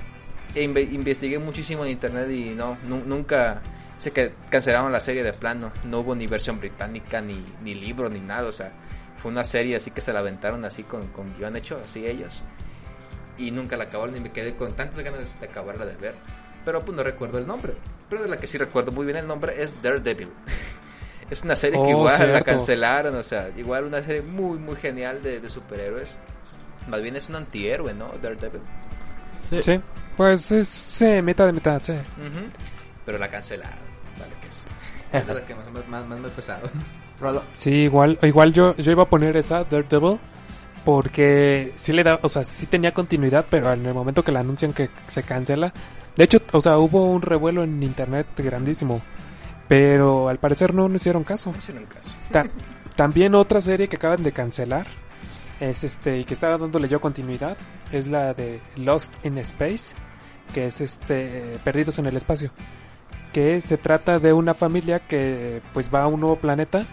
E 0.53 0.63
inve- 0.65 0.89
investigué 0.93 1.39
muchísimo 1.39 1.83
en 1.83 1.91
internet 1.91 2.29
y 2.31 2.55
no, 2.55 2.77
nu- 2.88 3.03
nunca 3.05 3.61
se 3.97 4.11
que 4.11 4.31
cancelaron 4.49 4.91
la 4.93 4.99
serie 5.01 5.23
de 5.23 5.33
plano, 5.33 5.71
no 5.83 5.99
hubo 5.99 6.15
ni 6.15 6.27
versión 6.27 6.59
británica 6.59 7.19
ni, 7.19 7.43
ni 7.63 7.73
libro 7.75 8.09
ni 8.09 8.19
nada, 8.21 8.47
o 8.47 8.51
sea, 8.53 8.71
fue 9.17 9.32
una 9.32 9.43
serie 9.43 9.75
así 9.75 9.91
que 9.91 10.01
se 10.01 10.13
la 10.13 10.19
aventaron 10.19 10.63
así 10.65 10.84
con, 10.84 11.08
con 11.08 11.36
guion 11.38 11.56
hecho, 11.56 11.80
así 11.84 12.06
ellos. 12.06 12.43
Y 13.38 13.51
nunca 13.51 13.75
la 13.78 13.86
acabaron 13.86 14.15
y 14.15 14.19
me 14.19 14.32
quedé 14.32 14.56
con 14.56 14.73
tantas 14.73 14.99
ganas 14.99 15.39
de 15.39 15.45
acabarla 15.47 15.86
de 15.86 15.95
ver. 15.95 16.15
Pero 16.63 16.84
pues 16.84 16.95
no 16.97 17.04
recuerdo 17.04 17.38
el 17.38 17.45
nombre. 17.47 17.73
Pero 18.10 18.23
de 18.23 18.30
la 18.30 18.38
que 18.38 18.47
sí 18.47 18.58
recuerdo 18.58 18.91
muy 18.91 19.06
bien 19.06 19.17
el 19.17 19.28
nombre 19.28 19.62
es 19.62 19.82
Daredevil. 19.82 20.30
es 21.30 21.43
una 21.43 21.56
serie 21.56 21.78
que 21.82 21.88
Oh, 21.88 21.99
igual 21.99 22.17
la 22.19 22.25
cierto. 22.25 22.45
cancelaron, 22.45 23.15
o 23.15 23.23
sea, 23.23 23.49
igual 23.58 23.86
una 23.86 24.01
serie 24.04 24.21
muy, 24.21 24.58
muy 24.58 24.75
genial 24.75 25.21
de, 25.21 25.39
de 25.39 25.49
superhéroes. 25.49 26.15
Más 26.88 27.01
bien 27.01 27.15
es 27.15 27.30
un 27.30 27.36
antihéroe, 27.36 27.93
¿no? 27.93 28.13
Daredevil. 28.21 28.62
Sí. 29.41 29.82
Pues 30.17 30.49
es 30.51 31.01
eh, 31.01 31.21
mitad 31.21 31.45
de 31.45 31.54
mitad, 31.54 31.82
sí. 31.82 31.91
Ujú. 31.93 32.47
Pero 33.06 33.17
la 33.17 33.28
cancelaron. 33.30 33.94
es 35.19 35.28
la 35.28 35.45
que 35.45 35.56
más, 35.56 35.71
más, 35.71 35.88
más, 35.88 36.08
más 36.08 36.19
me 36.19 36.28
ha 36.28 36.32
pesado. 36.32 36.69
Sí, 37.54 37.71
igual, 37.71 38.17
igual 38.21 38.54
yo, 38.54 38.75
yo 38.78 38.91
iba 38.91 39.04
a 39.04 39.10
poner 39.10 39.38
esa 39.38 39.63
Daredevil 39.63 40.19
porque 40.84 41.73
sí 41.75 41.93
le 41.93 42.04
da, 42.04 42.19
o 42.21 42.30
sea, 42.30 42.43
sí 42.43 42.65
tenía 42.67 42.93
continuidad, 42.93 43.45
pero 43.49 43.71
en 43.73 43.86
el 43.86 43.93
momento 43.93 44.23
que 44.23 44.32
la 44.32 44.41
anuncian 44.41 44.73
que 44.73 44.89
se 45.08 45.23
cancela, 45.23 45.73
de 46.15 46.23
hecho, 46.23 46.39
o 46.51 46.62
sea, 46.62 46.78
hubo 46.78 47.06
un 47.06 47.21
revuelo 47.21 47.63
en 47.63 47.82
internet 47.82 48.28
grandísimo, 48.38 49.01
pero 49.67 50.30
al 50.30 50.38
parecer 50.38 50.73
no 50.73 50.88
nos 50.88 51.01
hicieron 51.01 51.23
caso. 51.23 51.51
No 51.51 51.58
hicieron 51.58 51.86
caso. 51.86 52.10
Ta- 52.32 52.47
también 52.95 53.34
otra 53.36 53.62
serie 53.62 53.88
que 53.88 53.95
acaban 53.97 54.23
de 54.23 54.32
cancelar 54.32 54.86
es 55.60 55.84
este 55.84 56.19
y 56.19 56.23
que 56.25 56.34
estaba 56.34 56.58
dándole 56.58 56.88
yo 56.88 57.01
continuidad 57.01 57.58
es 57.91 58.08
la 58.08 58.34
de 58.34 58.60
Lost 58.75 59.12
in 59.25 59.38
Space, 59.39 59.95
que 60.54 60.67
es 60.67 60.82
este 60.82 61.58
Perdidos 61.63 61.97
en 61.99 62.06
el 62.06 62.15
espacio, 62.15 62.51
que 63.36 63.60
se 63.60 63.76
trata 63.78 64.17
de 64.17 64.32
una 64.32 64.54
familia 64.54 65.00
que 65.02 65.62
pues 65.74 65.93
va 65.93 66.04
a 66.04 66.08
un 66.08 66.21
nuevo 66.21 66.38
planeta, 66.38 66.86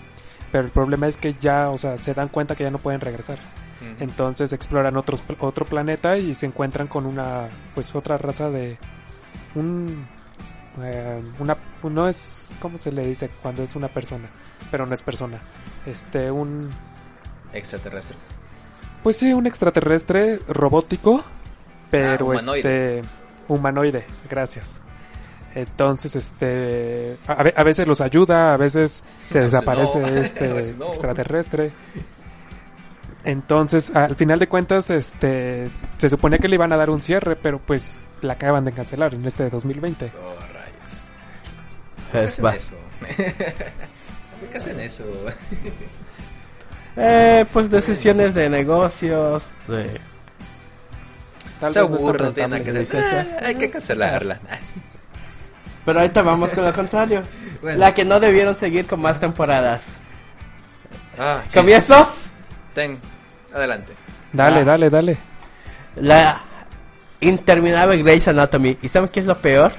pero 0.50 0.64
el 0.64 0.72
problema 0.72 1.06
es 1.06 1.16
que 1.16 1.36
ya, 1.40 1.70
o 1.70 1.78
sea, 1.78 1.96
se 1.98 2.14
dan 2.14 2.26
cuenta 2.26 2.56
que 2.56 2.64
ya 2.64 2.70
no 2.72 2.78
pueden 2.78 3.00
regresar. 3.00 3.38
Entonces 4.00 4.52
exploran 4.52 4.96
otros, 4.96 5.22
otro 5.38 5.64
planeta 5.66 6.18
y 6.18 6.34
se 6.34 6.46
encuentran 6.46 6.88
con 6.88 7.06
una, 7.06 7.48
pues 7.76 7.94
otra 7.94 8.18
raza 8.18 8.50
de 8.50 8.76
un, 9.54 10.04
eh, 10.82 11.22
una, 11.38 11.56
no 11.84 12.08
es, 12.08 12.52
¿cómo 12.60 12.76
se 12.76 12.90
le 12.90 13.06
dice 13.06 13.30
cuando 13.40 13.62
es 13.62 13.76
una 13.76 13.86
persona? 13.86 14.28
Pero 14.68 14.84
no 14.84 14.94
es 14.94 15.02
persona. 15.02 15.38
Este, 15.86 16.28
un, 16.32 16.70
Extraterrestre. 17.52 18.16
pues 19.04 19.16
sí, 19.16 19.32
un 19.32 19.46
extraterrestre 19.46 20.40
robótico, 20.48 21.22
pero 21.88 22.32
Ah, 22.32 22.32
humanoide. 22.32 22.98
este, 22.98 23.08
humanoide, 23.46 24.06
gracias. 24.28 24.80
Entonces, 25.54 26.16
este, 26.16 27.16
a, 27.26 27.42
ve- 27.42 27.54
a 27.56 27.62
veces 27.62 27.86
los 27.86 28.00
ayuda, 28.00 28.54
a 28.54 28.56
veces 28.56 29.04
se 29.28 29.38
A 29.38 29.42
veces 29.42 29.52
desaparece 29.52 29.98
no. 30.00 30.06
este 30.08 30.74
no. 30.78 30.88
extraterrestre. 30.88 31.72
Entonces, 33.24 33.94
al 33.94 34.16
final 34.16 34.38
de 34.38 34.48
cuentas, 34.48 34.90
este, 34.90 35.70
se 35.98 36.08
suponía 36.10 36.38
que 36.38 36.48
le 36.48 36.54
iban 36.56 36.72
a 36.72 36.76
dar 36.76 36.90
un 36.90 37.00
cierre, 37.02 37.36
pero 37.36 37.60
pues 37.60 37.98
la 38.20 38.32
acaban 38.32 38.64
de 38.64 38.72
cancelar 38.72 39.14
en 39.14 39.24
este 39.26 39.48
2020. 39.48 40.10
Oh, 40.16 40.34
rayos. 40.52 40.72
Pues, 42.10 42.36
¿Por 42.36 42.44
va. 42.46 42.52
qué 42.52 42.56
hacen 42.58 42.74
eso? 42.74 42.74
¿Por 44.40 44.48
qué 44.50 44.58
hacen 44.58 44.80
eso? 44.80 45.04
Eh, 46.96 47.46
pues 47.52 47.70
decisiones 47.70 48.34
de 48.34 48.50
negocios, 48.50 49.54
de... 49.68 50.00
Tal 51.60 51.70
Se 51.70 51.78
aburre, 51.78 52.24
no 52.24 52.32
tiene 52.32 52.62
que 52.64 52.72
licencias. 52.72 53.28
Ah, 53.40 53.46
hay 53.46 53.54
que 53.54 53.70
cancelarla. 53.70 54.40
Pero 55.84 56.00
ahorita 56.00 56.22
vamos 56.22 56.52
con 56.52 56.64
lo 56.64 56.72
contrario. 56.74 57.22
Bueno. 57.60 57.78
La 57.78 57.94
que 57.94 58.04
no 58.04 58.18
debieron 58.20 58.54
seguir 58.56 58.86
con 58.86 59.00
más 59.00 59.18
temporadas. 59.20 60.00
Ah, 61.18 61.40
sí. 61.48 61.54
¿Comienzo? 61.58 62.08
Ten, 62.74 62.98
adelante. 63.54 63.92
Dale, 64.32 64.60
Ah. 64.60 64.64
dale, 64.64 64.90
dale. 64.90 65.18
La 65.96 66.40
interminable 67.20 68.02
Grey's 68.02 68.26
Anatomy. 68.28 68.78
¿Y 68.82 68.88
saben 68.88 69.08
qué 69.10 69.20
es 69.20 69.26
lo 69.26 69.36
peor? 69.38 69.72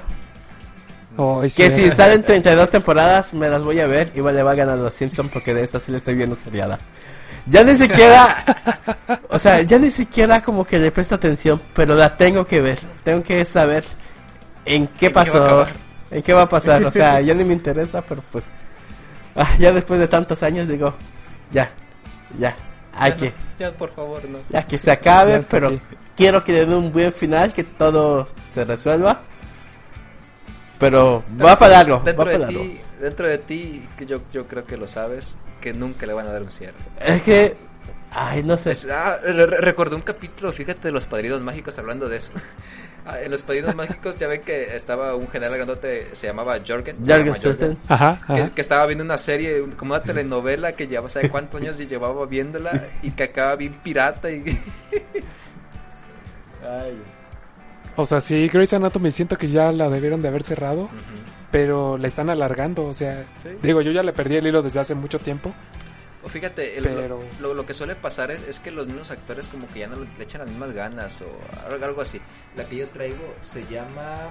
Oh, 1.16 1.44
y 1.44 1.50
Que 1.50 1.70
sí. 1.70 1.84
si 1.84 1.90
salen 1.90 2.22
32 2.24 2.70
temporadas 2.70 3.34
me 3.34 3.48
las 3.48 3.62
voy 3.62 3.80
a 3.80 3.86
ver. 3.86 4.12
Igual 4.14 4.34
le 4.36 4.42
va 4.42 4.52
a 4.52 4.54
ganar 4.54 4.74
a 4.78 4.82
los 4.82 4.94
Simpsons 4.94 5.30
porque 5.32 5.54
de 5.54 5.62
esta 5.62 5.78
sí 5.78 5.90
le 5.92 5.98
estoy 5.98 6.14
viendo 6.14 6.36
seriada. 6.36 6.78
Ya 7.46 7.62
ni 7.62 7.76
siquiera... 7.76 8.44
o 9.28 9.38
sea, 9.38 9.60
ya 9.62 9.78
ni 9.78 9.90
siquiera 9.90 10.42
como 10.42 10.64
que 10.64 10.78
le 10.78 10.90
presto 10.90 11.14
atención, 11.16 11.60
pero 11.74 11.94
la 11.94 12.16
tengo 12.16 12.46
que 12.46 12.60
ver. 12.60 12.78
Tengo 13.04 13.22
que 13.22 13.44
saber 13.44 13.84
en 14.64 14.86
qué 14.88 15.06
¿En 15.06 15.12
qué 15.12 15.20
va 15.20 15.22
a 15.22 15.24
pasó. 15.24 15.66
En 16.14 16.22
qué 16.22 16.32
va 16.32 16.42
a 16.42 16.48
pasar. 16.48 16.84
O 16.84 16.90
sea, 16.90 17.20
ya 17.20 17.34
ni 17.34 17.44
me 17.44 17.52
interesa, 17.54 18.02
pero 18.02 18.22
pues... 18.30 18.46
ah, 19.36 19.56
ya 19.58 19.72
después 19.72 19.98
de 20.00 20.08
tantos 20.08 20.42
años 20.42 20.68
digo, 20.68 20.94
ya, 21.52 21.70
ya, 22.38 22.56
hay 22.92 23.12
Ya 23.12 23.16
que... 23.16 23.30
no, 23.30 23.34
ya, 23.58 23.72
por 23.76 23.90
favor, 23.94 24.24
no. 24.28 24.38
Ya 24.48 24.66
que 24.66 24.78
se 24.78 24.90
acabe, 24.90 25.40
pero 25.50 25.68
aquí. 25.68 25.80
quiero 26.16 26.42
que 26.44 26.52
le 26.52 26.66
dé 26.66 26.74
un 26.74 26.92
buen 26.92 27.12
final, 27.12 27.52
que 27.52 27.64
todo 27.64 28.28
se 28.50 28.64
resuelva. 28.64 29.22
Pero 30.78 31.24
va 31.42 31.56
para 31.56 31.78
va 31.84 32.00
Dentro 32.04 32.16
para 32.16 32.32
de 32.32 32.38
largo. 32.38 32.60
ti, 32.62 32.80
dentro 33.00 33.28
de 33.28 33.38
ti, 33.38 33.88
que 33.96 34.06
yo, 34.06 34.20
yo 34.32 34.46
creo 34.46 34.64
que 34.64 34.76
lo 34.76 34.86
sabes, 34.88 35.36
que 35.60 35.72
nunca 35.72 36.06
le 36.06 36.12
van 36.12 36.26
a 36.26 36.32
dar 36.32 36.42
un 36.42 36.50
cierre. 36.50 36.76
Es 37.00 37.22
que 37.22 37.56
Ay, 38.14 38.42
no 38.44 38.56
sé. 38.56 38.70
Es- 38.72 38.86
ah, 38.90 39.18
re- 39.22 39.46
re- 39.46 39.60
recordé 39.60 39.96
un 39.96 40.02
capítulo, 40.02 40.52
fíjate, 40.52 40.88
de 40.88 40.92
los 40.92 41.04
padrinos 41.06 41.40
mágicos 41.42 41.78
hablando 41.78 42.08
de 42.08 42.16
eso. 42.18 42.32
Ah, 43.06 43.20
en 43.20 43.30
los 43.30 43.42
padrinos 43.42 43.74
mágicos 43.74 44.16
ya 44.16 44.26
ven 44.28 44.40
que 44.40 44.74
estaba 44.74 45.14
un 45.14 45.28
general 45.28 45.54
grandote, 45.58 46.08
se 46.16 46.26
llamaba 46.26 46.56
Jorgen. 46.66 46.96
Jorgen 47.06 47.34
Jorgen. 47.34 47.76
Ajá, 47.86 48.18
que, 48.26 48.32
ajá. 48.32 48.54
que 48.54 48.60
estaba 48.62 48.86
viendo 48.86 49.04
una 49.04 49.18
serie, 49.18 49.62
como 49.76 49.92
una 49.92 50.02
telenovela 50.02 50.72
que 50.72 50.86
llevaba, 50.86 51.10
¿sabe 51.10 51.28
cuántos 51.28 51.60
años 51.60 51.76
llevaba 51.76 52.24
viéndola? 52.24 52.72
Y 53.02 53.10
que 53.10 53.24
acaba 53.24 53.56
bien 53.56 53.74
pirata 53.82 54.30
y... 54.30 54.42
Ay, 56.66 56.92
Dios. 56.92 57.06
O 57.96 58.06
sea, 58.06 58.20
sí, 58.20 58.48
Grey's 58.48 58.72
Anatomy 58.72 59.12
siento 59.12 59.36
que 59.36 59.48
ya 59.50 59.70
la 59.70 59.90
debieron 59.90 60.22
de 60.22 60.28
haber 60.28 60.42
cerrado, 60.42 60.84
Ujú. 60.84 60.92
pero 61.50 61.98
la 61.98 62.08
están 62.08 62.30
alargando, 62.30 62.84
o 62.84 62.94
sea, 62.94 63.22
Sí. 63.36 63.50
digo, 63.62 63.82
yo 63.82 63.92
ya 63.92 64.02
le 64.02 64.14
perdí 64.14 64.36
el 64.36 64.46
hilo 64.46 64.62
desde 64.62 64.80
hace 64.80 64.94
mucho 64.94 65.18
tiempo. 65.18 65.52
O 66.24 66.28
fíjate, 66.28 66.78
el- 66.78 66.84
Pero- 66.84 67.22
lo, 67.40 67.48
lo- 67.48 67.54
lo 67.54 67.66
que 67.66 67.74
suele 67.74 67.94
pasar 67.96 68.30
es, 68.30 68.40
es 68.48 68.58
que 68.60 68.70
los 68.70 68.86
mismos 68.86 69.10
actores 69.10 69.46
como 69.48 69.68
que 69.68 69.80
ya 69.80 69.86
no 69.88 69.96
le 69.96 70.06
le 70.16 70.24
echan 70.24 70.40
las 70.40 70.48
mismas 70.48 70.72
ganas 70.72 71.20
o 71.20 71.26
algo, 71.70 71.84
algo 71.84 72.00
así. 72.00 72.20
La 72.56 72.64
que 72.64 72.76
yo 72.76 72.88
traigo 72.88 73.34
se 73.42 73.64
llama 73.66 74.30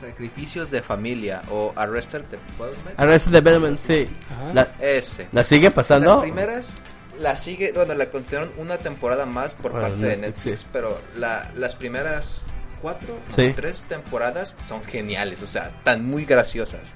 Sacrificios 0.00 0.70
de 0.70 0.80
Familia 0.82 1.42
o 1.50 1.72
Arrested 1.74 2.22
Development. 2.24 2.98
Arrested 3.00 3.32
Development, 3.32 3.78
sí. 3.78 4.08
Ajá. 4.30 4.52
La, 4.54 4.62
Ese. 4.80 5.28
la 5.32 5.42
sigue 5.44 5.70
pasando. 5.70 6.08
Las 6.14 6.20
primeras 6.22 6.78
la 7.18 7.34
sigue, 7.34 7.72
bueno, 7.72 7.94
la 7.94 8.08
continuaron 8.10 8.52
una 8.58 8.78
temporada 8.78 9.26
más 9.26 9.54
por 9.54 9.72
Bueno, 9.72 9.88
parte 9.88 10.06
de 10.06 10.16
Netflix, 10.18 10.60
sí. 10.60 10.66
pero 10.72 11.00
la, 11.16 11.50
las 11.56 11.74
primeras 11.74 12.54
cuatro 12.80 13.18
Sí. 13.26 13.48
o 13.48 13.54
tres 13.56 13.82
temporadas 13.88 14.56
son 14.60 14.84
geniales, 14.84 15.42
o 15.42 15.48
sea, 15.48 15.72
tan 15.82 16.06
muy 16.06 16.24
graciosas. 16.26 16.94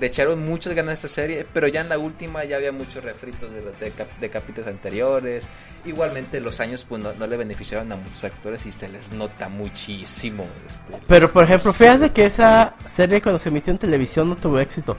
Le 0.00 0.06
echaron 0.06 0.44
muchas 0.46 0.74
ganas 0.74 0.90
a 0.90 0.94
esta 0.94 1.08
serie, 1.08 1.46
pero 1.52 1.68
ya 1.68 1.82
en 1.82 1.90
la 1.90 1.98
última 1.98 2.42
ya 2.44 2.56
había 2.56 2.72
muchos 2.72 3.04
refritos 3.04 3.52
de, 3.52 3.60
de, 3.60 3.92
de 4.20 4.30
capítulos 4.30 4.68
anteriores. 4.68 5.46
Igualmente 5.84 6.40
los 6.40 6.58
años 6.60 6.86
pues 6.88 7.02
no, 7.02 7.12
no 7.12 7.26
le 7.26 7.36
beneficiaron 7.36 7.92
a 7.92 7.96
muchos 7.96 8.24
actores 8.24 8.64
y 8.64 8.72
se 8.72 8.88
les 8.88 9.12
nota 9.12 9.50
muchísimo. 9.50 10.46
Este, 10.66 10.94
Pero 11.06 11.30
por 11.30 11.44
ejemplo, 11.44 11.72
fíjate 11.72 12.10
que 12.10 12.24
esa 12.24 12.74
serie 12.86 13.20
cuando 13.20 13.38
se 13.38 13.50
emitió 13.50 13.72
en 13.72 13.78
televisión 13.78 14.30
no 14.30 14.36
tuvo 14.36 14.58
éxito. 14.58 14.96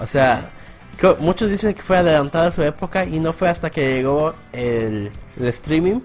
O 0.00 0.06
sea, 0.06 0.50
muchos 1.20 1.50
dicen 1.50 1.72
que 1.72 1.82
fue 1.82 1.98
adelantada 1.98 2.48
a 2.48 2.52
su 2.52 2.62
época 2.62 3.04
y 3.04 3.20
no 3.20 3.32
fue 3.32 3.48
hasta 3.48 3.70
que 3.70 3.94
llegó 3.94 4.34
el, 4.52 5.10
el 5.38 5.46
streaming 5.48 6.00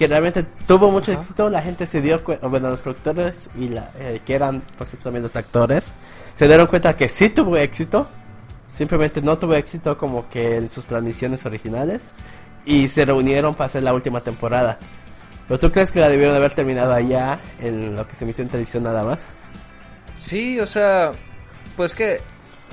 que 0.00 0.06
realmente 0.06 0.44
tuvo 0.66 0.90
mucho 0.90 1.12
Ajá. 1.12 1.20
éxito. 1.20 1.50
La 1.50 1.60
gente 1.60 1.84
se 1.84 2.00
dio 2.00 2.24
cuenta, 2.24 2.46
bueno, 2.46 2.70
los 2.70 2.80
productores 2.80 3.50
y 3.54 3.68
la, 3.68 3.90
eh, 3.98 4.22
que 4.24 4.34
eran 4.34 4.62
por 4.78 4.86
cierto 4.86 5.04
también 5.04 5.22
los 5.22 5.36
actores, 5.36 5.92
se 6.34 6.46
dieron 6.48 6.68
cuenta 6.68 6.96
que 6.96 7.06
sí 7.06 7.28
tuvo 7.28 7.58
éxito. 7.58 8.08
Simplemente 8.66 9.20
no 9.20 9.36
tuvo 9.36 9.54
éxito 9.56 9.98
como 9.98 10.26
que 10.30 10.56
en 10.56 10.70
sus 10.70 10.86
transmisiones 10.86 11.44
originales 11.44 12.14
y 12.64 12.88
se 12.88 13.04
reunieron 13.04 13.54
para 13.54 13.66
hacer 13.66 13.82
la 13.82 13.92
última 13.92 14.22
temporada. 14.22 14.78
¿Pero 15.46 15.58
tú 15.60 15.70
crees 15.70 15.92
que 15.92 16.00
la 16.00 16.08
debieron 16.08 16.34
haber 16.34 16.52
terminado 16.52 16.94
allá 16.94 17.38
en 17.60 17.94
lo 17.94 18.08
que 18.08 18.16
se 18.16 18.24
emitió 18.24 18.42
en 18.42 18.48
televisión 18.48 18.84
nada 18.84 19.04
más? 19.04 19.34
Sí, 20.16 20.58
o 20.60 20.66
sea, 20.66 21.12
pues 21.76 21.92
que 21.92 22.22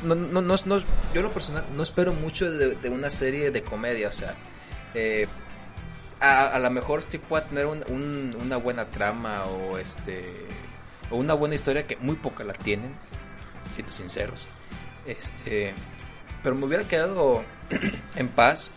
no, 0.03 0.15
no, 0.15 0.39
no, 0.41 0.55
no- 0.63 0.79
yo 0.79 0.85
en 1.15 1.23
lo 1.23 1.31
personal 1.33 1.65
no 1.75 1.83
espero 1.83 2.13
mucho 2.13 2.49
de, 2.49 2.75
de 2.75 2.89
una 2.89 3.09
serie 3.09 3.51
de 3.51 3.63
comedia, 3.63 4.07
o 4.07 4.13
sea, 4.13 4.33
eh, 4.93 5.27
a, 6.19 6.47
a 6.47 6.59
lo 6.59 6.69
mejor 6.69 7.03
sí 7.03 7.17
pueda 7.17 7.45
tener 7.45 7.65
un- 7.65 7.83
un- 7.89 8.35
una 8.41 8.57
buena 8.57 8.85
trama 8.85 9.45
o 9.45 9.77
este 9.77 10.45
o 11.09 11.15
una 11.17 11.33
buena 11.33 11.55
historia 11.55 11.87
que 11.87 11.95
muy 11.97 12.15
pocas 12.17 12.45
la 12.45 12.53
tienen, 12.53 12.93
siendo 13.69 13.91
sinceros, 13.93 14.47
este, 15.05 15.73
pero 16.43 16.55
me 16.55 16.65
hubiera 16.65 16.83
quedado 16.85 17.43
en 18.15 18.27
paz 18.29 18.69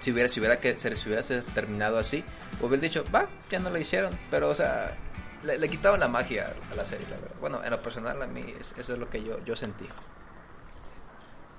si 0.00 0.10
hubiera 0.12 0.28
si 0.28 0.40
hubiera 0.40 0.58
que 0.60 0.78
se 0.78 0.88
hubiera 1.06 1.22
terminado 1.54 1.98
así, 1.98 2.24
hubiera 2.60 2.82
dicho, 2.82 3.04
va, 3.14 3.28
ya 3.50 3.58
no 3.60 3.70
lo 3.70 3.78
hicieron, 3.78 4.18
pero 4.30 4.48
o 4.48 4.54
sea, 4.54 4.96
le, 5.44 5.58
le 5.58 5.68
quitaban 5.68 6.00
la 6.00 6.08
magia 6.08 6.52
a 6.72 6.74
la 6.74 6.84
serie, 6.84 7.06
la 7.10 7.16
verdad. 7.16 7.36
Bueno, 7.40 7.62
en 7.64 7.70
lo 7.70 7.80
personal 7.82 8.20
a 8.22 8.26
mí 8.26 8.44
es- 8.58 8.74
eso 8.78 8.94
es 8.94 8.98
lo 8.98 9.08
que 9.10 9.22
yo, 9.22 9.38
yo 9.44 9.54
sentí. 9.54 9.86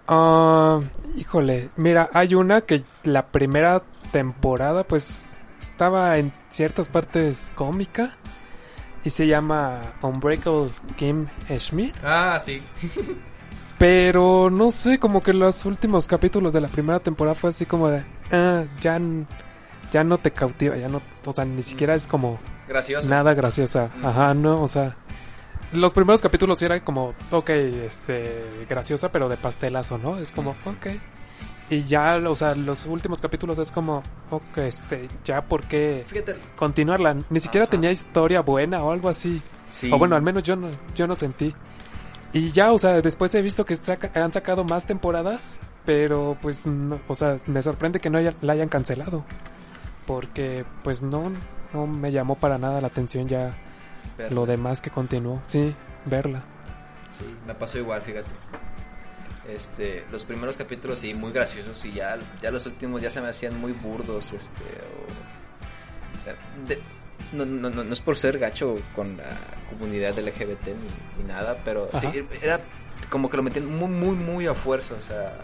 Ah, 0.08 0.80
híjole, 1.16 1.70
mira, 1.78 2.10
hay 2.14 2.36
una 2.36 2.62
que 2.62 2.84
la 3.04 3.28
primera 3.28 3.84
temporada 4.12 4.84
pues 4.84 5.10
estaba 5.62 6.18
en 6.18 6.34
ciertas 6.50 6.88
partes 6.90 7.52
cómica 7.56 8.12
y 9.06 9.10
se 9.10 9.28
llama 9.28 9.82
Unbreakable 10.02 10.72
Kim 10.98 11.28
Schmidt, 11.58 11.96
Ah, 12.04 12.38
sí. 12.40 12.62
pero 13.78 14.50
no 14.50 14.72
sé, 14.72 15.00
como 15.00 15.22
que 15.22 15.34
los 15.34 15.66
últimos 15.66 16.08
capítulos 16.08 16.54
de 16.54 16.62
la 16.62 16.68
primera 16.68 17.00
temporada 17.00 17.36
fue 17.36 17.50
así 17.50 17.66
como 17.66 17.90
de, 17.90 18.04
ah, 18.32 18.64
ya, 18.82 19.00
ya 19.92 20.04
no 20.04 20.18
te 20.20 20.32
cautiva, 20.32 20.78
ya 20.78 20.88
no, 20.90 21.02
o 21.26 21.32
sea, 21.32 21.46
ni 21.46 21.62
siquiera 21.62 21.96
es 21.96 22.08
como 22.08 22.40
Gracioso. 22.68 23.10
nada 23.10 23.34
graciosa, 23.34 23.90
ajá, 24.04 24.34
no, 24.34 24.62
o 24.62 24.68
sea, 24.68 24.96
los 25.74 25.94
primeros 25.94 26.22
capítulos 26.22 26.62
eran 26.62 26.80
como, 26.82 27.14
ok, 27.32 27.50
este, 27.50 28.66
graciosa, 28.70 29.12
pero 29.12 29.30
de 29.30 29.38
pastelazo, 29.38 29.98
¿no? 29.98 30.18
Es 30.18 30.32
como, 30.32 30.52
ok. 30.66 30.88
Y 31.70 31.84
ya, 31.86 32.16
o 32.28 32.36
sea, 32.36 32.56
los 32.56 32.86
últimos 32.86 33.22
capítulos 33.22 33.58
es 33.58 33.72
como, 33.72 34.04
ok, 34.30 34.58
este, 34.60 35.08
ya, 35.24 35.42
¿por 35.44 35.64
qué 35.64 36.04
Fíjate. 36.08 36.36
continuarla? 36.56 37.18
Ni 37.30 37.40
siquiera 37.40 37.66
Ajá. 37.66 37.72
tenía 37.72 37.92
historia 37.92 38.42
buena 38.42 38.84
o 38.84 38.92
algo 38.92 39.10
así. 39.10 39.42
Sí. 39.68 39.90
O 39.92 39.98
bueno, 39.98 40.16
al 40.16 40.22
menos 40.22 40.44
yo 40.44 40.56
no, 40.56 40.70
yo 40.94 41.08
no 41.08 41.16
sentí. 41.16 41.54
Y 42.34 42.52
ya, 42.52 42.72
o 42.72 42.80
sea, 42.80 43.02
después 43.02 43.34
he 43.36 43.42
visto 43.42 43.66
que 43.66 43.76
saca- 43.76 44.12
han 44.22 44.34
sacado 44.34 44.64
más 44.64 44.86
temporadas, 44.86 45.60
pero 45.86 46.38
pues, 46.42 46.66
no, 46.66 47.00
o 47.08 47.16
sea, 47.16 47.38
me 47.48 47.62
sorprende 47.62 48.00
que 48.00 48.10
no 48.10 48.18
haya- 48.18 48.36
la 48.42 48.54
hayan 48.54 48.70
cancelado. 48.70 49.24
Porque, 50.06 50.66
pues 50.84 51.02
no, 51.02 51.32
no 51.74 51.88
me 51.88 52.12
llamó 52.12 52.36
para 52.36 52.58
nada 52.58 52.82
la 52.82 52.88
atención 52.88 53.28
ya 53.28 53.56
Lo 54.30 54.46
demás 54.46 54.82
que 54.82 54.90
continuó. 54.90 55.42
Sí, 55.48 55.76
verla. 56.06 56.44
Sí, 57.18 57.26
me 57.46 57.54
pasó 57.56 57.78
igual, 57.78 58.02
fíjate. 58.02 58.30
Este, 59.48 60.06
los 60.12 60.24
primeros 60.24 60.56
capítulos 60.56 61.00
sí, 61.00 61.14
muy 61.14 61.32
graciosos 61.34 61.84
y 61.86 61.92
ya, 61.92 62.18
ya 62.42 62.50
los 62.50 62.66
últimos 62.66 63.02
ya 63.02 63.10
se 63.12 63.20
me 63.22 63.28
hacían 63.28 63.60
muy 63.60 63.74
burdos, 63.74 64.32
este, 64.32 64.64
o... 66.24 66.68
de- 66.68 66.80
no, 67.34 67.46
no, 67.46 67.70
no, 67.70 67.84
no 67.84 67.94
es 67.94 68.00
por 68.00 68.16
ser 68.16 68.38
gacho 68.38 68.76
con 68.96 69.18
la 69.18 69.26
comunidad 69.70 70.18
LGBT 70.18 70.68
ni, 70.68 71.22
ni 71.24 71.28
nada, 71.28 71.58
pero 71.66 71.90
sí, 72.00 72.08
era 72.42 72.62
como 73.10 73.30
que 73.30 73.38
lo 73.38 73.44
metían 73.44 73.66
muy, 73.66 73.90
muy, 73.90 74.16
muy 74.16 74.48
a 74.48 74.54
fuerza, 74.54 74.94
o 74.96 75.02
sea, 75.02 75.38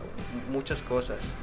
muchas 0.49 0.82
cosas. 0.84 1.34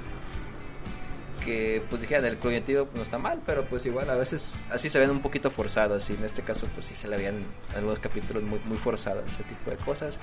Que 1.47 1.81
pues 1.89 2.03
dijeran, 2.03 2.25
el 2.27 2.39
cognitivo 2.39 2.89
no 2.95 3.03
está 3.03 3.19
mal, 3.19 3.41
pero 3.47 3.65
pues 3.65 3.87
igual 3.87 4.11
a 4.11 4.17
veces 4.17 4.57
así 4.71 4.91
se 4.91 4.99
ven 4.99 5.11
un 5.11 5.23
poquito 5.23 5.51
forzadas 5.51 6.11
y 6.11 6.15
en 6.15 6.25
este 6.25 6.43
caso 6.43 6.67
pues 6.75 6.87
sí 6.87 6.95
se 6.95 7.07
le 7.07 7.17
veían 7.17 7.45
algunos 7.75 8.01
capítulos 8.01 8.43
muy, 8.43 8.61
muy 8.65 8.77
forzadas 8.77 9.25
ese 9.27 9.45
tipo 9.45 9.71
de 9.71 9.77
cosas 9.77 10.19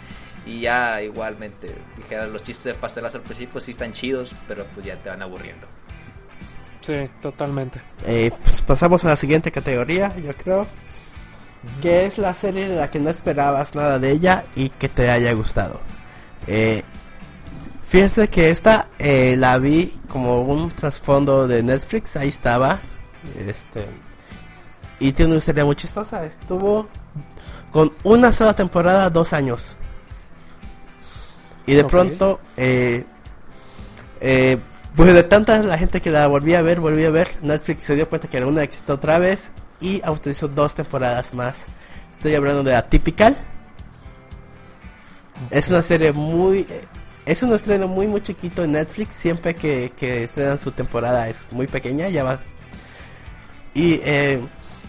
y 0.45 0.59
ya 0.59 1.01
igualmente 1.01 1.74
dijeran 1.95 2.34
los 2.34 2.43
chistes 2.43 2.65
de 2.65 2.74
pastelazo 2.74 3.19
al 3.19 3.24
principio 3.24 3.61
sí 3.61 3.71
están 3.71 3.93
chidos, 3.93 4.34
pero 4.49 4.65
pues 4.74 4.86
ya 4.86 4.97
te 4.97 5.09
van 5.09 5.21
aburriendo. 5.21 5.65
Sí, 6.82 7.09
totalmente. 7.21 7.82
Eh, 8.05 8.32
pues 8.43 8.61
pasamos 8.61 9.05
a 9.05 9.09
la 9.09 9.15
siguiente 9.15 9.51
categoría, 9.51 10.13
yo 10.17 10.34
creo. 10.34 10.67
Que 11.82 12.05
es 12.05 12.17
la 12.17 12.34
serie 12.34 12.67
de 12.67 12.76
la 12.76 12.91
que 12.91 12.99
no 12.99 13.09
esperabas 13.09 13.74
nada 13.74 13.97
de 13.97 14.11
ella 14.11 14.43
y 14.53 14.67
que 14.67 14.89
te 14.89 15.09
haya 15.09 15.32
gustado. 15.32 15.80
Eh, 16.45 16.84
fíjense 17.94 18.28
que 18.28 18.50
esta 18.50 18.88
eh, 18.98 19.36
la 19.38 19.60
vi 19.60 19.94
como 20.10 20.41
un 20.41 20.72
trasfondo 20.72 21.48
de 21.48 21.62
Netflix, 21.62 22.16
ahí 22.16 22.30
estaba. 22.30 22.80
Este, 23.48 23.86
y 24.98 25.12
tiene 25.12 25.34
una 25.34 25.38
historia 25.38 25.64
muy 25.64 25.76
chistosa. 25.76 26.26
Estuvo 26.26 26.89
con 27.72 27.94
una 28.02 28.32
sola 28.32 28.56
temporada, 28.56 29.12
dos 29.12 29.32
años. 29.32 29.76
Y 31.68 31.76
de 31.76 31.84
pronto, 31.84 32.39
eh, 32.58 33.06
eh, 34.22 34.58
pues 34.96 35.14
de 35.14 35.22
tanta 35.22 35.60
la 35.60 35.78
gente 35.78 36.02
que 36.02 36.10
la 36.10 36.26
volvía 36.26 36.60
a 36.60 36.62
ver, 36.64 36.80
volvía 36.80 37.10
a 37.10 37.12
ver, 37.12 37.30
Netflix 37.44 37.84
se 37.84 37.94
dio 37.94 38.10
cuenta 38.10 38.28
que 38.28 38.38
era 38.38 38.48
un 38.48 38.58
éxito 38.58 38.96
otra 38.96 39.20
vez 39.20 39.52
y 39.80 40.02
autorizó 40.04 40.48
dos 40.48 40.74
temporadas 40.74 41.36
más. 41.36 41.66
Estoy 42.14 42.34
hablando 42.34 42.64
de 42.64 42.76
Atypical. 42.76 43.38
Es 45.52 45.70
una 45.70 45.84
serie 45.84 46.12
muy... 46.12 46.66
Es 47.26 47.41
un 47.41 47.53
estreno 47.53 47.88
muy 47.88 48.07
muy 48.07 48.21
chiquito 48.21 48.63
en 48.63 48.74
Netflix. 48.74 49.15
Siempre 49.15 49.55
que, 49.55 49.91
que 49.97 50.24
estrenan 50.24 50.59
su 50.59 50.71
temporada 50.71 51.30
es 51.30 51.47
muy 51.51 51.67
pequeña, 51.67 52.09
ya 52.09 52.24
va. 52.24 52.39
Y 53.74 53.99
eh, 54.03 54.41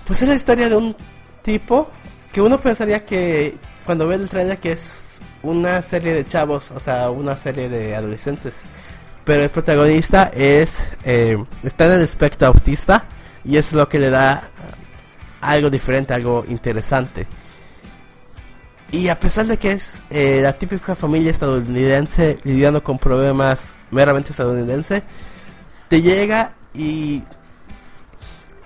pues 0.06 0.22
es 0.22 0.28
la 0.28 0.34
historia 0.34 0.68
de 0.68 0.76
un 0.76 0.96
tipo 1.42 1.88
que 2.32 2.40
uno 2.42 2.60
pensaría 2.60 3.04
que 3.04 3.56
cuando 3.86 4.06
ve 4.06 4.16
el 4.16 4.28
trailer 4.28 4.58
que 4.58 4.72
es 4.72 5.20
una 5.42 5.82
serie 5.82 6.14
de 6.14 6.26
chavos, 6.26 6.70
o 6.70 6.80
sea, 6.80 7.10
una 7.10 7.36
serie 7.36 7.68
de 7.68 7.94
adolescentes. 7.94 8.62
Pero 9.24 9.42
el 9.42 9.50
protagonista 9.50 10.30
es 10.34 10.92
eh, 11.04 11.36
está 11.62 11.86
en 11.86 11.92
el 11.92 12.02
espectro 12.02 12.48
autista 12.48 13.06
y 13.44 13.56
es 13.56 13.72
lo 13.72 13.88
que 13.88 13.98
le 14.00 14.10
da 14.10 14.50
algo 15.40 15.70
diferente, 15.70 16.14
algo 16.14 16.44
interesante. 16.48 17.26
Y 18.94 19.08
a 19.08 19.18
pesar 19.18 19.46
de 19.46 19.56
que 19.56 19.72
es 19.72 20.04
eh, 20.08 20.38
la 20.40 20.52
típica 20.52 20.94
familia 20.94 21.32
estadounidense 21.32 22.38
lidiando 22.44 22.84
con 22.84 22.96
problemas 22.96 23.74
meramente 23.90 24.30
estadounidense, 24.30 25.02
te 25.88 26.00
llega 26.00 26.54
y 26.72 27.24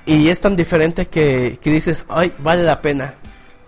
y 0.05 0.29
es 0.29 0.39
tan 0.39 0.55
diferente 0.55 1.07
que, 1.07 1.59
que 1.62 1.70
dices, 1.70 2.05
ay, 2.11 2.35
vale 2.41 2.62
la 2.62 2.83
pena. 2.83 3.14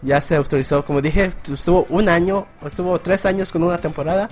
Ya 0.03 0.21
se 0.21 0.37
autorizó, 0.37 0.85
como 0.85 1.01
dije, 1.01 1.33
estuvo 1.51 1.87
un 1.89 2.11
año, 2.11 2.47
estuvo 2.63 3.01
tres 3.01 3.25
años 3.25 3.51
con 3.51 3.65
una 3.65 3.79
temporada 3.79 4.29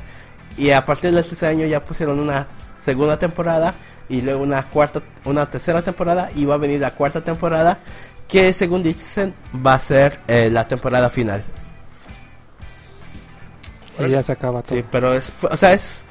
y 0.58 0.70
a 0.70 0.84
partir 0.84 1.14
de 1.14 1.20
este 1.20 1.46
año 1.46 1.64
ya 1.64 1.80
pusieron 1.80 2.20
una 2.20 2.46
segunda 2.78 3.18
temporada 3.18 3.72
y 4.06 4.20
luego 4.20 4.42
una 4.42 4.64
cuarta, 4.64 5.00
una 5.24 5.48
tercera 5.48 5.80
temporada 5.80 6.30
y 6.34 6.44
va 6.44 6.56
a 6.56 6.58
venir 6.58 6.78
la 6.78 6.90
cuarta 6.90 7.24
temporada 7.24 7.78
que 8.28 8.52
según 8.52 8.82
dicen 8.82 9.32
va 9.66 9.74
a 9.74 9.78
ser 9.78 10.20
eh, 10.28 10.50
la 10.50 10.68
temporada 10.68 11.08
final. 11.08 11.42
Y 13.98 14.08
ya 14.08 14.22
se 14.22 14.32
acaba 14.32 14.62
todo. 14.62 14.76
Sí, 14.76 14.84
pero 14.90 15.14
es, 15.14 15.24
o 15.42 15.56
sea, 15.56 15.72
es 15.72 16.04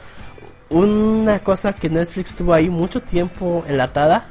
una 0.70 1.40
cosa 1.40 1.74
que 1.74 1.90
Netflix 1.90 2.36
tuvo 2.36 2.54
ahí 2.54 2.70
mucho 2.70 3.02
tiempo 3.02 3.64
enlatada 3.68 4.26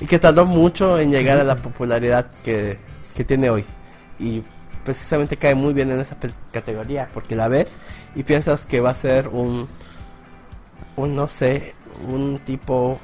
y 0.00 0.06
que 0.06 0.18
tardó 0.18 0.46
mucho 0.46 0.98
en 0.98 1.10
llegar 1.10 1.38
a 1.38 1.44
la 1.44 1.56
popularidad 1.56 2.30
que, 2.42 2.78
que 3.14 3.24
tiene 3.24 3.50
hoy. 3.50 3.64
Y 4.18 4.42
precisamente 4.84 5.36
cae 5.36 5.54
muy 5.54 5.72
bien 5.72 5.90
en 5.90 6.00
esa 6.00 6.16
categoría 6.52 7.08
porque 7.12 7.34
la 7.34 7.48
ves 7.48 7.78
y 8.14 8.22
piensas 8.22 8.66
que 8.66 8.80
va 8.80 8.90
a 8.90 8.94
ser 8.94 9.28
un, 9.28 9.66
un 10.96 11.16
no 11.16 11.26
sé, 11.26 11.74
un 12.06 12.38
tipo 12.44 13.00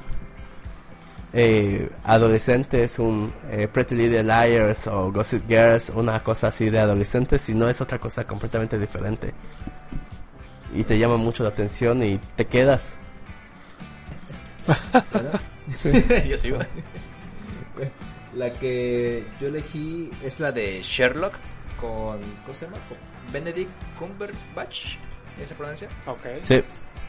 eh, 1.33 1.89
adolescentes, 2.03 2.99
un 2.99 3.33
eh, 3.49 3.67
Pretty 3.71 3.95
Little 3.95 4.23
Liars 4.23 4.87
o 4.87 5.11
Gossip 5.11 5.47
Girls, 5.47 5.89
una 5.89 6.21
cosa 6.21 6.47
así 6.47 6.69
de 6.69 6.79
adolescentes, 6.79 7.47
y 7.49 7.55
no 7.55 7.69
es 7.69 7.79
otra 7.81 7.99
cosa 7.99 8.25
completamente 8.25 8.77
diferente. 8.77 9.33
Y 10.73 10.83
te 10.83 10.97
llama 10.97 11.17
mucho 11.17 11.43
la 11.43 11.49
atención 11.49 12.03
y 12.03 12.17
te 12.35 12.45
quedas. 12.45 12.97
Sí. 15.73 15.89
Yo 16.29 16.37
sigo. 16.37 16.57
La 18.33 18.51
que 18.51 19.25
yo 19.39 19.47
elegí 19.47 20.09
es 20.23 20.39
la 20.39 20.51
de 20.51 20.81
Sherlock 20.81 21.33
con. 21.79 22.19
¿Cómo 22.45 22.57
se 22.57 22.65
llama? 22.65 22.77
Con 22.89 22.97
Benedict 23.31 23.69
Cumberbatch. 23.97 24.97
¿Esa 25.41 25.55
pronuncia? 25.55 25.87
Ok. 26.05 26.25
Sí. 26.43 26.63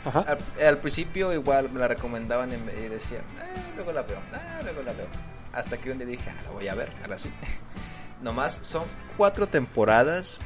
Ajá. 0.05 0.21
Al, 0.21 0.67
al 0.67 0.79
principio 0.79 1.33
igual 1.33 1.71
me 1.71 1.81
la 1.81 1.89
recomendaban 1.89 2.51
y, 2.53 2.89
decía, 2.89 3.21
"Ah, 3.41 3.73
luego 3.77 3.93
la 3.93 4.03
veo, 4.03 4.19
ah, 4.33 4.61
luego 4.63 4.83
la 4.83 4.93
veo. 4.93 5.07
Hasta 5.53 5.77
que 5.77 5.91
un 5.93 5.99
día 5.99 6.07
dije, 6.07 6.31
ah, 6.31 6.43
la 6.45 6.51
voy 6.51 6.69
a 6.69 6.75
ver, 6.75 6.93
ahora 7.03 7.19
sí. 7.19 7.31
Nomás 8.21 8.61
son 8.63 8.85
cuatro 9.17 9.47
temporadas 9.47 10.41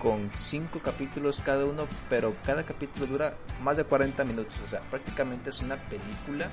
con 0.00 0.30
cinco 0.34 0.80
capítulos 0.80 1.40
cada 1.44 1.64
uno, 1.64 1.86
pero 2.08 2.34
cada 2.44 2.64
capítulo 2.64 3.06
dura 3.06 3.34
más 3.62 3.76
de 3.76 3.84
40 3.84 4.24
minutos. 4.24 4.54
O 4.64 4.66
sea, 4.66 4.80
prácticamente 4.80 5.50
es 5.50 5.60
una 5.60 5.76
película 5.76 6.50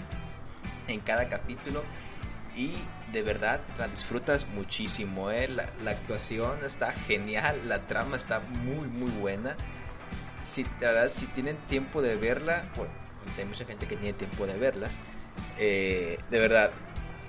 en 0.87 0.99
cada 0.99 1.27
capítulo 1.27 1.83
y 2.55 2.73
de 3.11 3.21
verdad 3.23 3.61
la 3.79 3.87
disfrutas 3.87 4.47
muchísimo. 4.49 5.31
¿eh? 5.31 5.47
La, 5.47 5.69
la 5.83 5.91
actuación 5.91 6.63
está 6.63 6.91
genial, 6.91 7.67
la 7.67 7.87
trama 7.87 8.15
está 8.15 8.39
muy, 8.39 8.87
muy 8.87 9.11
buena 9.11 9.55
si, 10.47 10.63
la 10.79 10.91
verdad, 10.91 11.09
si 11.09 11.27
tienen 11.27 11.57
tiempo 11.67 12.01
de 12.01 12.15
verla, 12.15 12.63
bueno, 12.75 12.91
hay 13.37 13.45
mucha 13.45 13.65
gente 13.65 13.85
que 13.87 13.97
tiene 13.97 14.17
tiempo 14.17 14.47
de 14.47 14.57
verlas, 14.57 14.99
eh, 15.57 16.17
de 16.29 16.39
verdad, 16.39 16.71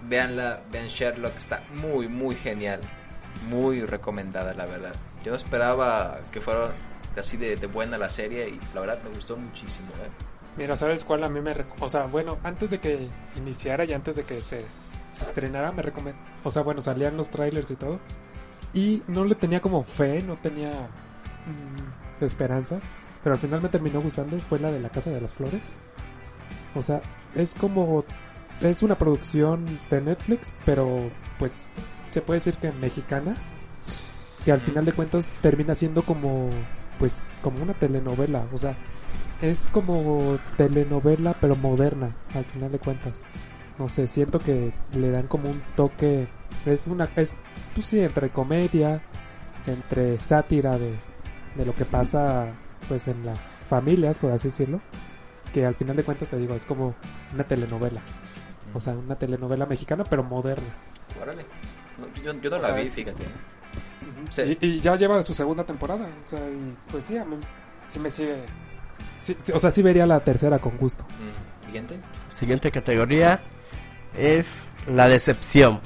véanla, 0.05 0.61
vean 0.71 0.87
Sherlock, 0.87 1.37
está 1.37 1.64
muy, 1.75 2.09
muy 2.09 2.37
genial, 2.37 2.81
muy 3.49 3.83
recomendada, 3.85 4.55
la 4.55 4.66
verdad. 4.66 4.95
Yo 5.25 5.35
esperaba 5.35 6.21
que 6.33 6.41
fuera 6.41 6.71
así 7.19 7.37
de, 7.37 7.57
buena 7.66 7.99
la 7.99 8.09
serie 8.09 8.49
y 8.49 8.61
la 8.75 8.81
verdad 8.81 8.99
me 9.03 9.11
gustó 9.11 9.37
muchísimo. 9.37 9.89
¿eh? 9.89 10.11
Mira, 10.57 10.77
¿sabes 10.77 11.05
cuál 11.05 11.25
a 11.25 11.29
mí 11.29 11.41
me... 11.41 11.55
O 11.81 11.89
sea, 11.89 12.05
bueno, 12.05 12.39
antes 12.43 12.71
de 12.71 12.79
que 12.79 13.09
iniciara 13.37 13.85
y 13.85 13.93
antes 13.93 14.16
de 14.16 14.25
que 14.25 14.41
se, 14.41 14.64
se 15.11 15.25
estrenara, 15.25 15.73
me 15.73 15.83
recomendó... 15.83 16.21
O 16.45 16.51
sea, 16.51 16.62
bueno, 16.62 16.83
salían 16.83 17.16
los 17.16 17.31
trailers 17.31 17.71
y 17.71 17.77
todo. 17.77 18.01
Y 18.73 19.03
no 19.07 19.25
le 19.25 19.35
tenía 19.35 19.61
como 19.61 19.83
fe, 19.83 20.23
no 20.23 20.37
tenía 20.37 20.71
mm, 20.71 22.25
esperanzas. 22.25 22.85
Pero 23.23 23.35
al 23.35 23.41
final 23.41 23.62
me 23.62 23.69
terminó 23.69 24.01
gustando 24.01 24.37
y 24.37 24.41
fue 24.41 24.59
la 24.59 24.71
de 24.71 24.81
La 24.81 24.91
Casa 24.91 25.11
de 25.11 25.21
las 25.21 25.35
Flores. 25.35 25.62
O 26.75 26.83
sea, 26.83 27.01
es 27.35 27.55
como... 27.55 28.05
Es 28.61 28.83
una 28.83 28.97
producción 28.97 29.64
de 29.89 30.01
Netflix, 30.01 30.51
pero 30.64 31.11
pues 31.39 31.53
se 32.11 32.21
puede 32.21 32.41
decir 32.41 32.57
que 32.57 32.73
mexicana. 32.73 33.37
Que 34.49 34.53
al 34.53 34.61
final 34.61 34.86
de 34.86 34.92
cuentas 34.92 35.26
termina 35.42 35.74
siendo 35.74 36.01
como... 36.01 36.49
Pues 36.99 37.14
como 37.42 37.62
una 37.62 37.74
telenovela. 37.74 38.46
O 38.51 38.57
sea, 38.57 38.78
es 39.42 39.68
como 39.68 40.38
telenovela 40.57 41.34
pero 41.38 41.55
moderna 41.55 42.16
al 42.34 42.46
final 42.46 42.72
de 42.72 42.78
cuentas 42.78 43.24
no 43.78 43.90
sé 43.90 44.07
siento 44.07 44.38
que 44.38 44.72
le 44.94 45.11
dan 45.11 45.26
como 45.26 45.51
un 45.51 45.62
toque 45.76 46.26
es 46.64 46.86
una 46.86 47.05
es 47.14 47.34
pues 47.74 47.86
sí 47.86 48.01
entre 48.01 48.30
comedia 48.30 49.03
entre 49.66 50.18
sátira 50.18 50.78
de, 50.78 50.96
de 51.55 51.66
lo 51.66 51.74
que 51.74 51.84
pasa 51.84 52.53
pues 52.88 53.07
en 53.07 53.24
las 53.24 53.64
familias 53.68 54.16
por 54.16 54.32
así 54.32 54.49
decirlo 54.49 54.80
que 55.53 55.66
al 55.66 55.74
final 55.74 55.94
de 55.94 56.05
cuentas 56.05 56.30
te 56.30 56.36
digo 56.36 56.55
es 56.55 56.66
como 56.66 56.96
una 57.32 57.44
telenovela 57.44 58.01
o 58.74 58.80
sea 58.80 58.94
una 58.94 59.14
telenovela 59.14 59.66
mexicana 59.66 60.03
pero 60.03 60.24
moderna 60.24 60.66
Órale. 61.20 61.44
No, 61.99 62.07
yo, 62.22 62.32
yo 62.40 62.51
no 62.51 62.57
O 62.57 62.61
la 62.61 62.68
sea, 62.68 62.76
vi, 62.76 62.90
fíjate. 62.90 63.24
Sí. 64.30 64.59
y, 64.61 64.66
y 64.66 64.80
ya 64.80 64.96
lleva 64.96 65.22
su 65.22 65.32
segunda 65.34 65.64
temporada 65.64 66.06
o 66.24 66.28
sea 66.28 66.38
y 66.40 66.76
pues 66.90 67.04
sí 67.04 67.16
a 67.16 67.24
mí 67.24 67.36
sí 67.86 67.98
me 67.98 68.11
sigue 68.11 68.36
sí- 69.20 69.36
sí, 69.42 69.52
o 69.52 69.59
sea 69.59 69.70
sí 69.70 69.82
vería 69.82 70.04
la 70.06 70.20
tercera 70.20 70.59
con 70.59 70.76
gusto 70.76 71.04
Mm, 71.04 71.66
Siguiente. 71.66 72.00
Siguiente 72.32 72.70
categoría 72.70 73.42
es 74.16 74.68
la 74.86 75.06
decepción. 75.09 75.80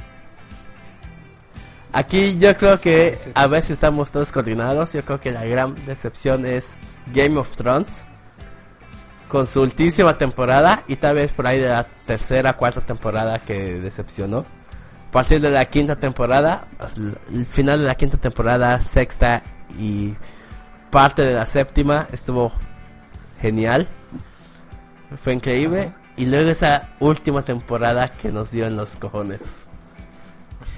Aquí 1.92 2.38
yo 2.38 2.56
creo 2.56 2.80
que 2.80 3.18
a 3.34 3.46
veces 3.48 3.72
estamos 3.72 4.10
todos 4.10 4.32
coordinados. 4.32 4.92
Yo 4.94 5.04
creo 5.04 5.20
que 5.20 5.30
la 5.32 5.44
gran 5.44 5.74
decepción 5.86 6.46
es 6.46 6.74
Game 7.12 7.38
of 7.38 7.50
Thrones. 7.56 8.06
Con 9.28 9.46
su 9.46 9.60
ultísima 9.62 10.16
temporada 10.16 10.84
y 10.86 10.96
tal 10.96 11.16
vez 11.16 11.32
por 11.32 11.46
ahí 11.46 11.58
de 11.58 11.68
la 11.68 11.84
tercera, 11.84 12.54
cuarta 12.56 12.80
temporada 12.82 13.38
que 13.40 13.74
decepcionó. 13.80 14.44
A 15.12 15.20
partir 15.20 15.42
de 15.42 15.50
la 15.50 15.66
quinta 15.66 15.96
temporada, 15.96 16.68
el 17.30 17.44
final 17.44 17.80
de 17.80 17.84
la 17.84 17.94
quinta 17.96 18.16
temporada, 18.16 18.80
sexta 18.80 19.42
y 19.78 20.14
parte 20.90 21.20
de 21.20 21.34
la 21.34 21.44
séptima 21.44 22.08
estuvo 22.12 22.50
genial. 23.38 23.86
Fue 25.22 25.34
increíble. 25.34 25.80
Ajá. 25.82 25.96
Y 26.16 26.24
luego 26.24 26.48
esa 26.50 26.94
última 26.98 27.42
temporada 27.44 28.08
que 28.08 28.32
nos 28.32 28.50
dio 28.52 28.66
en 28.66 28.74
los 28.76 28.96
cojones. 28.96 29.68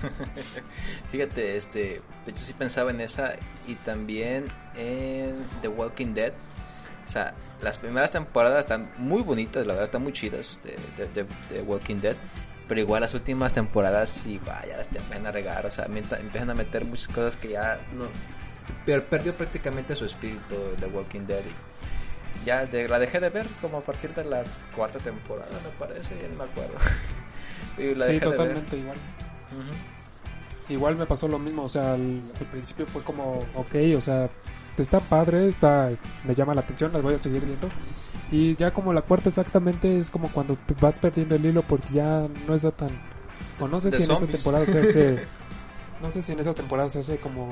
Fíjate, 1.10 1.56
este, 1.56 2.02
de 2.24 2.30
hecho 2.32 2.44
sí 2.44 2.54
pensaba 2.54 2.90
en 2.90 3.00
esa 3.02 3.34
y 3.68 3.76
también 3.76 4.46
en 4.74 5.36
The 5.62 5.68
Walking 5.68 6.12
Dead. 6.14 6.32
O 7.06 7.10
sea, 7.10 7.34
las 7.62 7.78
primeras 7.78 8.10
temporadas 8.10 8.60
están 8.60 8.90
muy 8.98 9.22
bonitas, 9.22 9.64
la 9.64 9.74
verdad, 9.74 9.84
están 9.84 10.02
muy 10.02 10.12
chidas 10.12 10.58
de, 10.64 10.76
de, 11.04 11.08
de- 11.22 11.54
de 11.54 11.62
Walking 11.62 12.00
Dead. 12.00 12.16
Pero 12.68 12.80
igual 12.80 13.02
las 13.02 13.12
últimas 13.14 13.52
temporadas 13.54 14.08
sí, 14.10 14.40
vaya, 14.46 14.76
las 14.78 14.88
te 14.88 14.98
empiezan 14.98 15.26
a 15.26 15.30
regar, 15.32 15.66
o 15.66 15.70
sea, 15.70 15.84
empiezan 15.86 16.48
a 16.50 16.54
meter 16.54 16.84
muchas 16.86 17.08
cosas 17.08 17.36
que 17.36 17.48
ya 17.50 17.78
no... 17.94 18.06
per- 18.86 19.04
perdió 19.04 19.36
prácticamente 19.36 19.94
su 19.94 20.06
espíritu 20.06 20.54
de 20.80 20.86
Walking 20.86 21.26
Dead 21.26 21.42
y 22.42 22.46
ya 22.46 22.64
de- 22.64 22.88
la 22.88 22.98
dejé 22.98 23.20
de 23.20 23.28
ver 23.28 23.46
como 23.60 23.78
a 23.78 23.80
partir 23.82 24.14
de 24.14 24.24
la 24.24 24.42
cuarta 24.74 24.98
temporada, 24.98 25.50
me 25.62 25.70
parece, 25.78 26.16
ya 26.20 26.28
no 26.28 26.36
me 26.36 26.44
acuerdo. 26.50 26.74
Y 27.78 27.94
la 27.94 28.06
sí 28.06 28.20
totalmente 28.20 28.76
igual. 28.76 28.96
Igual 30.68 30.96
me 30.96 31.06
pasó 31.06 31.28
lo 31.28 31.38
mismo, 31.38 31.64
o 31.64 31.68
sea, 31.68 31.92
al, 31.94 32.22
al 32.40 32.46
principio 32.50 32.86
fue 32.86 33.02
como, 33.02 33.38
ok, 33.54 33.74
o 33.96 34.00
sea, 34.00 34.30
está 34.78 34.98
padre, 35.00 35.48
está, 35.48 35.90
me 36.24 36.34
llama 36.34 36.54
la 36.54 36.62
atención, 36.62 36.92
las 36.92 37.02
voy 37.02 37.14
a 37.14 37.18
seguir 37.18 37.44
viendo. 37.44 37.68
Y 38.34 38.56
ya 38.56 38.72
como 38.72 38.92
la 38.92 39.02
cuarta 39.02 39.28
exactamente 39.28 39.96
es 39.96 40.10
como 40.10 40.28
cuando 40.28 40.58
vas 40.80 40.98
perdiendo 40.98 41.36
el 41.36 41.46
hilo 41.46 41.62
porque 41.62 41.86
ya 41.94 42.26
no 42.48 42.56
está 42.56 42.72
tan... 42.72 42.90
O 43.60 43.68
no 43.68 43.80
sé 43.80 43.92
si 43.92 44.02
en 44.02 44.10
esa 44.10 44.26
temporada 44.26 44.66
se 44.66 44.78
hace... 44.80 45.24
No 46.02 46.10
sé 46.10 46.20
si 46.20 46.32
en 46.32 46.40
esa 46.40 46.52
temporada 46.52 46.90
se 46.90 46.98
hace 46.98 47.16
como, 47.18 47.48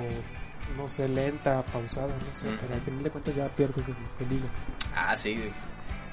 no 0.76 0.88
sé, 0.88 1.06
lenta, 1.08 1.62
pausada, 1.72 2.08
no 2.08 2.38
sé, 2.38 2.48
Ujú. 2.48 2.56
pero 2.60 2.74
al 2.74 2.80
final 2.80 3.02
de 3.04 3.10
cuentas 3.10 3.34
ya 3.36 3.48
pierdes 3.48 3.86
el, 3.86 4.26
el 4.26 4.32
hilo. 4.32 4.46
Ah, 4.94 5.16
sí. 5.16 5.38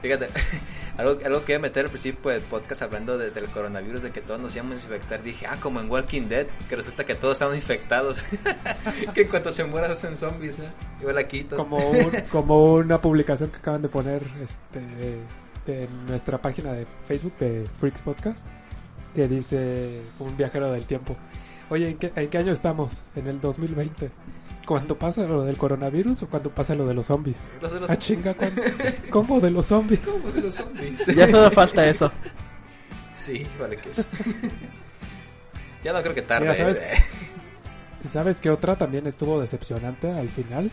Fíjate, 0.02 0.30
algo, 0.98 1.18
algo 1.26 1.44
que 1.46 1.52
iba 1.54 1.60
a 1.60 1.62
meter 1.62 1.86
al 1.86 1.92
principio 1.92 2.32
del 2.32 2.42
podcast 2.42 2.82
hablando 2.84 3.18
de- 3.18 3.32
del 3.32 3.46
coronavirus, 3.48 4.04
de 4.04 4.12
que 4.12 4.22
todos 4.22 4.40
nos 4.40 4.56
íbamos 4.56 4.74
a 4.82 4.84
infectar. 4.86 5.22
Dije, 5.24 5.46
ah, 5.48 5.58
como 5.62 5.80
en 5.82 5.90
Walking 5.92 6.30
Dead, 6.30 6.48
que 6.70 6.76
resulta 6.76 7.06
que 7.06 7.16
todos 7.16 7.34
estamos 7.34 7.56
infectados. 7.56 8.24
que 9.14 9.22
en 9.22 9.28
cuanto 9.28 9.52
se 9.52 9.64
mueran 9.66 9.92
hacen 9.92 10.16
zombies, 10.16 10.60
¿eh? 10.60 10.70
Igual 11.02 11.18
aquí 11.18 11.44
todo. 11.44 11.58
Como, 11.58 11.78
un- 11.90 12.12
como 12.32 12.74
una 12.76 13.02
publicación 13.02 13.50
que 13.50 13.58
acaban 13.58 13.82
de 13.82 13.90
poner 13.90 14.24
este, 14.42 15.20
en 15.68 16.06
nuestra 16.08 16.38
página 16.42 16.72
de 16.74 16.86
Facebook 17.08 17.34
de 17.40 17.68
Freaks 17.80 18.02
Podcast 18.02 18.46
que 19.14 19.28
dice 19.28 20.02
un 20.20 20.38
viajero 20.38 20.72
del 20.72 20.86
tiempo. 20.86 21.18
Oye, 21.72 21.90
¿en 21.90 21.98
qué, 21.98 22.12
¿en 22.16 22.30
qué 22.30 22.38
año 22.38 22.52
estamos? 22.54 23.02
En 23.16 23.28
el 23.28 23.40
2020. 23.42 24.10
¿Cuando 24.70 24.98
pasa 24.98 25.24
lo 25.24 25.44
del 25.44 25.58
coronavirus 25.58 26.22
o 26.24 26.28
cuando 26.30 26.52
pasa 26.52 26.76
lo 26.76 26.86
de 26.86 26.94
los 26.94 27.08
zombies? 27.08 27.38
Los 27.60 27.74
de 27.74 27.80
los 27.80 27.90
Ah, 27.90 27.98
chinga, 27.98 28.34
¿cuándo? 28.36 28.62
¿cómo 29.10 29.40
de 29.40 29.50
los 29.50 29.66
zombies? 29.66 30.00
¿Cómo 30.02 30.30
de 30.32 30.42
los 30.42 30.54
zombies? 30.56 31.08
Ya 31.16 31.28
solo 31.28 31.50
falta 31.50 31.88
eso. 31.88 32.12
Sí, 33.18 33.48
vale 33.60 33.78
que 33.78 33.90
es. 33.90 33.98
ya 35.84 35.92
no 35.94 36.02
creo 36.02 36.14
que 36.14 36.22
tarde. 36.22 36.46
Mira, 36.46 36.56
¿sabes? 36.58 36.80
¿Sabes 38.12 38.38
qué 38.40 38.50
otra 38.50 38.78
también 38.78 39.08
estuvo 39.08 39.40
decepcionante 39.42 40.12
al 40.12 40.30
final? 40.30 40.72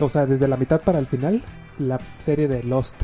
O 0.00 0.08
sea, 0.08 0.26
desde 0.26 0.46
la 0.48 0.56
mitad 0.56 0.80
para 0.82 0.98
el 0.98 1.06
final, 1.06 1.42
la 1.78 1.98
serie 2.18 2.46
de 2.48 2.62
Lost. 2.62 2.94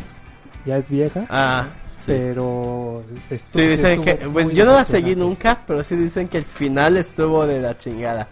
Ya 0.67 0.77
es 0.77 0.89
vieja, 0.91 1.25
Ah, 1.31 1.69
sí. 1.97 2.05
pero... 2.09 3.03
estu- 3.31 3.45
Sí, 3.55 3.63
dicen 3.67 4.01
estuvo 4.01 4.05
que... 4.05 4.15
Pues 4.29 4.49
yo 4.51 4.67
no 4.67 4.75
la 4.75 4.85
seguí 4.85 5.17
nunca, 5.17 5.63
pero 5.67 5.83
sí 5.83 5.97
dicen 5.97 6.29
que 6.29 6.37
el 6.37 6.45
final 6.45 6.99
estuvo 6.99 7.47
de 7.47 7.61
la 7.61 7.77
chingada. 7.79 8.29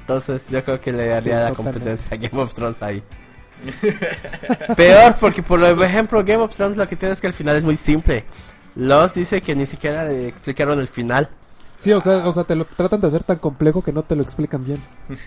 Entonces 0.00 0.50
yo 0.50 0.64
creo 0.64 0.80
que 0.80 0.92
le 0.92 1.04
haría 1.14 1.20
Sí, 1.20 1.28
la 1.28 1.48
totalmente. 1.50 1.78
competencia 1.80 2.08
a 2.12 2.16
Game 2.16 2.42
of 2.42 2.54
Thrones 2.54 2.82
ahí. 2.82 3.02
Peor, 4.76 5.16
porque 5.20 5.42
por 5.42 5.62
ejemplo 5.82 6.24
Game 6.24 6.42
of 6.42 6.54
Thrones 6.56 6.76
lo 6.76 6.88
que 6.88 6.96
tiene 6.96 7.12
es 7.14 7.20
que 7.20 7.26
el 7.26 7.32
final 7.32 7.56
es 7.56 7.64
muy 7.64 7.76
simple. 7.76 8.24
Lost 8.76 9.16
dice 9.16 9.40
que 9.40 9.54
ni 9.54 9.66
siquiera 9.66 10.04
le 10.04 10.28
explicaron 10.28 10.78
el 10.80 10.88
final. 10.88 11.28
Sí, 11.78 11.92
o 11.92 12.00
sea, 12.00 12.18
o 12.26 12.32
sea, 12.32 12.44
te 12.44 12.54
lo 12.54 12.64
tratan 12.64 13.00
de 13.00 13.06
hacer 13.08 13.24
tan 13.24 13.38
complejo 13.38 13.82
que 13.82 13.92
no 13.92 14.02
te 14.02 14.14
lo 14.14 14.22
explican 14.22 14.64
bien. 14.64 14.80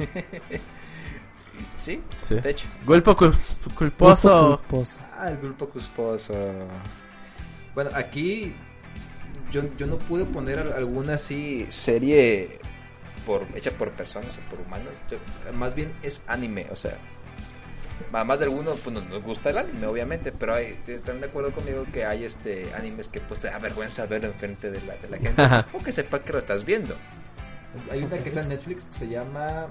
sí, 1.76 2.02
Sí. 2.22 2.36
de 2.36 2.50
hecho. 2.50 2.68
Gulpo 2.86 3.16
cul- 3.16 3.56
culposo. 3.76 4.60
Culposo. 4.70 5.00
Ah, 5.18 5.30
el 5.30 5.38
grupo 5.38 5.68
cusposo. 5.70 6.34
Bueno, 7.76 7.90
aquí 7.96 8.54
yo, 9.52 9.62
yo 9.78 9.88
no 9.88 9.98
pude 9.98 10.26
poner 10.26 10.60
al- 10.60 10.74
alguna 10.74 11.16
así 11.16 11.66
serie 11.70 12.60
por 13.26 13.46
hecha 13.56 13.72
por 13.72 13.92
personas 13.92 14.38
o 14.38 14.50
por 14.50 14.60
humanos. 14.66 15.02
Yo- 15.10 15.18
más 15.54 15.74
bien 15.76 15.92
es 16.04 16.24
anime, 16.28 16.68
o 16.72 16.76
sea, 16.76 16.98
más 18.12 18.40
de 18.40 18.46
alguno 18.46 18.72
pues 18.76 18.94
nos, 18.96 19.24
gusta 19.24 19.50
el 19.50 19.58
anime, 19.58 19.88
obviamente, 19.88 20.32
pero 20.32 20.54
hay, 20.56 20.78
están 20.88 21.20
de 21.22 21.28
acuerdo 21.28 21.52
conmigo 21.52 21.86
que 21.92 22.06
hay 22.06 22.24
este 22.26 22.74
animes 22.76 23.10
que 23.10 23.20
pues 23.20 23.40
te 23.42 23.48
da 23.50 23.58
vergüenza 23.60 24.06
verlo 24.06 24.28
enfrente 24.28 24.70
de 24.72 24.82
la, 24.82 24.96
de 24.98 25.10
la 25.10 25.18
gente 25.18 25.42
Ajá. 25.42 25.68
o 25.74 25.80
que 25.80 25.92
sepa 25.92 26.20
que 26.24 26.32
lo 26.34 26.40
estás 26.40 26.66
viendo. 26.66 26.96
Hay 27.92 28.04
una 28.04 28.20
que 28.20 28.30
está 28.30 28.42
en 28.42 28.50
Netflix, 28.50 28.86
se 28.92 29.08
llama 29.08 29.68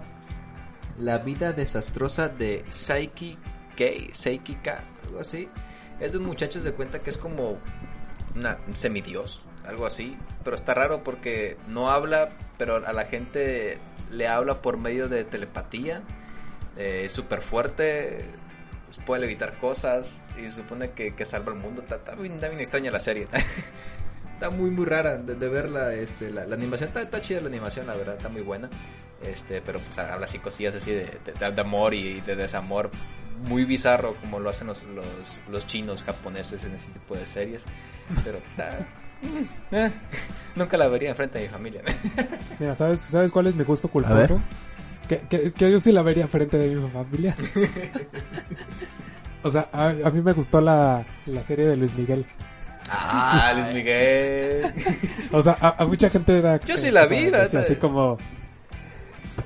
La 0.98 1.18
vida 1.18 1.52
desastrosa 1.52 2.28
de 2.28 2.64
Saiki 2.70 3.38
Kei, 3.76 4.10
Saiki 4.12 4.56
K, 4.56 4.80
algo 5.06 5.20
así. 5.20 5.48
Es 6.00 6.12
de 6.12 6.18
un 6.18 6.24
muchacho 6.24 6.60
se 6.60 6.72
cuenta 6.72 6.98
que 6.98 7.10
es 7.10 7.18
como 7.18 7.58
una, 8.34 8.58
un 8.66 8.74
semidios, 8.74 9.44
algo 9.66 9.86
así, 9.86 10.16
pero 10.44 10.56
está 10.56 10.74
raro 10.74 11.02
porque 11.04 11.56
no 11.68 11.90
habla, 11.90 12.30
pero 12.58 12.86
a 12.86 12.92
la 12.92 13.04
gente 13.04 13.78
le 14.10 14.28
habla 14.28 14.60
por 14.62 14.76
medio 14.76 15.08
de 15.08 15.24
telepatía. 15.24 16.02
Eh, 16.76 17.02
es 17.04 17.12
súper 17.12 17.42
fuerte, 17.42 18.24
puede 19.06 19.24
evitar 19.24 19.58
cosas 19.58 20.22
y 20.38 20.42
se 20.42 20.50
supone 20.62 20.90
que, 20.90 21.14
que 21.14 21.24
salva 21.24 21.52
el 21.52 21.58
mundo. 21.58 21.82
Está, 21.82 21.96
está 21.96 22.14
bien, 22.14 22.34
está 22.34 22.48
bien 22.48 22.60
extraña 22.60 22.90
la 22.90 23.00
serie. 23.00 23.28
está 24.34 24.50
muy 24.50 24.70
muy 24.70 24.84
rara 24.86 25.18
de, 25.18 25.36
de 25.36 25.48
verla 25.48 25.94
este 25.94 26.30
la, 26.30 26.44
la 26.46 26.56
animación 26.56 26.88
está, 26.88 27.00
está 27.02 27.20
chida 27.20 27.40
la 27.40 27.46
animación 27.46 27.86
la 27.86 27.94
verdad 27.94 28.16
está 28.16 28.28
muy 28.28 28.42
buena 28.42 28.68
este 29.22 29.62
pero 29.62 29.78
pues 29.78 29.96
habla 29.98 30.24
así 30.24 30.40
cosillas 30.40 30.74
así 30.74 30.90
de, 30.90 31.04
de- 31.24 31.52
de 31.52 31.60
amor 31.60 31.94
y 31.94 32.20
de 32.22 32.34
desamor 32.34 32.90
muy 33.46 33.64
bizarro 33.64 34.16
como 34.16 34.40
lo 34.40 34.50
hacen 34.50 34.66
los, 34.66 34.82
los, 34.82 35.06
los 35.48 35.64
chinos 35.68 36.02
japoneses 36.02 36.64
en 36.64 36.74
ese 36.74 36.88
tipo 36.90 37.14
de 37.14 37.24
series 37.24 37.66
pero 38.24 38.38
está 38.38 38.84
eh, 39.72 39.90
nunca 40.54 40.76
la 40.76 40.88
vería 40.88 41.10
enfrente 41.10 41.38
de 41.38 41.44
mi 41.46 41.50
familia 41.50 41.82
Mira, 42.58 42.74
¿sabes, 42.74 43.00
¿sabes 43.00 43.30
cuál 43.30 43.46
es 43.46 43.54
mi 43.54 43.64
gusto 43.64 43.88
culposo? 43.88 44.40
Que, 45.08 45.18
que, 45.28 45.52
que 45.52 45.70
yo 45.70 45.80
sí 45.80 45.92
la 45.92 46.02
vería 46.02 46.28
frente 46.28 46.56
de 46.56 46.74
mi 46.74 46.90
familia. 46.90 47.34
o 49.42 49.50
sea, 49.50 49.68
a, 49.72 49.88
a 49.88 50.10
mí 50.10 50.22
me 50.22 50.32
gustó 50.32 50.60
la, 50.60 51.04
la 51.26 51.42
serie 51.42 51.66
de 51.66 51.76
Luis 51.76 51.94
Miguel. 51.94 52.24
ah 52.88 53.52
Luis 53.54 53.68
Miguel 53.74 54.72
O 55.32 55.42
sea, 55.42 55.56
a, 55.60 55.82
a 55.82 55.86
mucha 55.86 56.08
gente 56.08 56.38
era... 56.38 56.58
Yo 56.60 56.76
sí 56.76 56.90
la 56.90 57.06
sea, 57.06 57.20
vi. 57.20 57.56
Así 57.56 57.76
como... 57.76 58.16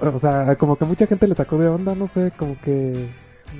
O 0.01 0.19
sea, 0.19 0.57
como 0.57 0.77
que 0.77 0.85
mucha 0.85 1.07
gente 1.07 1.27
le 1.27 1.35
sacó 1.35 1.57
de 1.59 1.69
onda, 1.69 1.95
no 1.95 2.07
sé, 2.07 2.33
como 2.37 2.61
que 2.61 3.09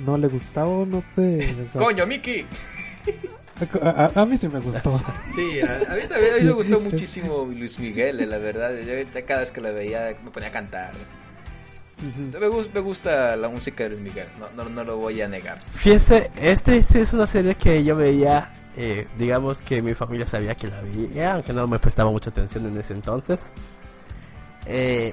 no 0.05 0.17
le 0.17 0.27
gustaba, 0.27 0.85
no 0.85 1.01
sé. 1.01 1.55
o 1.65 1.67
sea, 1.69 1.81
coño 1.81 2.05
Miki 2.05 2.45
a, 3.81 4.11
a- 4.15 4.21
a 4.21 4.25
mí 4.25 4.37
sí 4.37 4.47
me 4.49 4.59
gustó. 4.59 5.01
Sí, 5.33 5.59
a, 5.61 5.75
a 5.93 5.95
mí 5.95 6.01
también 6.07 6.33
a 6.33 6.37
mí 6.37 6.43
me 6.43 6.51
gustó 6.53 6.79
muchísimo 6.79 7.45
Luis 7.45 7.79
Miguel, 7.79 8.19
eh, 8.19 8.25
la 8.25 8.37
verdad. 8.37 8.71
Yo 8.79 8.93
cada 9.27 9.41
vez 9.41 9.51
que 9.51 9.61
la 9.61 9.71
veía 9.71 10.15
me 10.23 10.31
ponía 10.31 10.49
a 10.49 10.51
cantar. 10.51 10.91
Me, 12.39 12.47
gus- 12.47 12.69
me 12.73 12.79
gusta 12.79 13.35
la 13.35 13.49
música 13.49 13.83
de 13.85 13.89
Luis 13.89 14.01
Miguel, 14.01 14.27
no, 14.39 14.49
no, 14.63 14.69
no 14.69 14.83
lo 14.83 14.97
voy 14.97 15.19
a 15.21 15.27
negar. 15.27 15.59
Fíjense, 15.73 16.29
este 16.35 16.83
sí 16.83 16.99
es 16.99 17.11
una 17.13 17.25
serie 17.25 17.55
que 17.55 17.83
yo 17.83 17.95
veía, 17.95 18.53
eh, 18.75 19.07
digamos 19.17 19.63
que 19.63 19.81
mi 19.81 19.95
familia 19.95 20.27
sabía 20.27 20.53
que 20.53 20.67
la 20.67 20.79
veía, 20.81 21.33
aunque 21.33 21.53
no 21.53 21.65
me 21.67 21.79
prestaba 21.79 22.11
mucha 22.11 22.29
atención 22.29 22.67
en 22.67 22.77
ese 22.77 22.93
entonces. 22.93 23.39
Eh, 24.67 25.11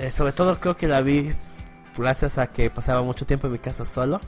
eh, 0.00 0.10
sobre 0.10 0.32
todo 0.32 0.58
creo 0.58 0.76
que 0.76 0.88
la 0.88 1.00
vi 1.00 1.32
gracias 1.96 2.38
a 2.38 2.48
que 2.48 2.70
pasaba 2.70 3.02
mucho 3.02 3.24
tiempo 3.26 3.46
en 3.46 3.52
mi 3.52 3.58
casa 3.60 3.84
solo. 3.84 4.20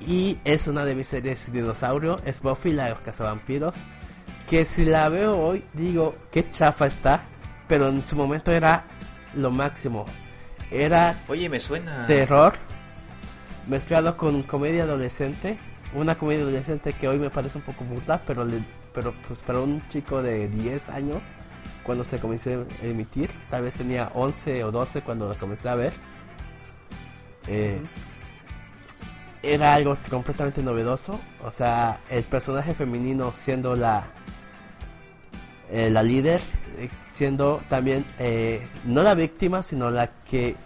Y 0.00 0.38
es 0.44 0.66
una 0.68 0.84
de 0.84 0.94
mis 0.94 1.08
series 1.08 1.50
dinosaurio, 1.52 2.18
es 2.24 2.40
Buffy 2.40 2.72
la 2.72 2.94
cazavampiros. 2.94 3.74
Que 4.48 4.64
si 4.64 4.84
la 4.84 5.08
veo 5.08 5.36
hoy, 5.38 5.64
digo, 5.74 6.14
qué 6.30 6.48
chafa 6.50 6.86
está. 6.86 7.22
Pero 7.66 7.88
en 7.88 8.02
su 8.02 8.16
momento 8.16 8.50
era 8.50 8.84
lo 9.34 9.50
máximo. 9.50 10.06
Era 10.70 11.16
Oye, 11.28 11.48
me 11.48 11.60
suena. 11.60 12.06
terror 12.06 12.54
mezclado 13.66 14.16
con 14.16 14.42
comedia 14.44 14.84
adolescente. 14.84 15.58
Una 15.94 16.14
comedia 16.14 16.42
adolescente 16.42 16.92
que 16.94 17.08
hoy 17.08 17.18
me 17.18 17.28
parece 17.30 17.58
un 17.58 17.64
poco 17.64 17.84
burda, 17.84 18.22
pero, 18.26 18.44
le- 18.44 18.62
pero 18.94 19.12
pues 19.26 19.40
para 19.42 19.60
un 19.60 19.82
chico 19.88 20.22
de 20.22 20.48
10 20.48 20.88
años, 20.90 21.20
cuando 21.82 22.04
se 22.04 22.18
comenzó 22.18 22.50
a 22.50 22.86
emitir, 22.86 23.30
tal 23.50 23.62
vez 23.62 23.74
tenía 23.74 24.10
11 24.14 24.64
o 24.64 24.70
12 24.70 25.00
cuando 25.02 25.28
la 25.28 25.34
comencé 25.34 25.68
a 25.68 25.74
ver. 25.74 25.92
eh, 27.46 27.80
Era 29.42 29.74
algo 29.74 29.96
completamente 30.10 30.62
novedoso. 30.62 31.18
O 31.44 31.50
sea, 31.50 32.00
el 32.10 32.24
personaje 32.24 32.74
femenino 32.74 33.32
siendo 33.36 33.76
la, 33.76 34.04
eh, 35.70 35.90
la 35.90 36.02
líder, 36.02 36.40
eh, 36.76 36.88
siendo 37.12 37.60
también 37.68 38.04
eh, 38.18 38.66
no 38.84 39.02
la 39.02 39.14
víctima, 39.14 39.62
sino 39.62 39.90
la 39.90 40.10
que 40.28 40.56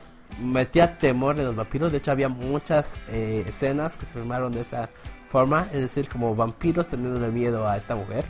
metía 0.43 0.99
temor 0.99 1.39
en 1.39 1.47
los 1.47 1.57
vampiros. 1.57 1.93
De 1.93 1.99
hecho, 1.99 2.13
había 2.13 2.29
muchas 2.29 2.97
eh, 3.09 3.45
escenas 3.47 3.97
que 3.97 4.07
se 4.07 4.15
filmaron 4.15 4.53
de 4.53 4.63
esa 4.63 4.89
forma, 5.31 5.67
es 5.73 5.81
decir, 5.81 6.09
como 6.09 6.35
vampiros 6.35 6.89
teniendo 6.89 7.21
miedo 7.31 7.67
a 7.69 7.77
esta 7.77 7.95
mujer. 7.95 8.25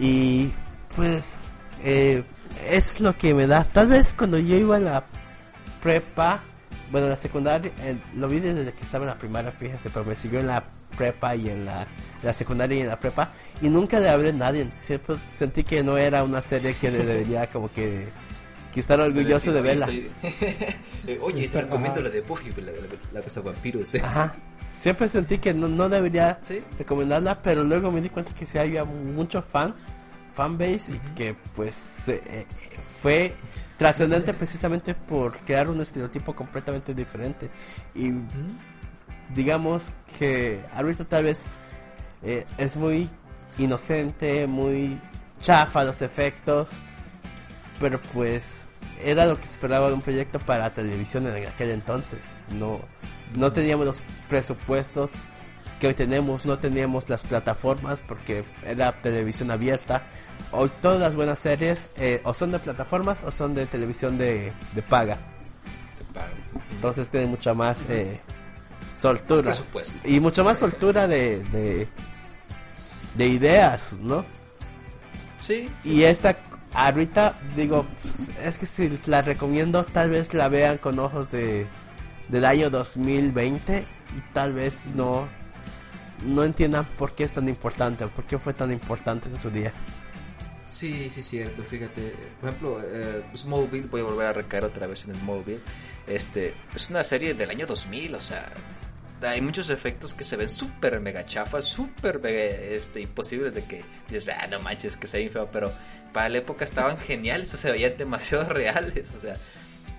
Y 0.00 0.50
pues 0.94 1.44
es 2.68 3.00
lo 3.00 3.16
que 3.16 3.34
me 3.34 3.46
da. 3.46 3.64
Tal 3.64 3.88
vez 3.88 4.14
cuando 4.14 4.38
yo 4.38 4.56
iba 4.56 4.76
a 4.76 4.80
la 4.80 5.04
prepa, 5.82 6.40
bueno, 6.90 7.06
en 7.06 7.10
la 7.10 7.16
secundaria, 7.16 7.70
eh, 7.82 7.96
lo 8.16 8.28
vi 8.28 8.40
desde 8.40 8.72
que 8.72 8.84
estaba 8.84 9.04
en 9.04 9.10
la 9.10 9.18
primaria, 9.18 9.52
fíjense, 9.52 9.90
pero 9.90 10.04
me 10.04 10.14
siguió 10.14 10.40
en 10.40 10.46
la 10.46 10.64
prepa 10.96 11.36
y 11.36 11.48
en 11.50 11.64
la, 11.64 11.86
la 12.22 12.32
secundaria 12.32 12.78
y 12.78 12.80
en 12.82 12.88
la 12.88 12.98
prepa. 12.98 13.30
Y 13.62 13.68
nunca 13.68 14.00
le 14.00 14.08
hablé 14.08 14.30
a 14.30 14.32
nadie. 14.32 14.68
Siempre 14.80 15.16
sentí 15.36 15.64
que 15.64 15.82
no 15.82 15.96
era 15.98 16.24
una 16.24 16.42
serie 16.42 16.74
que 16.74 16.90
le 16.90 17.04
debería 17.04 17.48
como 17.48 17.70
que, 17.72 18.06
que 18.72 18.80
estar 18.80 19.00
orgulloso 19.00 19.52
de 19.52 19.60
verla. 19.60 19.86
estoy- 19.86 20.10
Eh, 21.06 21.18
Oye, 21.22 21.40
te 21.40 21.44
Está- 21.46 21.60
recomiendo 21.62 22.00
la 22.02 22.10
de 22.10 22.20
Buffy, 22.22 22.50
la, 22.60 22.72
la, 22.72 22.78
la 23.12 23.20
casa 23.22 23.40
vampiros. 23.40 23.94
eh. 23.94 24.00
Ajá. 24.04 24.34
Siempre 24.74 25.08
sentí 25.08 25.38
que 25.38 25.52
no, 25.54 25.66
no 25.68 25.88
debería 25.88 26.38
Sí. 26.42 26.62
recomendarla, 26.78 27.40
pero 27.42 27.64
luego 27.64 27.90
me 27.90 28.00
di 28.00 28.08
cuenta 28.10 28.32
que 28.34 28.46
sí 28.46 28.58
había 28.58 28.84
mucho 28.84 29.42
fan, 29.42 29.74
fanbase, 30.34 30.92
y 30.92 30.98
que 31.16 31.34
pues 31.54 32.08
eh, 32.08 32.22
eh, 32.26 32.46
fue 33.02 33.34
trascendente 33.76 34.34
precisamente 34.34 34.94
por 34.94 35.38
crear 35.40 35.68
un 35.68 35.80
estereotipo 35.80 36.34
completamente 36.34 36.94
diferente. 36.94 37.50
Y 37.94 38.12
digamos 39.34 39.92
que 40.18 40.60
ahorita 40.74 41.04
tal 41.04 41.24
vez 41.24 41.58
eh, 42.22 42.44
es 42.56 42.76
muy 42.76 43.08
inocente, 43.58 44.46
muy 44.46 45.00
chafa 45.40 45.84
los 45.84 46.02
efectos, 46.02 46.70
pero 47.80 48.00
pues 48.12 48.66
era 49.04 49.26
lo 49.26 49.36
que 49.36 49.44
esperaba 49.44 49.88
de 49.88 49.94
un 49.94 50.02
proyecto 50.02 50.38
para 50.40 50.72
televisión 50.72 51.26
en 51.26 51.46
aquel 51.46 51.70
entonces. 51.70 52.36
No, 52.58 52.80
no 53.36 53.52
teníamos 53.52 53.86
los 53.86 54.00
presupuestos 54.28 55.12
que 55.80 55.86
hoy 55.86 55.94
tenemos, 55.94 56.44
no 56.44 56.58
teníamos 56.58 57.08
las 57.08 57.22
plataformas 57.22 58.02
porque 58.06 58.44
era 58.66 59.00
televisión 59.00 59.50
abierta. 59.50 60.02
Hoy 60.50 60.70
todas 60.80 61.00
las 61.00 61.14
buenas 61.14 61.38
series 61.38 61.90
eh, 61.96 62.20
o 62.24 62.32
son 62.32 62.52
de 62.52 62.58
plataformas 62.58 63.22
o 63.24 63.30
son 63.30 63.54
de 63.54 63.66
televisión 63.66 64.18
de, 64.18 64.52
de 64.74 64.82
paga. 64.82 65.18
Entonces 66.72 67.08
tiene 67.08 67.26
mucha 67.26 67.54
más 67.54 67.84
eh, 67.88 68.20
soltura. 69.00 69.52
Y 70.04 70.20
mucha 70.20 70.42
más 70.42 70.58
soltura 70.58 71.06
de, 71.06 71.42
de, 71.44 71.88
de 73.14 73.26
ideas, 73.26 73.94
¿no? 74.00 74.24
Sí. 75.38 75.68
Y 75.84 76.02
esta 76.02 76.36
ahorita 76.72 77.38
digo, 77.56 77.86
pues, 78.02 78.28
es 78.42 78.58
que 78.58 78.66
si 78.66 78.98
la 79.06 79.22
recomiendo, 79.22 79.84
tal 79.84 80.10
vez 80.10 80.34
la 80.34 80.48
vean 80.48 80.78
con 80.78 80.98
ojos 80.98 81.30
de 81.30 81.66
del 82.28 82.44
año 82.44 82.68
2020 82.68 83.78
y 84.16 84.32
tal 84.34 84.52
vez 84.52 84.84
no 84.94 85.26
no 86.26 86.44
entiendan 86.44 86.84
por 86.84 87.12
qué 87.12 87.24
es 87.24 87.32
tan 87.32 87.48
importante 87.48 88.04
o 88.04 88.08
por 88.08 88.24
qué 88.24 88.38
fue 88.38 88.52
tan 88.52 88.70
importante 88.72 89.28
en 89.28 89.40
su 89.40 89.50
día. 89.50 89.72
Sí, 90.68 91.08
sí, 91.10 91.22
cierto, 91.22 91.62
fíjate. 91.62 92.14
Por 92.40 92.50
ejemplo, 92.50 92.82
eh, 92.84 93.24
Smallville, 93.34 93.88
voy 93.88 94.02
a 94.02 94.04
volver 94.04 94.26
a 94.26 94.32
recaer 94.34 94.64
otra 94.64 94.86
vez 94.86 95.04
en 95.06 95.14
Smallville. 95.14 95.60
Este, 96.06 96.54
es 96.74 96.90
una 96.90 97.02
serie 97.02 97.34
del 97.34 97.50
año 97.50 97.66
2000, 97.66 98.14
o 98.14 98.20
sea, 98.20 98.52
hay 99.22 99.40
muchos 99.40 99.70
efectos 99.70 100.14
que 100.14 100.24
se 100.24 100.36
ven 100.36 100.48
súper 100.48 101.00
mega 101.00 101.24
chafas, 101.26 101.64
súper 101.64 102.24
este, 102.26 103.00
imposibles 103.00 103.54
de 103.54 103.64
que 103.64 103.82
dices, 104.08 104.34
ah, 104.38 104.46
no 104.46 104.60
manches, 104.60 104.96
que 104.96 105.06
se 105.06 105.28
feo, 105.28 105.48
pero 105.50 105.72
para 106.12 106.28
la 106.28 106.38
época 106.38 106.64
estaban 106.64 106.98
geniales, 106.98 107.52
o 107.54 107.56
se 107.56 107.70
veían 107.70 107.96
demasiado 107.96 108.44
reales, 108.48 109.14
o 109.14 109.20
sea, 109.20 109.36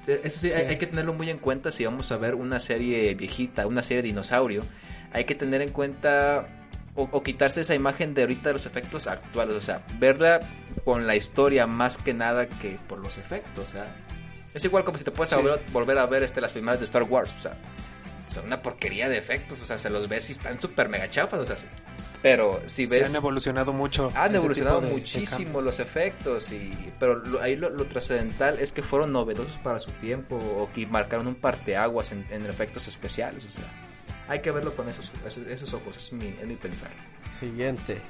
eso 0.08 0.40
sí, 0.40 0.50
Sí. 0.52 0.58
Hay, 0.58 0.66
hay 0.66 0.78
que 0.78 0.88
tenerlo 0.88 1.14
muy 1.14 1.30
en 1.30 1.38
cuenta 1.38 1.72
si 1.72 1.86
vamos 1.86 2.12
a 2.12 2.18
ver 2.18 2.34
una 2.36 2.60
serie 2.60 3.14
viejita, 3.14 3.68
una 3.68 3.84
serie 3.84 4.02
de 4.02 4.08
dinosaurio, 4.08 4.64
hay 5.12 5.26
que 5.26 5.36
tener 5.36 5.62
en 5.62 5.70
cuenta 5.70 6.48
o, 6.96 7.04
o 7.12 7.24
quitarse 7.24 7.62
esa 7.62 7.76
imagen 7.76 8.14
de 8.14 8.22
ahorita 8.24 8.50
de 8.50 8.54
los 8.54 8.66
efectos 8.66 9.08
actuales, 9.08 9.56
o 9.56 9.62
sea, 9.62 9.86
verla 10.00 10.40
con 10.86 11.08
la 11.08 11.16
historia 11.16 11.68
más 11.68 11.98
que 11.98 12.14
nada 12.14 12.48
que 12.48 12.78
por 12.88 13.00
los 13.00 13.18
efectos, 13.18 13.70
o 13.70 13.72
sea, 13.72 13.96
es 14.54 14.64
igual 14.66 14.84
como 14.84 14.98
si 14.98 15.04
te 15.04 15.12
puedes 15.12 15.30
Sí. 15.30 15.36
volver, 15.36 15.62
volver 15.72 15.98
a 16.00 16.06
ver 16.06 16.24
este, 16.24 16.42
las 16.42 16.52
primeras 16.52 16.80
de 16.80 16.86
Star 16.86 17.04
Wars, 17.04 17.32
o 17.38 17.42
sea, 17.42 17.58
son 18.32 18.46
una 18.46 18.62
porquería 18.62 19.10
de 19.10 19.18
efectos, 19.18 19.62
o 19.62 19.66
sea, 19.66 19.78
se 19.78 19.90
los 19.90 20.08
ves 20.08 20.30
y 20.30 20.34
están 20.34 20.60
súper 20.62 20.88
mega 20.90 21.10
chafas, 21.10 21.40
o 21.40 21.46
sea, 21.46 21.58
sí. 21.58 21.66
pero 22.22 22.62
si 22.68 22.86
ves 22.86 23.10
han 23.10 23.16
evolucionado 23.16 23.72
mucho. 23.74 24.12
han 24.16 24.28
ese 24.32 24.38
evolucionado 24.38 24.82
de- 24.82 24.92
muchísimo 24.92 25.62
los 25.62 25.80
efectos 25.80 26.52
y 26.52 26.72
pero 27.00 27.16
lo- 27.16 27.42
ahí 27.42 27.56
lo, 27.56 27.70
lo 27.70 27.86
trascendental 27.88 28.60
es 28.60 28.72
que 28.74 28.84
fueron 28.84 29.12
novedosos 29.14 29.58
para 29.58 29.80
su 29.80 29.90
tiempo 29.94 30.36
o 30.36 30.70
que 30.74 30.86
marcaron 30.86 31.28
un 31.28 31.36
parteaguas 31.36 32.12
en, 32.12 32.26
en 32.30 32.46
efectos 32.46 32.88
especiales, 32.88 33.46
o 33.46 33.52
sea, 33.52 33.64
hay 34.30 34.40
que 34.40 34.52
verlo 34.52 34.74
con 34.76 34.88
esos 34.88 35.12
esos, 35.26 35.46
esos 35.48 35.74
ojos, 35.74 35.98
es 35.98 36.14
mi, 36.14 36.28
es 36.28 36.48
mi 36.48 36.56
pensar. 36.56 36.92
Siguiente. 37.32 38.02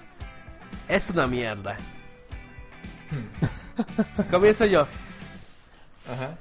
Es 0.87 1.09
una 1.09 1.25
mierda. 1.25 1.77
Comienzo 4.29 4.65
yo. 4.65 4.85
Ajá. 6.07 6.37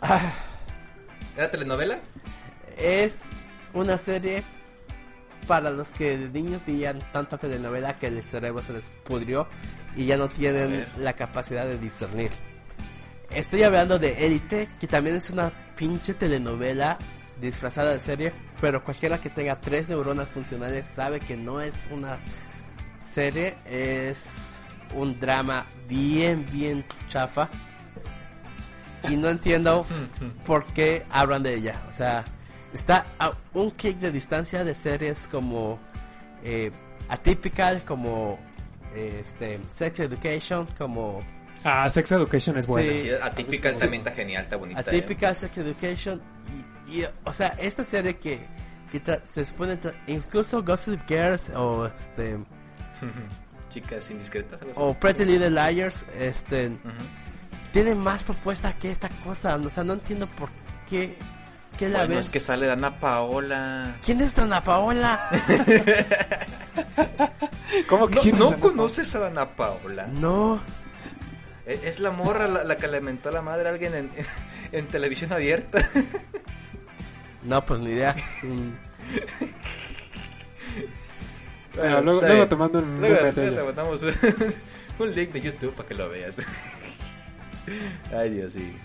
Ah, 0.00 0.32
¿Era 1.36 1.50
telenovela? 1.50 1.98
es 2.76 3.22
una 3.74 3.96
serie 3.98 4.42
para 5.46 5.70
los 5.70 5.92
que 5.92 6.16
de 6.16 6.28
niños 6.28 6.64
veían 6.64 6.98
tanta 7.12 7.38
telenovela 7.38 7.94
que 7.94 8.06
el 8.06 8.22
cerebro 8.22 8.62
se 8.62 8.72
les 8.72 8.90
pudrió 9.04 9.48
y 9.96 10.06
ya 10.06 10.16
no 10.16 10.28
tienen 10.28 10.86
la 10.98 11.14
capacidad 11.14 11.66
de 11.66 11.78
discernir. 11.78 12.30
Estoy 13.30 13.62
hablando 13.62 13.98
de 13.98 14.26
Élite, 14.26 14.68
que 14.78 14.86
también 14.86 15.16
es 15.16 15.30
una 15.30 15.50
pinche 15.74 16.14
telenovela 16.14 16.98
disfrazada 17.42 17.92
de 17.92 18.00
serie, 18.00 18.32
pero 18.60 18.82
cualquiera 18.82 19.20
que 19.20 19.28
tenga 19.28 19.60
tres 19.60 19.88
neuronas 19.88 20.28
funcionales 20.28 20.86
sabe 20.86 21.20
que 21.20 21.36
no 21.36 21.60
es 21.60 21.88
una 21.92 22.18
serie, 23.06 23.56
es 23.66 24.62
un 24.94 25.18
drama 25.18 25.66
bien, 25.88 26.46
bien 26.50 26.84
chafa. 27.08 27.50
Y 29.08 29.16
no 29.16 29.28
entiendo 29.28 29.84
por 30.46 30.64
qué 30.66 31.04
hablan 31.10 31.42
de 31.42 31.54
ella. 31.54 31.82
O 31.88 31.92
sea, 31.92 32.24
está 32.72 33.04
a 33.18 33.32
un 33.52 33.70
clic 33.70 33.98
de 33.98 34.12
distancia 34.12 34.64
de 34.64 34.74
series 34.74 35.26
como 35.26 35.78
eh, 36.44 36.70
Atypical, 37.08 37.84
como 37.84 38.38
eh, 38.94 39.22
este, 39.24 39.58
Sex 39.76 40.00
Education, 40.00 40.66
como 40.78 41.22
Ah, 41.64 41.88
Sex 41.90 42.12
Education 42.12 42.58
es 42.58 42.66
buena. 42.66 42.92
Sí. 42.92 43.10
Atípica 43.22 43.72
también 43.72 44.00
está 44.02 44.12
genial, 44.12 44.44
está 44.44 44.56
bonita. 44.56 44.80
¿eh? 44.80 44.84
Atypical 44.86 45.36
Sex 45.36 45.58
Education. 45.58 46.20
Y, 46.92 47.04
o 47.24 47.32
sea, 47.32 47.48
esta 47.58 47.84
serie 47.84 48.16
que, 48.18 48.40
que 48.90 49.02
tra- 49.02 49.22
se 49.24 49.44
supone, 49.44 49.80
tra- 49.80 49.94
incluso 50.06 50.62
Gossip 50.62 51.00
Girls 51.08 51.50
o 51.54 51.86
este 51.86 52.38
Chicas 53.70 54.10
indiscretas. 54.10 54.60
o 54.76 54.92
Pretty 54.94 55.24
Little 55.24 55.50
Liars, 55.50 56.04
este 56.18 56.72
tiene 57.72 57.94
más 57.94 58.22
propuesta 58.22 58.74
que 58.74 58.90
esta 58.90 59.08
cosa. 59.24 59.56
O 59.56 59.70
sea, 59.70 59.82
no 59.82 59.94
entiendo 59.94 60.26
por 60.26 60.50
qué, 60.90 61.16
qué 61.78 61.88
la 61.88 62.00
Bueno, 62.00 62.10
ven. 62.10 62.18
es 62.18 62.28
que 62.28 62.38
sale 62.38 62.66
Dana 62.66 63.00
Paola. 63.00 63.96
¿Quién 64.04 64.20
es 64.20 64.34
Dana 64.34 64.62
Paola? 64.62 65.18
¿Cómo 67.88 68.08
que 68.08 68.32
¿No, 68.32 68.58
conoces 68.60 69.14
a 69.14 69.20
Dana 69.20 69.48
Paola? 69.48 70.06
no. 70.06 70.60
E- 71.66 71.80
Es 71.84 72.00
la 72.00 72.10
morra 72.10 72.48
la, 72.48 72.64
la 72.64 72.76
que 72.76 72.88
le 72.88 73.00
mentó 73.00 73.28
a 73.28 73.32
la 73.32 73.40
madre 73.40 73.68
a 73.68 73.72
alguien 73.72 73.94
en, 73.94 74.10
en 74.72 74.86
televisión 74.88 75.32
abierta. 75.32 75.78
No, 77.44 77.64
pues 77.64 77.80
ni 77.80 77.90
idea. 77.90 78.14
Bueno, 81.74 82.02
luego, 82.02 82.20
luego 82.20 82.48
te 82.48 82.56
mando 82.56 82.78
un 82.80 83.00
Luego, 83.00 83.32
te 83.32 83.62
mandamos 83.62 84.02
un, 84.02 84.12
un 84.98 85.14
link 85.14 85.32
de 85.32 85.40
YouTube 85.40 85.72
para 85.74 85.88
que 85.88 85.94
lo 85.94 86.08
veas. 86.08 86.38
Ay, 88.14 88.30
Dios, 88.30 88.52
sí. 88.52 88.76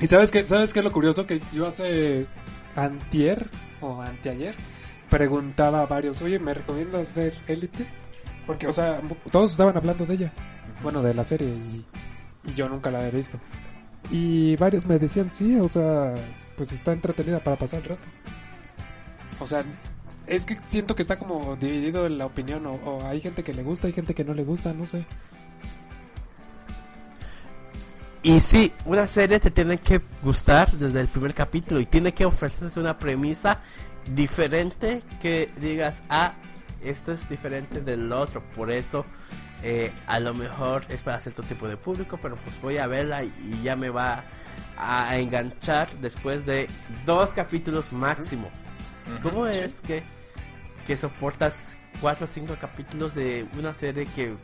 ¿Y 0.00 0.06
sabes 0.06 0.30
qué, 0.30 0.44
sabes 0.44 0.72
qué 0.72 0.80
es 0.80 0.84
lo 0.84 0.92
curioso? 0.92 1.26
Que 1.26 1.40
yo 1.52 1.66
hace 1.66 2.26
antier 2.76 3.48
o 3.80 4.00
anteayer 4.00 4.54
preguntaba 5.10 5.82
a 5.82 5.86
varios, 5.86 6.20
oye, 6.22 6.38
¿me 6.38 6.54
recomiendas 6.54 7.14
ver 7.14 7.34
Elite? 7.46 7.86
Porque, 8.46 8.66
o 8.66 8.72
sea, 8.72 9.00
todos 9.32 9.50
estaban 9.50 9.76
hablando 9.76 10.06
de 10.06 10.14
ella. 10.14 10.32
Bueno, 10.82 11.02
de 11.02 11.14
la 11.14 11.24
serie 11.24 11.48
y, 11.48 11.84
y 12.44 12.54
yo 12.54 12.68
nunca 12.68 12.90
la 12.90 13.06
he 13.08 13.10
visto. 13.10 13.38
Y 14.10 14.54
varios 14.56 14.86
me 14.86 14.98
decían, 14.98 15.30
sí, 15.32 15.56
o 15.58 15.68
sea, 15.68 16.14
pues 16.56 16.72
está 16.72 16.92
entretenida 16.92 17.40
para 17.40 17.56
pasar 17.56 17.82
el 17.82 17.90
rato. 17.90 18.04
O 19.40 19.46
sea, 19.46 19.64
es 20.26 20.44
que 20.46 20.56
siento 20.66 20.94
que 20.96 21.02
está 21.02 21.18
como 21.18 21.56
dividido 21.56 22.06
en 22.06 22.18
la 22.18 22.26
opinión. 22.26 22.66
O, 22.66 22.72
o 22.72 23.06
hay 23.06 23.20
gente 23.20 23.44
que 23.44 23.54
le 23.54 23.62
gusta, 23.62 23.86
hay 23.86 23.92
gente 23.92 24.14
que 24.14 24.24
no 24.24 24.34
le 24.34 24.44
gusta, 24.44 24.72
no 24.72 24.86
sé. 24.86 25.04
Y 28.26 28.40
sí, 28.40 28.72
una 28.84 29.06
serie 29.06 29.38
te 29.38 29.52
tiene 29.52 29.78
que 29.78 30.00
gustar 30.20 30.72
desde 30.72 31.00
el 31.00 31.06
primer 31.06 31.32
capítulo 31.32 31.78
y 31.78 31.86
tiene 31.86 32.12
que 32.12 32.24
ofrecerse 32.24 32.80
una 32.80 32.98
premisa 32.98 33.60
diferente 34.14 35.00
que 35.22 35.48
digas, 35.60 36.02
ah, 36.08 36.34
esto 36.82 37.12
es 37.12 37.28
diferente 37.28 37.80
del 37.80 38.10
otro, 38.12 38.42
por 38.56 38.72
eso 38.72 39.06
eh, 39.62 39.92
a 40.08 40.18
lo 40.18 40.34
mejor 40.34 40.84
es 40.88 41.04
para 41.04 41.20
cierto 41.20 41.44
tipo 41.44 41.68
de 41.68 41.76
público, 41.76 42.18
pero 42.20 42.36
pues 42.36 42.60
voy 42.60 42.78
a 42.78 42.88
verla 42.88 43.22
y, 43.22 43.32
y 43.44 43.62
ya 43.62 43.76
me 43.76 43.90
va 43.90 44.24
a 44.76 45.16
enganchar 45.18 45.88
después 46.00 46.44
de 46.46 46.68
dos 47.04 47.30
capítulos 47.30 47.92
máximo. 47.92 48.50
¿Cómo 49.22 49.46
es 49.46 49.80
que, 49.82 50.02
que 50.86 50.96
soportas 50.96 51.76
cuatro 52.00 52.24
o 52.24 52.28
cinco 52.28 52.56
capítulos 52.60 53.14
de 53.14 53.46
una 53.56 53.72
serie 53.72 54.06
que, 54.06 54.34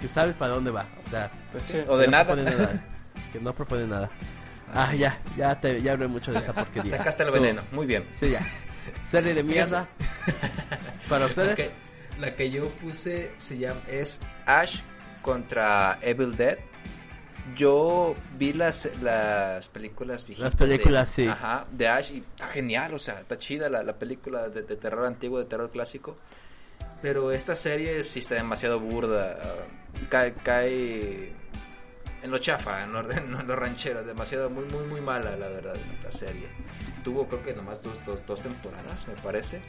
que 0.00 0.08
sabes 0.08 0.34
para 0.36 0.54
dónde 0.54 0.70
va? 0.70 0.86
O 1.06 1.10
sea, 1.10 1.30
Pues 1.52 1.64
sí, 1.64 1.78
o 1.88 1.96
de 1.96 2.04
que 2.04 2.10
no 2.10 2.16
nada. 2.16 2.24
propone 2.26 2.44
nada. 2.56 2.84
Que 3.32 3.40
no 3.40 3.54
propone 3.54 3.86
nada. 3.86 4.10
Ah, 4.74 4.94
ya, 4.94 5.18
ya, 5.36 5.58
te, 5.58 5.80
ya 5.80 5.92
hablé 5.92 6.06
mucho 6.06 6.32
de 6.32 6.38
esa 6.40 6.52
porquería. 6.52 6.98
Sacaste 6.98 7.22
el 7.22 7.28
So, 7.30 7.34
veneno, 7.34 7.62
muy 7.72 7.86
bien. 7.86 8.04
Sí, 8.10 8.30
ya. 8.30 8.40
Serie 9.04 9.32
de 9.32 9.42
mierda. 9.42 9.88
Para 11.08 11.26
ustedes. 11.26 11.72
La 12.20 12.34
que 12.34 12.50
yo 12.50 12.68
puse 12.68 13.30
se 13.38 13.58
llama 13.58 13.80
es 13.88 14.20
Ash 14.46 14.80
contra 15.22 15.98
Evil 16.02 16.36
Dead. 16.36 16.58
Yo 17.54 18.14
vi 18.36 18.52
las, 18.52 18.88
las 19.02 19.68
películas 19.68 20.26
viejitas 20.26 20.52
Las 20.52 20.56
películas, 20.56 21.16
de, 21.16 21.22
sí. 21.24 21.28
Ajá, 21.28 21.66
de 21.70 21.88
Ash 21.88 22.12
y 22.12 22.18
está 22.18 22.48
genial, 22.48 22.94
o 22.94 22.98
sea, 22.98 23.20
está 23.20 23.38
chida 23.38 23.68
la, 23.68 23.82
la 23.82 23.98
película 23.98 24.48
de, 24.48 24.62
de 24.62 24.76
terror 24.76 25.06
antiguo, 25.06 25.38
de 25.38 25.44
terror 25.44 25.70
clásico. 25.70 26.16
Pero 27.02 27.30
esta 27.30 27.54
serie 27.54 28.02
sí 28.04 28.18
está 28.20 28.34
demasiado 28.34 28.80
burda. 28.80 29.38
ah, 29.40 30.06
Cae, 30.08 30.34
cae 30.34 31.32
en 32.22 32.30
lo 32.30 32.38
chafa, 32.38 32.82
en 32.82 32.92
lo, 32.92 33.10
en 33.12 33.46
lo 33.46 33.56
ranchero. 33.56 34.02
Demasiado, 34.02 34.50
muy, 34.50 34.64
muy, 34.64 34.84
muy 34.86 35.00
mala, 35.00 35.36
la 35.36 35.48
verdad, 35.48 35.76
la 36.02 36.10
serie. 36.10 36.48
Tuvo, 37.04 37.28
creo 37.28 37.42
que 37.44 37.54
nomás 37.54 37.80
dos, 37.82 37.94
dos, 38.04 38.20
dos 38.26 38.40
temporadas, 38.40 39.06
me 39.08 39.14
parece. 39.14 39.60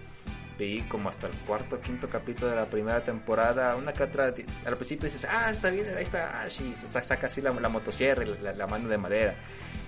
Vi 0.58 0.82
como 0.90 1.10
hasta 1.10 1.28
el 1.28 1.34
cuarto 1.34 1.76
o 1.76 1.80
quinto 1.80 2.10
capítulo 2.10 2.50
de 2.50 2.56
la 2.56 2.66
primera 2.66 3.04
temporada. 3.04 3.76
Una 3.76 3.94
que 3.94 4.04
otra. 4.04 4.34
Al 4.66 4.76
principio 4.78 5.06
dices, 5.06 5.26
ah, 5.30 5.50
está 5.52 5.70
bien, 5.70 5.86
ahí 5.96 6.04
está 6.04 6.42
Ash. 6.42 6.60
Y 6.62 6.76
sa- 6.76 7.04
saca 7.04 7.28
así 7.28 7.42
la, 7.42 7.52
la 7.52 7.70
motosierra 7.70 8.24
y 8.24 8.36
la, 8.42 8.54
la 8.54 8.68
mano 8.68 8.90
de 8.90 8.98
madera. 8.98 9.36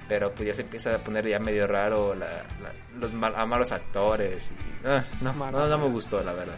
Pero 0.08 0.32
pues 0.34 0.48
ya 0.48 0.54
se 0.54 0.62
empieza 0.62 0.94
a 0.96 0.98
poner 1.00 1.28
ya 1.28 1.40
medio 1.40 1.66
raro 1.68 2.14
la, 2.16 2.28
la- 2.62 2.74
los 3.00 3.14
mal- 3.14 3.34
a 3.36 3.46
malos 3.46 3.72
actores. 3.72 4.52
Y, 4.52 4.88
ah, 4.88 5.04
no, 5.22 5.34
no, 5.34 5.68
no 5.68 5.78
me 5.80 5.88
gustó, 5.90 6.22
la 6.24 6.34
verdad. 6.34 6.58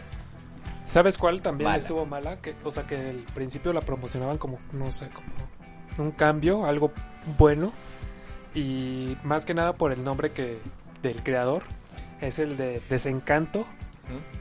¿Sabes 0.85 1.17
cuál 1.17 1.41
también 1.41 1.69
Mala. 1.69 1.77
estuvo 1.77 2.05
mala? 2.05 2.41
Que, 2.41 2.53
o 2.65 2.71
sea, 2.71 2.85
que 2.85 2.97
al 2.97 3.23
principio 3.33 3.71
la 3.71 3.79
promocionaban 3.81 4.37
como, 4.37 4.59
no 4.73 4.91
sé, 4.91 5.07
como 5.09 5.29
un 6.05 6.11
cambio, 6.11 6.65
algo 6.65 6.91
bueno. 7.37 7.71
Y 8.53 9.15
más 9.23 9.45
que 9.45 9.53
nada 9.53 9.71
por 9.73 9.93
el 9.93 10.03
nombre 10.03 10.31
que 10.31 10.59
del 11.01 11.23
creador. 11.23 11.63
Es 12.19 12.39
el 12.39 12.57
de 12.57 12.81
Desencanto. 12.89 13.65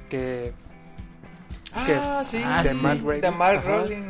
Que 0.08 0.52
Ah, 1.72 2.22
sí. 2.24 2.38
De 2.38 2.70
sí, 2.70 2.82
Matt 2.82 2.98
de 2.98 3.30
Matt. 3.30 3.64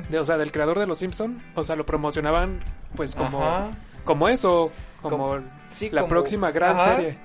De- 0.08 0.18
o 0.18 0.24
sea, 0.24 0.38
del 0.38 0.50
creador 0.50 0.78
de 0.78 0.86
Los 0.86 0.98
Simpson, 0.98 1.42
o 1.54 1.62
sea, 1.64 1.76
lo 1.76 1.84
promocionaban 1.84 2.60
pues 2.96 3.14
como 3.14 3.42
Ajá. 3.44 3.68
como 4.04 4.28
eso, 4.28 4.72
como 5.02 5.18
Como- 5.18 5.44
sí, 5.68 5.90
la 5.90 6.00
como- 6.02 6.08
próxima 6.10 6.50
gran 6.52 6.78
ajá. 6.78 6.96
serie. 6.96 7.18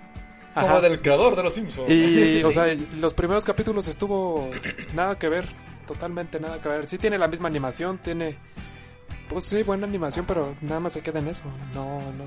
Como 0.53 0.79
del 0.81 1.01
creador 1.01 1.35
de 1.35 1.43
los 1.43 1.53
Simpsons. 1.53 1.89
Y, 1.89 2.41
o 2.43 2.51
sea, 2.51 2.65
los 2.99 3.13
primeros 3.13 3.43
capítulos 3.45 3.87
estuvo 3.87 4.49
nada 4.93 5.17
que 5.19 5.27
ver, 5.29 5.45
totalmente 5.87 6.39
nada 6.39 6.61
que 6.61 6.69
ver. 6.69 6.87
Sí 6.87 6.97
tiene 6.97 7.17
la 7.17 7.27
misma 7.27 7.47
animación, 7.47 7.97
tiene, 7.97 8.37
pues 9.29 9.43
sí, 9.45 9.63
buena 9.63 9.85
animación, 9.87 10.25
pero 10.25 10.53
nada 10.61 10.79
más 10.79 10.93
se 10.93 11.01
queda 11.01 11.19
en 11.19 11.27
eso. 11.29 11.45
No, 11.73 11.99
no. 11.99 12.23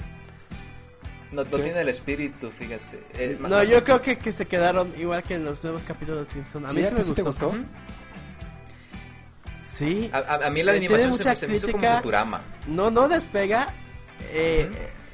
No, 1.33 1.45
no 1.45 1.51
sí. 1.57 1.63
tiene 1.63 1.81
el 1.81 1.89
espíritu, 1.89 2.51
fíjate. 2.51 3.03
Eh, 3.15 3.37
más- 3.41 3.51
No, 3.51 3.57
más- 3.59 3.69
yo 3.69 3.83
creo 3.85 4.01
que, 4.03 4.19
que 4.19 4.33
se 4.33 4.47
quedaron 4.47 4.93
igual 4.99 5.23
que 5.23 5.35
en 5.35 5.45
los 5.45 5.63
nuevos 5.63 5.85
capítulos 5.85 6.27
de 6.29 6.33
Simpson. 6.35 6.65
A 6.67 6.69
mí 6.69 6.75
¿Sí? 6.75 6.81
sí, 6.81 6.87
¿A 6.87 6.97
ti 7.03 7.09
me 7.11 7.15
te 7.15 7.23
gustó. 7.23 7.53
Sí. 9.67 10.11
A, 10.13 10.47
a- 10.47 10.51
mí 10.51 10.63
la 10.63 10.73
Eh, 10.75 10.79
animación 10.79 11.15
se 11.15 11.37
se 11.37 11.47
me 11.47 11.57
hizo 11.57 11.71
como. 11.71 11.87
Futurama. 11.97 12.41
No, 12.67 12.91
no 12.91 13.09
despega. 13.09 13.73
eh, 14.33 14.71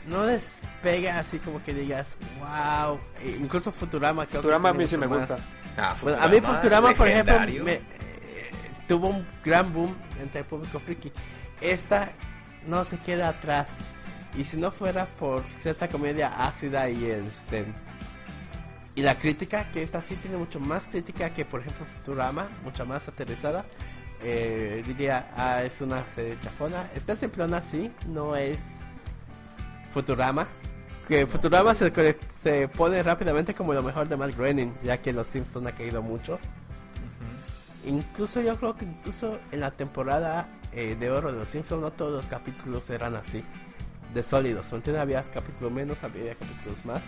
No 0.07 0.27
despega 0.27 1.19
así 1.19 1.39
como 1.39 1.63
que 1.63 1.73
digas, 1.73 2.19
wow. 2.39 2.99
Eh, 3.23 3.39
incluso 3.41 3.73
Futurama 3.73 4.27
creo 4.27 4.33
que 4.43 4.49
Futurama 4.49 4.69
a 4.69 4.75
mí 4.75 4.87
sí 4.87 4.99
me 4.99 5.09
más. 5.09 5.21
gusta. 5.21 5.39
Ah, 5.79 5.97
Bueno, 6.03 6.19
a 6.23 6.29
mí 6.29 6.41
Futurama, 6.43 6.95
por 6.95 7.09
ejemplo, 7.09 7.41
me, 7.65 7.73
eh, 7.73 7.83
tuvo 8.87 9.09
un 9.09 9.27
gran 9.43 9.73
boom 9.73 9.97
entre 10.21 10.41
el 10.41 10.47
público 10.47 10.79
friki. 10.81 11.11
Esta 11.63 12.13
no 12.67 12.85
se 12.85 12.99
queda 12.99 13.31
atrás. 13.31 13.79
Y 14.37 14.45
si 14.45 14.57
no 14.57 14.71
fuera 14.71 15.07
por 15.07 15.45
cierta 15.59 15.89
comedia 15.89 16.47
ácida 16.47 16.89
y 16.91 17.05
este 17.07 17.67
y 18.97 19.03
la 19.03 19.19
crítica, 19.19 19.71
que 19.73 19.83
esta 19.83 20.01
sí 20.01 20.15
tiene 20.17 20.37
mucho 20.37 20.61
más 20.61 20.87
crítica 20.87 21.31
que 21.31 21.45
por 21.45 21.61
ejemplo 21.61 21.85
Futurama, 21.85 22.49
mucha 22.63 22.85
más 22.85 23.09
aterrizada, 23.09 23.65
eh, 24.23 24.85
diría, 24.87 25.33
ah, 25.37 25.65
es 25.65 25.81
una 25.81 26.05
serie 26.15 26.39
chafona. 26.41 26.89
Está 26.95 27.17
simplona, 27.17 27.61
sí, 27.61 27.91
no 28.07 28.37
es 28.37 28.61
Futurama. 29.93 30.47
Que 31.09 31.27
Futurama 31.27 31.75
se, 31.75 31.93
se 32.43 32.69
pone 32.69 33.03
rápidamente 33.03 33.53
como 33.53 33.75
lo 33.75 33.83
mejor 33.83 34.09
de 34.09 34.17
Matt 34.17 34.37
Groening, 34.37 34.73
ya 34.83 34.99
que 34.99 35.13
los 35.13 35.27
Simpsons 35.27 35.67
ha 35.67 35.73
caído 35.73 36.01
mucho. 36.01 36.39
Incluso 37.85 38.41
yo 38.41 38.57
creo 38.57 38.77
que 38.77 38.85
incluso 38.87 39.39
en 39.53 39.61
la 39.61 39.73
temporada 39.73 40.49
eh, 40.73 40.97
de 40.99 41.11
oro 41.11 41.33
de 41.33 41.39
los 41.41 41.49
Simpsons 41.49 41.83
no 41.83 41.91
todos 41.91 42.13
los 42.13 42.27
capítulos 42.27 42.89
eran 42.89 43.15
así, 43.17 43.45
de 44.15 44.23
sólidos. 44.23 44.71
¿me 44.73 44.79
entiendes? 44.79 45.03
Había 45.03 45.23
capítulos 45.23 45.73
menos, 45.73 46.03
había 46.05 46.35
capítulos 46.35 46.85
más. 46.85 47.03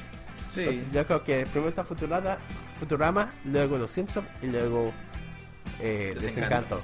Sí. 0.50 0.60
Entonces 0.60 0.92
yo 0.92 1.06
creo 1.06 1.22
que 1.24 1.46
primero 1.46 1.68
está 1.68 1.84
Futurama, 1.84 2.38
Futurama 2.78 3.32
luego 3.44 3.78
los 3.78 3.90
Simpsons 3.90 4.26
y 4.42 4.46
luego 4.46 4.92
eh, 5.80 6.12
Desencanto. 6.14 6.82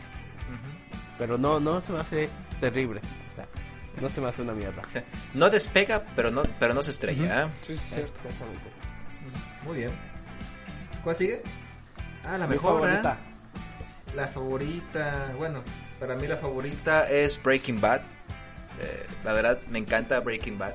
Pero 1.18 1.38
no, 1.38 1.60
no 1.60 1.80
se 1.80 1.92
me 1.92 2.00
hace 2.00 2.28
terrible. 2.60 3.00
O 3.30 3.34
sea, 3.34 3.46
no 4.00 4.08
se 4.08 4.20
me 4.20 4.28
hace 4.28 4.42
una 4.42 4.52
mierda. 4.52 4.82
O 4.82 4.88
sea, 4.88 5.04
no 5.34 5.50
despega, 5.50 6.04
pero 6.16 6.30
no, 6.30 6.42
pero 6.58 6.74
no 6.74 6.82
se 6.82 6.90
estrella. 6.90 7.44
¿eh? 7.44 7.48
Sí, 7.60 7.76
sí, 7.76 7.94
cierto. 7.94 8.12
Exactamente. 8.24 8.70
Muy 9.64 9.76
bien. 9.78 9.90
¿Cuál 11.04 11.16
sigue? 11.16 11.42
Ah, 12.24 12.38
la 12.38 12.46
Mi 12.46 12.54
mejor, 12.54 12.80
favorita. 12.80 13.12
¿eh? 13.14 14.14
La 14.16 14.28
favorita, 14.28 15.32
bueno, 15.38 15.62
para 15.98 16.14
mí 16.16 16.26
la 16.26 16.36
favorita 16.36 17.08
es 17.08 17.40
Breaking 17.42 17.80
Bad. 17.80 18.02
Eh, 18.80 19.06
la 19.24 19.32
verdad, 19.32 19.60
me 19.70 19.78
encanta 19.78 20.20
Breaking 20.20 20.58
Bad. 20.58 20.74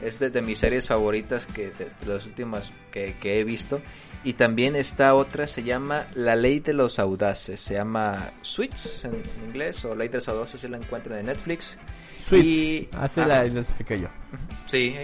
Es 0.00 0.18
de, 0.20 0.30
de 0.30 0.42
mis 0.42 0.58
series 0.58 0.86
favoritas 0.86 1.46
que 1.46 1.70
de, 1.70 1.86
de 1.86 2.06
las 2.06 2.24
últimas 2.26 2.72
que, 2.92 3.16
que 3.20 3.40
he 3.40 3.44
visto. 3.44 3.80
Y 4.24 4.34
también 4.34 4.76
está 4.76 5.14
otra, 5.14 5.46
se 5.46 5.62
llama 5.62 6.06
La 6.14 6.36
Ley 6.36 6.60
de 6.60 6.72
los 6.72 6.98
Audaces. 6.98 7.60
Se 7.60 7.74
llama 7.74 8.30
Suits 8.42 9.04
en, 9.04 9.14
en 9.14 9.46
inglés 9.48 9.84
o 9.84 9.94
Ley 9.94 10.08
de 10.08 10.18
los 10.18 10.28
Audaces, 10.28 10.60
se 10.60 10.68
la 10.68 10.76
encuentran 10.76 11.18
en 11.18 11.26
Netflix. 11.26 11.78
Switch. 12.28 12.44
Y- 12.44 12.88
Así 12.92 13.20
ah. 13.20 13.26
la 13.26 13.46
identifiqué 13.46 14.00
yo. 14.00 14.08
Sí. 14.66 14.94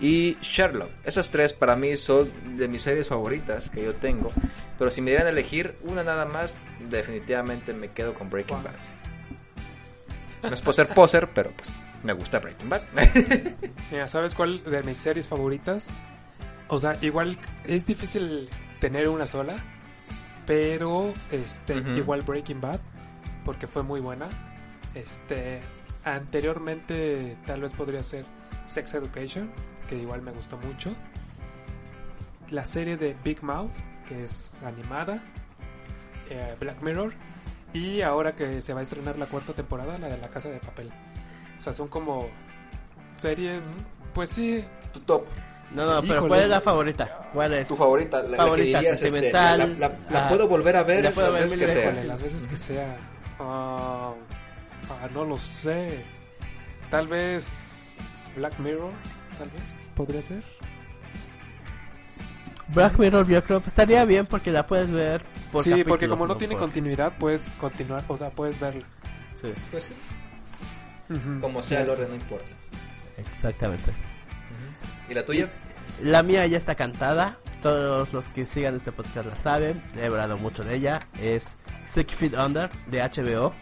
Y 0.00 0.36
Sherlock. 0.42 0.90
Esas 1.04 1.30
tres 1.30 1.52
para 1.52 1.76
mí 1.76 1.96
son 1.96 2.28
de 2.56 2.66
mis 2.66 2.82
series 2.82 3.08
favoritas 3.08 3.70
que 3.70 3.84
yo 3.84 3.94
tengo. 3.94 4.32
Pero 4.78 4.90
si 4.90 5.00
me 5.00 5.10
dieran 5.12 5.28
a 5.28 5.30
elegir 5.30 5.76
una 5.82 6.02
nada 6.02 6.24
más, 6.24 6.56
definitivamente 6.90 7.72
me 7.72 7.88
quedo 7.88 8.14
con 8.14 8.28
Breaking 8.28 8.62
Bad. 8.64 8.74
No 10.42 10.54
es 10.54 10.60
por 10.60 10.74
ser 10.74 10.88
poser, 10.88 11.30
pero 11.32 11.52
pues 11.52 11.68
me 12.02 12.12
gusta 12.12 12.40
Breaking 12.40 12.68
Bad. 12.68 12.82
Mira, 13.90 14.08
¿sabes 14.08 14.34
cuál 14.34 14.62
de 14.64 14.82
mis 14.82 14.96
series 14.96 15.28
favoritas? 15.28 15.88
O 16.68 16.80
sea, 16.80 16.96
igual 17.00 17.38
es 17.64 17.86
difícil 17.86 18.48
tener 18.80 19.08
una 19.08 19.26
sola, 19.26 19.56
pero 20.46 21.12
este 21.30 21.76
igual 21.96 22.22
Breaking 22.22 22.60
Bad 22.60 22.80
porque 23.44 23.66
fue 23.66 23.82
muy 23.82 24.00
buena. 24.00 24.28
Este 24.94 25.60
anteriormente 26.04 27.36
tal 27.46 27.60
vez 27.60 27.74
podría 27.74 28.02
ser 28.02 28.24
Sex 28.66 28.94
Education, 28.94 29.50
que 29.88 29.96
igual 29.96 30.22
me 30.22 30.32
gustó 30.32 30.56
mucho. 30.58 30.94
La 32.50 32.66
serie 32.66 32.96
de 32.96 33.16
Big 33.24 33.42
Mouth, 33.42 33.72
que 34.08 34.24
es 34.24 34.60
animada, 34.62 35.22
eh, 36.28 36.56
Black 36.58 36.82
Mirror 36.82 37.14
y 37.72 38.02
ahora 38.02 38.32
que 38.32 38.60
se 38.60 38.74
va 38.74 38.80
a 38.80 38.82
estrenar 38.82 39.18
la 39.18 39.26
cuarta 39.26 39.52
temporada, 39.52 39.98
la 39.98 40.08
de 40.08 40.18
La 40.18 40.28
Casa 40.28 40.48
de 40.50 40.58
Papel. 40.58 40.90
O 41.58 41.60
sea, 41.60 41.72
son 41.72 41.88
como 41.88 42.28
series, 43.16 43.64
pues 44.14 44.30
sí, 44.30 44.64
tu 44.92 45.00
top, 45.00 45.24
No, 45.74 45.86
no, 45.86 46.02
pero. 46.06 46.26
¿cuál 46.28 46.40
es 46.42 46.48
la 46.48 46.60
favorita? 46.60 47.30
¿Cuál 47.32 47.54
es? 47.54 47.68
tu 47.68 47.76
favorita, 47.76 48.22
la, 48.22 48.36
Favorita, 48.36 48.48
la 48.48 48.56
que 48.56 48.62
dirías, 48.62 48.84
este, 49.02 49.10
sentimental, 49.10 49.58
la, 49.78 49.88
la- 49.88 49.94
la 50.10 50.20
la- 50.22 50.28
puedo 50.28 50.48
volver 50.48 50.76
a 50.76 50.82
ver 50.82 51.04
la 51.04 51.10
puedo 51.12 51.28
las 51.28 51.34
ver 51.34 51.42
veces 51.44 51.58
que 51.60 51.68
sea. 51.68 51.90
Híjole, 51.92 52.06
las 52.08 52.22
veces 52.22 52.46
que 52.46 52.56
sea. 52.56 52.96
Ah, 53.40 54.12
ah, 54.90 55.08
no 55.14 55.24
lo 55.24 55.38
sé. 55.38 56.04
Tal 56.90 57.08
vez 57.08 57.98
Black 58.36 58.58
Mirror, 58.58 58.90
tal 59.38 59.48
vez 59.50 59.62
podría 59.94 60.20
ser. 60.22 60.42
Black 62.68 62.98
Mirror 62.98 63.26
yo 63.28 63.42
creo 63.44 63.62
que 63.62 63.68
estaría 63.68 64.04
bien 64.04 64.26
porque 64.26 64.50
la 64.50 64.66
puedes 64.66 64.90
ver 64.90 65.22
por 65.52 65.62
sí, 65.62 65.84
porque 65.84 66.08
como 66.08 66.26
no 66.26 66.36
tiene 66.36 66.54
por- 66.54 66.62
continuidad, 66.62 67.12
puedes 67.18 67.48
continuar, 67.60 68.04
o 68.08 68.16
sea, 68.16 68.30
puedes 68.30 68.58
verla. 68.58 68.84
Sí, 69.34 69.52
Pues 69.70 69.84
sí, 69.84 69.94
como 71.40 71.62
sea 71.62 71.82
el 71.82 71.90
orden, 71.90 72.08
no 72.08 72.14
importa. 72.14 72.46
exactamente. 73.18 73.92
¿Y 75.08 75.14
la 75.14 75.24
tuya? 75.24 75.50
La 76.02 76.22
mía 76.22 76.46
ya 76.46 76.56
está 76.56 76.74
cantada. 76.74 77.38
Todos 77.62 78.12
los 78.12 78.28
que 78.28 78.44
sigan 78.44 78.74
este 78.76 78.90
podcast 78.92 79.26
la 79.26 79.36
saben. 79.36 79.80
He 79.96 80.06
hablado 80.06 80.36
mucho 80.38 80.64
de 80.64 80.74
ella. 80.76 81.06
Es 81.20 81.56
Six 81.86 82.12
Feet 82.14 82.34
Under 82.38 82.70
de 82.86 83.00
HBO. 83.02 83.52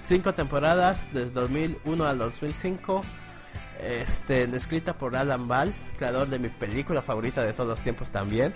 Cinco 0.00 0.34
temporadas 0.34 1.08
desde 1.12 1.30
2001 1.30 2.04
al 2.04 2.18
2005. 2.18 3.02
Este, 3.80 4.44
escrita 4.56 4.96
por 4.98 5.16
Alan 5.16 5.46
Ball, 5.48 5.72
creador 5.98 6.28
de 6.28 6.38
mi 6.38 6.48
película 6.48 7.00
favorita 7.02 7.42
de 7.44 7.52
todos 7.52 7.68
los 7.70 7.82
tiempos 7.82 8.10
también. 8.10 8.52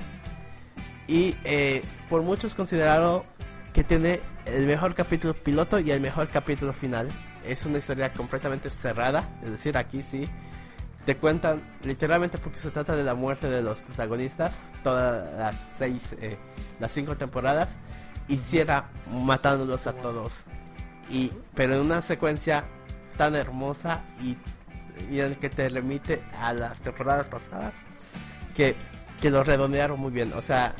Y 1.06 1.36
eh, 1.44 1.82
por 2.08 2.22
muchos 2.22 2.54
considerado 2.54 3.24
que 3.72 3.84
tiene 3.84 4.20
el 4.44 4.66
mejor 4.66 4.94
capítulo 4.94 5.34
piloto 5.34 5.78
y 5.78 5.90
el 5.90 6.00
mejor 6.00 6.28
capítulo 6.28 6.72
final. 6.72 7.08
Es 7.44 7.66
una 7.66 7.78
historia 7.78 8.12
completamente 8.12 8.70
cerrada. 8.70 9.28
Es 9.42 9.50
decir, 9.50 9.76
aquí 9.76 10.02
sí 10.02 10.28
te 11.04 11.16
cuentan 11.16 11.62
literalmente 11.82 12.38
porque 12.38 12.58
se 12.58 12.70
trata 12.70 12.94
de 12.94 13.02
la 13.02 13.14
muerte 13.14 13.48
de 13.48 13.62
los 13.62 13.80
protagonistas 13.80 14.70
todas 14.84 15.32
las 15.36 15.74
seis 15.76 16.14
eh, 16.20 16.38
las 16.78 16.92
cinco 16.92 17.16
temporadas 17.16 17.78
y 18.28 18.36
cierra 18.36 18.88
matándolos 19.10 19.86
a 19.86 19.94
todos 19.94 20.44
y 21.10 21.32
pero 21.54 21.74
en 21.74 21.80
una 21.80 22.02
secuencia 22.02 22.64
tan 23.16 23.34
hermosa 23.34 24.04
y, 24.22 24.36
en 25.10 25.24
el 25.24 25.38
que 25.38 25.50
te 25.50 25.68
remite 25.68 26.22
a 26.40 26.54
las 26.54 26.80
temporadas 26.80 27.26
pasadas 27.26 27.74
que 28.54 28.76
que 29.20 29.30
lo 29.30 29.42
redondearon 29.42 29.98
muy 29.98 30.12
bien 30.12 30.32
o 30.34 30.40
sea 30.40 30.72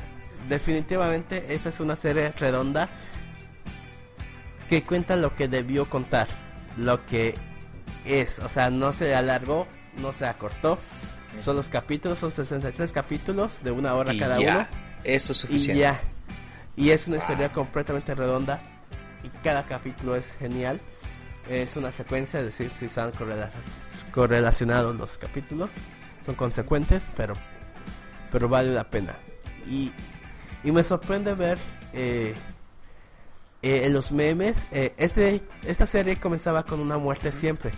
definitivamente 0.49 1.55
esa 1.55 1.69
es 1.69 1.81
una 1.81 1.97
serie 1.97 2.33
redonda 2.33 2.89
que 4.69 4.83
cuenta 4.83 5.17
lo 5.17 5.35
que 5.35 5.49
debió 5.49 5.89
contar 5.89 6.29
lo 6.77 7.05
que 7.07 7.35
es 8.05 8.39
o 8.39 8.49
sea 8.49 8.71
no 8.71 8.93
se 8.93 9.15
alargó 9.15 9.67
no 9.99 10.13
se 10.15 10.25
acortó. 10.27 10.79
Son 11.43 11.55
los 11.57 11.69
capítulos, 11.69 12.19
son 12.19 12.33
63 12.33 12.93
capítulos 12.93 13.63
de 13.63 13.71
una 13.71 13.95
hora 13.95 14.15
Y 14.15 14.19
cada 14.19 14.39
ya, 14.41 14.57
uno. 14.57 14.67
Eso 15.05 15.33
es 15.33 15.39
Y 15.39 15.41
suficiente. 15.43 15.81
ya. 15.81 16.01
Y 16.77 16.91
es 16.91 17.07
una 17.09 17.19
historia 17.19 17.51
completamente 17.53 18.15
redonda. 18.15 18.63
Y 19.23 19.29
cada 19.45 19.67
capítulo 19.67 20.17
es 20.17 20.35
genial. 20.37 20.81
Es 21.49 21.77
una 21.77 21.93
secuencia, 21.93 22.41
es 22.41 22.47
decir, 22.47 22.71
si 22.75 22.87
están 22.87 23.13
correla- 23.13 23.51
correlacionados 24.13 24.97
los 24.99 25.19
capítulos. 25.19 25.73
Son 26.25 26.35
consecuentes, 26.35 27.11
pero, 27.17 27.35
pero 28.31 28.49
vale 28.49 28.73
la 28.73 28.89
pena. 28.89 29.15
Y, 29.69 29.93
y 30.65 30.73
me 30.73 30.85
sorprende 30.85 31.35
ver 31.35 31.59
eh, 31.93 32.35
eh, 33.63 33.83
en 33.85 33.93
los 33.93 34.13
memes. 34.13 34.67
eh, 34.73 34.95
este, 34.97 35.41
esta 35.67 35.87
serie 35.87 36.17
comenzaba 36.17 36.65
con 36.65 36.81
una 36.81 36.99
muerte 36.99 37.33
siempre. 37.33 37.71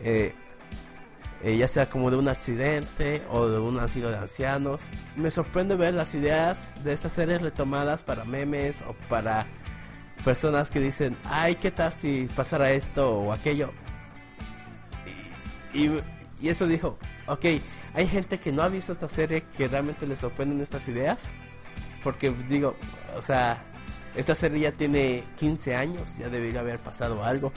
Eh, 0.00 0.34
eh, 1.42 1.56
ya 1.56 1.68
sea 1.68 1.88
como 1.88 2.10
de 2.10 2.18
un 2.18 2.28
accidente 2.28 3.22
o 3.30 3.48
de 3.48 3.58
un 3.58 3.78
asilo 3.78 4.10
de 4.10 4.18
ancianos. 4.18 4.82
Me 5.16 5.30
sorprende 5.30 5.74
ver 5.74 5.94
las 5.94 6.14
ideas 6.14 6.58
de 6.84 6.92
estas 6.92 7.12
series 7.12 7.40
retomadas 7.40 8.02
para 8.02 8.24
memes 8.24 8.82
o 8.82 8.94
para 9.08 9.46
personas 10.24 10.70
que 10.70 10.80
dicen, 10.80 11.16
ay, 11.24 11.54
¿qué 11.54 11.70
tal 11.70 11.92
si 11.94 12.28
pasara 12.36 12.70
esto 12.72 13.10
o 13.10 13.32
aquello? 13.32 13.72
Y, 15.72 15.86
y, 15.86 16.00
y 16.42 16.48
eso 16.50 16.66
dijo, 16.66 16.98
ok, 17.26 17.46
hay 17.94 18.06
gente 18.06 18.38
que 18.38 18.52
no 18.52 18.62
ha 18.62 18.68
visto 18.68 18.92
esta 18.92 19.08
serie 19.08 19.44
que 19.56 19.68
realmente 19.68 20.06
le 20.06 20.16
sorprenden 20.16 20.60
estas 20.60 20.86
ideas. 20.88 21.30
Porque 22.02 22.30
digo, 22.48 22.76
o 23.16 23.22
sea, 23.22 23.62
esta 24.14 24.34
serie 24.34 24.60
ya 24.60 24.72
tiene 24.72 25.22
15 25.38 25.76
años, 25.76 26.16
ya 26.18 26.28
debería 26.28 26.60
haber 26.60 26.78
pasado 26.78 27.22
algo. 27.22 27.52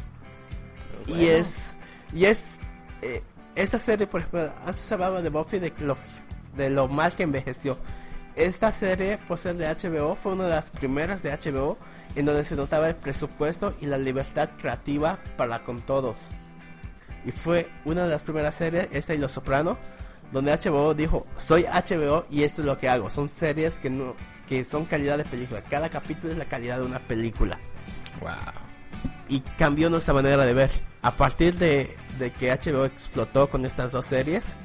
Y 1.08 1.26
es, 1.26 1.76
y 2.14 2.26
es, 2.26 2.58
eh, 3.02 3.22
esta 3.56 3.80
serie, 3.80 4.08
por 4.08 4.22
ejemplo, 4.22 4.52
antes 4.66 4.92
hablaba 4.92 5.22
de 5.22 5.30
Buffy 5.30 5.60
de 5.60 5.74
lo, 5.80 5.98
de 6.56 6.70
lo 6.70 6.88
mal 6.88 7.14
que 7.16 7.24
envejeció. 7.24 7.78
Esta 8.36 8.72
serie, 8.72 9.20
por 9.20 9.38
ser 9.38 9.56
de 9.58 9.68
HBO, 9.68 10.16
fue 10.16 10.34
una 10.34 10.46
de 10.46 10.50
las 10.50 10.72
primeras 10.72 11.22
de 11.22 11.32
HBO 11.32 11.78
en 12.16 12.26
donde 12.26 12.44
se 12.44 12.56
notaba 12.56 12.90
el 12.90 12.96
presupuesto 12.96 13.76
y 13.80 13.86
la 13.86 13.98
libertad 13.98 14.50
creativa 14.60 15.20
para 15.38 15.64
con 15.64 15.82
todos. 15.82 16.20
Y 17.26 17.32
fue 17.32 17.70
una 17.86 18.04
de 18.04 18.10
las 18.10 18.24
primeras 18.24 18.56
series, 18.56 18.88
esta 18.92 19.14
y 19.14 19.18
Los 19.18 19.32
Soprano, 19.34 19.78
donde 20.34 20.52
HBO 20.52 20.94
dijo, 20.94 21.26
soy 21.38 21.64
HBO 21.64 22.26
y 22.30 22.44
esto 22.44 22.62
es 22.62 22.68
lo 22.68 22.78
que 22.78 22.90
hago. 22.90 23.10
Son 23.10 23.30
series 23.30 23.80
que 23.80 23.90
no 23.90 24.16
que 24.48 24.66
son 24.66 24.86
calidad 24.86 25.18
de 25.18 25.24
película. 25.24 25.62
Cada 25.62 25.90
capítulo 25.90 26.34
es 26.34 26.38
la 26.38 26.46
calidad 26.46 26.80
de 26.80 26.86
una 26.86 27.00
película. 27.00 27.58
Wow. 28.20 28.32
Y 29.30 29.40
cambió 29.40 29.90
nuestra 29.90 30.14
manera 30.14 30.46
de 30.46 30.54
ver. 30.54 30.72
A 31.02 31.12
partir 31.12 31.58
de, 31.58 31.96
de 32.20 32.32
que 32.32 32.52
HBO 32.52 32.86
explotó 32.86 33.50
con 33.50 33.66
estas 33.66 33.92
dos 33.92 34.06
series, 34.06 34.58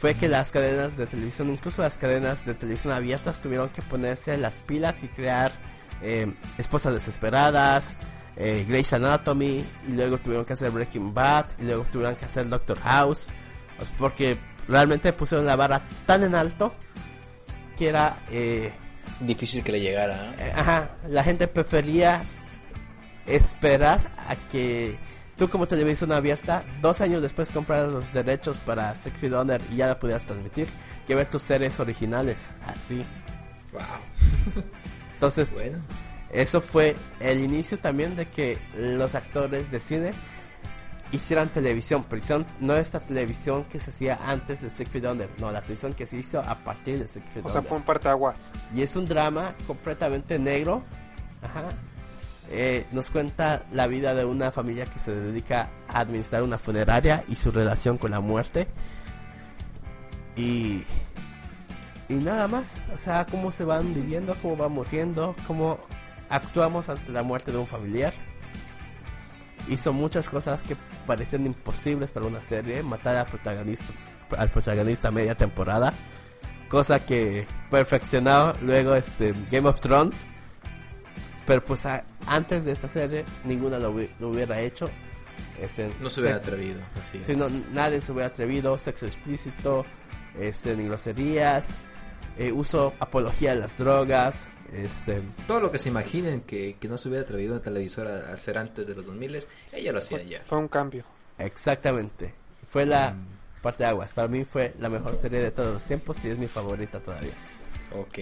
fue 0.00 0.14
que 0.14 0.28
las 0.28 0.50
cadenas 0.50 0.96
de 0.96 1.06
televisión, 1.06 1.50
incluso 1.50 1.82
las 1.82 1.98
cadenas 1.98 2.44
de 2.44 2.54
televisión 2.54 2.92
abiertas, 2.92 3.40
tuvieron 3.40 3.68
que 3.68 3.82
ponerse 3.82 4.36
las 4.38 4.62
pilas 4.62 5.02
y 5.04 5.08
crear 5.08 5.52
eh, 6.02 6.32
Esposas 6.58 6.94
Desesperadas, 6.94 7.94
eh, 8.36 8.64
Grey's 8.66 8.92
Anatomy, 8.94 9.64
y 9.86 9.92
luego 9.92 10.16
tuvieron 10.18 10.46
que 10.46 10.54
hacer 10.54 10.70
Breaking 10.70 11.12
Bad, 11.12 11.46
y 11.58 11.64
luego 11.64 11.84
tuvieron 11.84 12.16
que 12.16 12.24
hacer 12.24 12.48
Doctor 12.48 12.78
House, 12.80 13.26
porque 13.98 14.38
realmente 14.70 15.12
pusieron 15.12 15.44
la 15.46 15.56
barra 15.56 15.82
tan 16.06 16.22
en 16.24 16.34
alto 16.34 16.72
que 17.76 17.88
era... 17.88 18.18
Eh, 18.30 18.72
Difícil 19.20 19.62
que 19.62 19.72
le 19.72 19.80
llegara. 19.80 20.16
eh, 20.38 20.52
ajá, 20.56 20.96
la 21.08 21.22
gente 21.22 21.46
prefería 21.46 22.22
esperar 23.26 24.00
a 24.28 24.34
que 24.50 24.96
tú 25.36 25.48
como 25.48 25.66
televisión 25.66 26.12
abierta, 26.12 26.64
dos 26.80 27.00
años 27.00 27.20
después 27.22 27.52
compraras 27.52 27.88
los 27.90 28.12
derechos 28.12 28.58
para 28.58 28.94
Six 28.94 29.16
Feet 29.18 29.32
Under 29.32 29.60
y 29.70 29.76
ya 29.76 29.88
la 29.88 29.98
pudieras 29.98 30.26
transmitir, 30.26 30.68
que 31.06 31.14
ver 31.14 31.26
tus 31.26 31.42
series 31.42 31.78
originales, 31.80 32.54
así. 32.66 33.04
Wow. 33.72 34.62
Entonces, 35.14 35.50
Bueno. 35.52 35.78
eso 36.32 36.60
fue 36.60 36.96
el 37.20 37.40
inicio 37.40 37.78
también 37.78 38.16
de 38.16 38.26
que 38.26 38.58
los 38.76 39.14
actores 39.14 39.70
de 39.70 39.80
cine 39.80 40.12
hicieran 41.12 41.48
televisión, 41.48 42.04
hicieron 42.04 42.46
no 42.60 42.76
esta 42.76 43.00
televisión 43.00 43.64
que 43.64 43.80
se 43.80 43.90
hacía 43.90 44.18
antes 44.26 44.60
de 44.60 44.70
Feet 44.70 45.04
Under, 45.06 45.28
no, 45.38 45.50
la 45.50 45.60
televisión 45.60 45.94
que 45.94 46.06
se 46.06 46.16
hizo 46.16 46.40
a 46.40 46.54
partir 46.56 46.98
de 46.98 47.08
Six 47.08 47.24
Feet 47.32 47.46
O 47.46 47.48
sea, 47.48 47.58
Under. 47.60 47.68
fue 47.68 47.78
un 47.78 47.84
parteaguas. 47.84 48.52
Y 48.74 48.82
es 48.82 48.96
un 48.96 49.06
drama 49.06 49.54
completamente 49.66 50.38
negro. 50.38 50.82
Ajá. 51.42 51.70
Eh, 52.52 52.86
nos 52.90 53.10
cuenta 53.10 53.62
la 53.72 53.86
vida 53.86 54.14
de 54.14 54.24
una 54.24 54.50
familia 54.50 54.84
que 54.84 54.98
se 54.98 55.12
dedica 55.12 55.70
a 55.88 56.00
administrar 56.00 56.42
una 56.42 56.58
funeraria 56.58 57.24
y 57.28 57.36
su 57.36 57.50
relación 57.52 57.96
con 57.96 58.10
la 58.10 58.20
muerte. 58.20 58.66
Y, 60.36 60.84
y 62.08 62.14
nada 62.14 62.48
más. 62.48 62.78
O 62.94 62.98
sea, 62.98 63.26
cómo 63.26 63.52
se 63.52 63.64
van 63.64 63.94
viviendo, 63.94 64.34
cómo 64.42 64.56
van 64.56 64.72
muriendo, 64.72 65.36
cómo 65.46 65.78
actuamos 66.28 66.88
ante 66.88 67.12
la 67.12 67.22
muerte 67.22 67.52
de 67.52 67.58
un 67.58 67.66
familiar. 67.66 68.14
Hizo 69.68 69.92
muchas 69.92 70.28
cosas 70.28 70.62
que 70.62 70.76
parecían 71.06 71.46
imposibles 71.46 72.10
para 72.10 72.26
una 72.26 72.40
serie. 72.40 72.82
Matar 72.82 73.16
al 73.16 73.26
protagonista, 73.26 73.84
al 74.36 74.50
protagonista 74.50 75.10
media 75.10 75.34
temporada 75.34 75.92
cosa 76.68 77.04
que 77.04 77.46
perfeccionó 77.68 78.52
luego 78.62 78.94
este 78.94 79.34
Game 79.50 79.68
of 79.68 79.80
Thrones 79.80 80.28
pero 81.46 81.64
pues 81.64 81.84
a- 81.84 82.04
antes 82.28 82.64
de 82.64 82.70
esta 82.70 82.86
serie 82.86 83.24
ninguna 83.44 83.76
lo, 83.80 83.92
lo 84.20 84.28
hubiera 84.28 84.60
hecho 84.60 84.88
este 85.60 85.90
No 86.00 86.08
se 86.10 86.20
hubiera 86.20 86.38
sexo- 86.38 86.52
atrevido. 86.52 86.80
Así. 87.00 87.18
sí, 87.20 87.34
no, 87.34 87.48
nadie 87.72 88.00
se 88.00 88.12
hubiera 88.12 88.28
atrevido 88.28 88.78
sexo 88.78 89.06
explícito 89.06 89.84
este 90.38 90.76
ni 90.76 90.84
groserías 90.84 91.66
eh, 92.38 92.52
uso 92.52 92.94
apología 93.00 93.50
de 93.54 93.60
las 93.62 93.76
drogas 93.76 94.48
este 94.72 95.22
Todo 95.46 95.60
lo 95.60 95.70
que 95.72 95.78
se 95.78 95.88
imaginen 95.88 96.42
que, 96.42 96.76
que 96.80 96.88
no 96.88 96.98
se 96.98 97.08
hubiera 97.08 97.24
atrevido 97.24 97.52
una 97.54 97.62
televisora 97.62 98.26
a 98.30 98.34
hacer 98.34 98.56
antes 98.58 98.86
de 98.86 98.94
los 98.94 99.04
2000 99.06 99.38
ella 99.72 99.92
lo 99.92 99.98
hacía 99.98 100.22
ya. 100.22 100.40
Fue 100.44 100.58
un 100.58 100.68
cambio. 100.68 101.04
exactamente 101.38 102.32
fue 102.68 102.86
la 102.86 103.14
parte 103.62 103.82
de 103.82 103.88
aguas 103.90 104.12
para 104.12 104.28
mí 104.28 104.44
fue 104.44 104.74
la 104.78 104.88
mejor 104.88 105.16
serie 105.20 105.40
de 105.40 105.50
todos 105.50 105.74
los 105.74 105.84
tiempos 105.84 106.16
y 106.24 106.28
es 106.30 106.38
mi 106.38 106.46
favorita 106.46 107.00
todavía 107.00 107.32
Ok. 107.96 108.18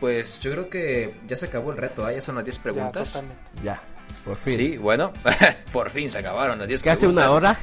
Pues 0.00 0.40
yo 0.40 0.50
creo 0.52 0.68
que 0.68 1.14
ya 1.26 1.36
se 1.36 1.46
acabó 1.46 1.70
el 1.70 1.76
reto, 1.76 2.04
¿ah? 2.04 2.12
ya 2.12 2.20
son 2.20 2.34
las 2.36 2.44
10 2.44 2.56
Ya, 2.56 2.62
preguntas. 2.62 3.22
ya 3.62 3.82
por 4.24 4.36
fin 4.36 4.56
Sí, 4.56 4.76
bueno, 4.76 5.12
por 5.72 5.90
fin 5.90 6.10
se 6.10 6.18
acabaron 6.18 6.58
las 6.58 6.68
10 6.68 6.82
casi 6.82 7.06
una 7.06 7.22
preguntas. 7.26 7.32
hora 7.34 7.58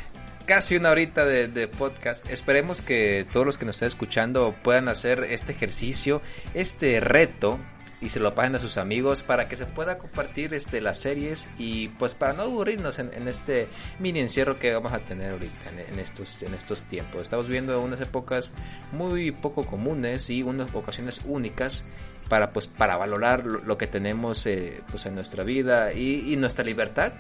Casi 0.46 0.76
una 0.76 0.92
horita 0.92 1.24
de, 1.24 1.48
de 1.48 1.70
podcast. 1.70 2.30
Esperemos 2.30 2.82
que 2.82 3.26
todos 3.32 3.46
los 3.46 3.58
que 3.58 3.64
nos 3.64 3.78
estén 3.78 3.88
escuchando 3.88 4.54
puedan 4.62 4.90
hacer 4.90 5.24
este 5.24 5.54
ejercicio, 5.54 6.22
este 6.54 7.00
reto 7.00 7.60
y 8.02 8.10
se 8.10 8.20
lo 8.20 8.36
pasen 8.36 8.56
a 8.56 8.60
sus 8.60 8.76
amigos 8.76 9.24
para 9.24 9.48
que 9.48 9.56
se 9.56 9.66
pueda 9.66 9.98
compartir 9.98 10.54
este 10.54 10.82
las 10.82 11.00
series 11.00 11.48
y 11.58 11.88
pues 11.88 12.14
para 12.14 12.34
no 12.34 12.44
aburrirnos 12.44 13.00
en, 13.00 13.14
en 13.14 13.30
este 13.30 13.70
mini 14.00 14.20
encierro 14.20 14.60
que 14.60 14.74
vamos 14.74 14.92
a 14.92 15.00
tener 15.00 15.32
ahorita 15.32 15.70
en, 15.70 15.94
en 15.94 16.00
estos 16.00 16.44
en 16.44 16.54
estos 16.54 16.84
tiempos. 16.84 17.22
Estamos 17.22 17.48
viendo 17.48 17.80
unas 17.80 18.02
épocas 18.02 18.52
muy 18.92 19.32
poco 19.32 19.66
comunes 19.66 20.30
y 20.30 20.44
unas 20.44 20.76
ocasiones 20.76 21.22
únicas 21.24 21.86
para 22.28 22.52
pues 22.52 22.68
para 22.68 22.98
valorar 22.98 23.46
lo, 23.46 23.60
lo 23.60 23.78
que 23.78 23.88
tenemos 23.88 24.46
eh, 24.46 24.82
pues 24.92 25.06
en 25.06 25.16
nuestra 25.16 25.46
vida 25.46 25.94
y, 25.94 26.34
y 26.34 26.36
nuestra 26.36 26.66
libertad 26.66 27.14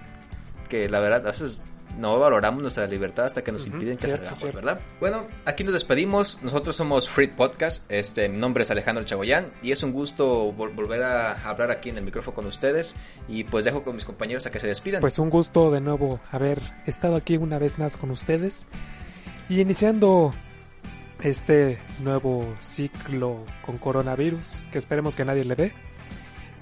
que 0.68 0.90
la 0.90 1.00
verdad 1.00 1.26
a 1.28 1.32
veces 1.32 1.62
no 1.98 2.18
valoramos 2.20 2.62
nuestra 2.62 2.88
libertad 2.88 3.26
hasta 3.26 3.42
que 3.44 3.52
nos 3.52 3.66
impiden 3.68 3.98
que 3.98 4.08
cierto, 4.08 4.18
salgamos, 4.26 4.40
cierto. 4.40 4.58
¿verdad? 4.58 4.80
Bueno, 5.00 5.28
aquí 5.46 5.64
nos 5.64 5.74
despedimos. 5.74 6.40
Nosotros 6.42 6.76
somos 6.76 7.08
Fruit 7.10 7.32
Podcast. 7.34 7.84
Este, 7.90 8.28
mi 8.30 8.38
nombre 8.38 8.64
es 8.64 8.72
Alejandro 8.72 9.04
Chagoyán 9.04 9.52
y 9.62 9.72
es 9.72 9.84
un 9.84 9.92
gusto 9.94 10.52
vol- 10.54 10.74
volver 10.76 11.04
a 11.04 11.34
hablar 11.50 11.72
aquí 11.72 11.90
en 11.90 11.98
el 11.98 12.04
micrófono 12.04 12.36
con 12.36 12.46
ustedes 12.48 12.96
y 13.28 13.44
pues 13.44 13.66
dejo 13.66 13.84
con 13.84 13.96
mis 13.96 14.06
compañeros 14.06 14.46
a 14.48 14.52
que 14.52 14.60
se 14.60 14.68
despidan. 14.68 15.02
Pues 15.02 15.20
un 15.20 15.30
gusto 15.30 15.72
de 15.72 15.82
nuevo 15.82 16.20
haber 16.32 16.62
estado 16.86 17.16
aquí 17.16 17.38
una 17.38 17.60
vez 17.60 17.78
más 17.80 17.98
con 17.98 18.12
ustedes 18.12 18.66
y 19.50 19.60
iniciando 19.60 20.34
este 21.22 21.80
nuevo 22.02 22.54
ciclo 22.60 23.44
con 23.66 23.78
coronavirus 23.78 24.68
que 24.72 24.78
esperemos 24.78 25.16
que 25.16 25.26
nadie 25.26 25.44
le 25.46 25.56
dé. 25.56 25.74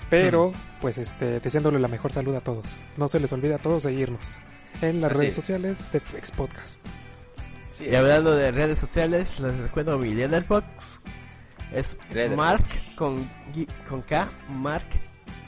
Pero, 0.10 0.52
pues, 0.82 0.98
este, 0.98 1.40
deseándole 1.40 1.80
la 1.80 1.88
mejor 1.88 2.12
salud 2.12 2.36
a 2.36 2.42
todos. 2.42 2.66
No 2.98 3.08
se 3.08 3.18
les 3.22 3.32
olvide 3.32 3.54
a 3.56 3.60
todos 3.60 3.84
seguirnos 3.84 4.34
en 4.82 5.02
las 5.02 5.12
Así 5.12 5.20
redes 5.22 5.30
es. 5.30 5.36
sociales 5.36 5.92
de 5.92 6.00
Flex 6.00 6.32
Podcast. 6.32 6.80
Sí, 7.72 7.86
Y 7.90 7.96
hablando 7.96 8.36
de 8.36 8.52
redes 8.52 8.80
sociales, 8.80 9.40
les 9.40 9.58
recuerdo 9.58 9.98
mi 9.98 10.14
Letterboxd. 10.14 11.02
Es 11.72 11.98
Letterboxd. 12.10 12.36
Mark 12.38 12.66
con, 12.96 13.30
con 13.88 14.02
K, 14.02 14.28
Mark 14.50 14.86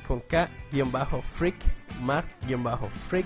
con 0.08 0.20
K, 0.22 0.50
guion 0.72 0.92
bajo 0.92 1.22
freak, 1.22 1.56
Mark, 2.02 2.28
guion 2.48 2.64
bajo 2.64 2.90
freak. 3.10 3.26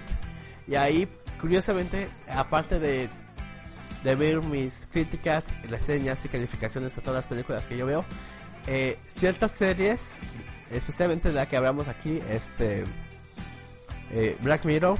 Y 0.67 0.75
ahí, 0.75 1.07
curiosamente, 1.39 2.09
aparte 2.29 2.79
de, 2.79 3.09
de 4.03 4.15
ver 4.15 4.41
mis 4.41 4.87
críticas, 4.91 5.47
reseñas 5.69 6.23
y 6.25 6.29
calificaciones 6.29 6.95
de 6.95 7.01
todas 7.01 7.15
las 7.17 7.27
películas 7.27 7.67
que 7.67 7.77
yo 7.77 7.85
veo, 7.85 8.05
eh, 8.67 8.97
ciertas 9.07 9.51
series, 9.51 10.17
especialmente 10.71 11.31
la 11.31 11.47
que 11.47 11.55
hablamos 11.57 11.87
aquí, 11.87 12.21
este 12.29 12.83
eh, 14.11 14.37
Black 14.41 14.65
Mirror, 14.65 14.97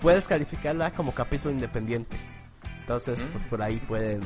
puedes 0.00 0.26
calificarla 0.26 0.92
como 0.92 1.12
capítulo 1.12 1.52
independiente. 1.54 2.16
Entonces, 2.80 3.20
Mm. 3.22 3.26
por, 3.26 3.42
por 3.48 3.62
ahí 3.62 3.76
pueden 3.86 4.20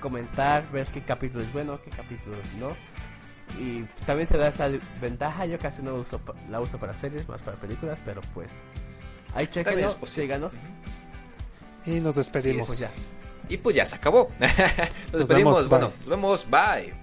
comentar, 0.00 0.70
ver 0.70 0.86
qué 0.88 1.02
capítulo 1.02 1.42
es 1.44 1.52
bueno, 1.52 1.80
qué 1.82 1.90
capítulo 1.90 2.36
no. 2.58 2.76
Y 3.60 3.84
también 4.04 4.28
te 4.28 4.36
da 4.36 4.48
esta 4.48 4.68
ventaja, 5.00 5.46
yo 5.46 5.58
casi 5.58 5.82
no 5.82 5.94
uso, 5.94 6.18
pa- 6.18 6.34
la 6.50 6.60
uso 6.60 6.78
para 6.78 6.92
series, 6.94 7.28
más 7.28 7.42
para 7.42 7.56
películas, 7.56 8.02
pero 8.04 8.20
pues 8.34 8.52
ahí 9.34 9.46
chequenlo, 9.46 9.88
síganos. 10.04 10.54
Y 11.86 12.00
nos 12.00 12.16
despedimos. 12.16 12.76
Ya. 12.78 12.90
Y 13.48 13.56
pues 13.58 13.76
ya 13.76 13.86
se 13.86 13.94
acabó. 13.94 14.28
nos, 14.40 14.50
Nos 15.12 15.18
despedimos. 15.20 15.54
vemos, 15.54 15.68
bueno, 15.68 15.88
bye. 15.88 15.98
nos 16.00 16.08
vemos. 16.08 16.46
Bye. 16.50 16.94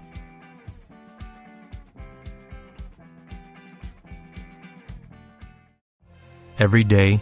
Every 6.59 6.83
day, 6.83 7.21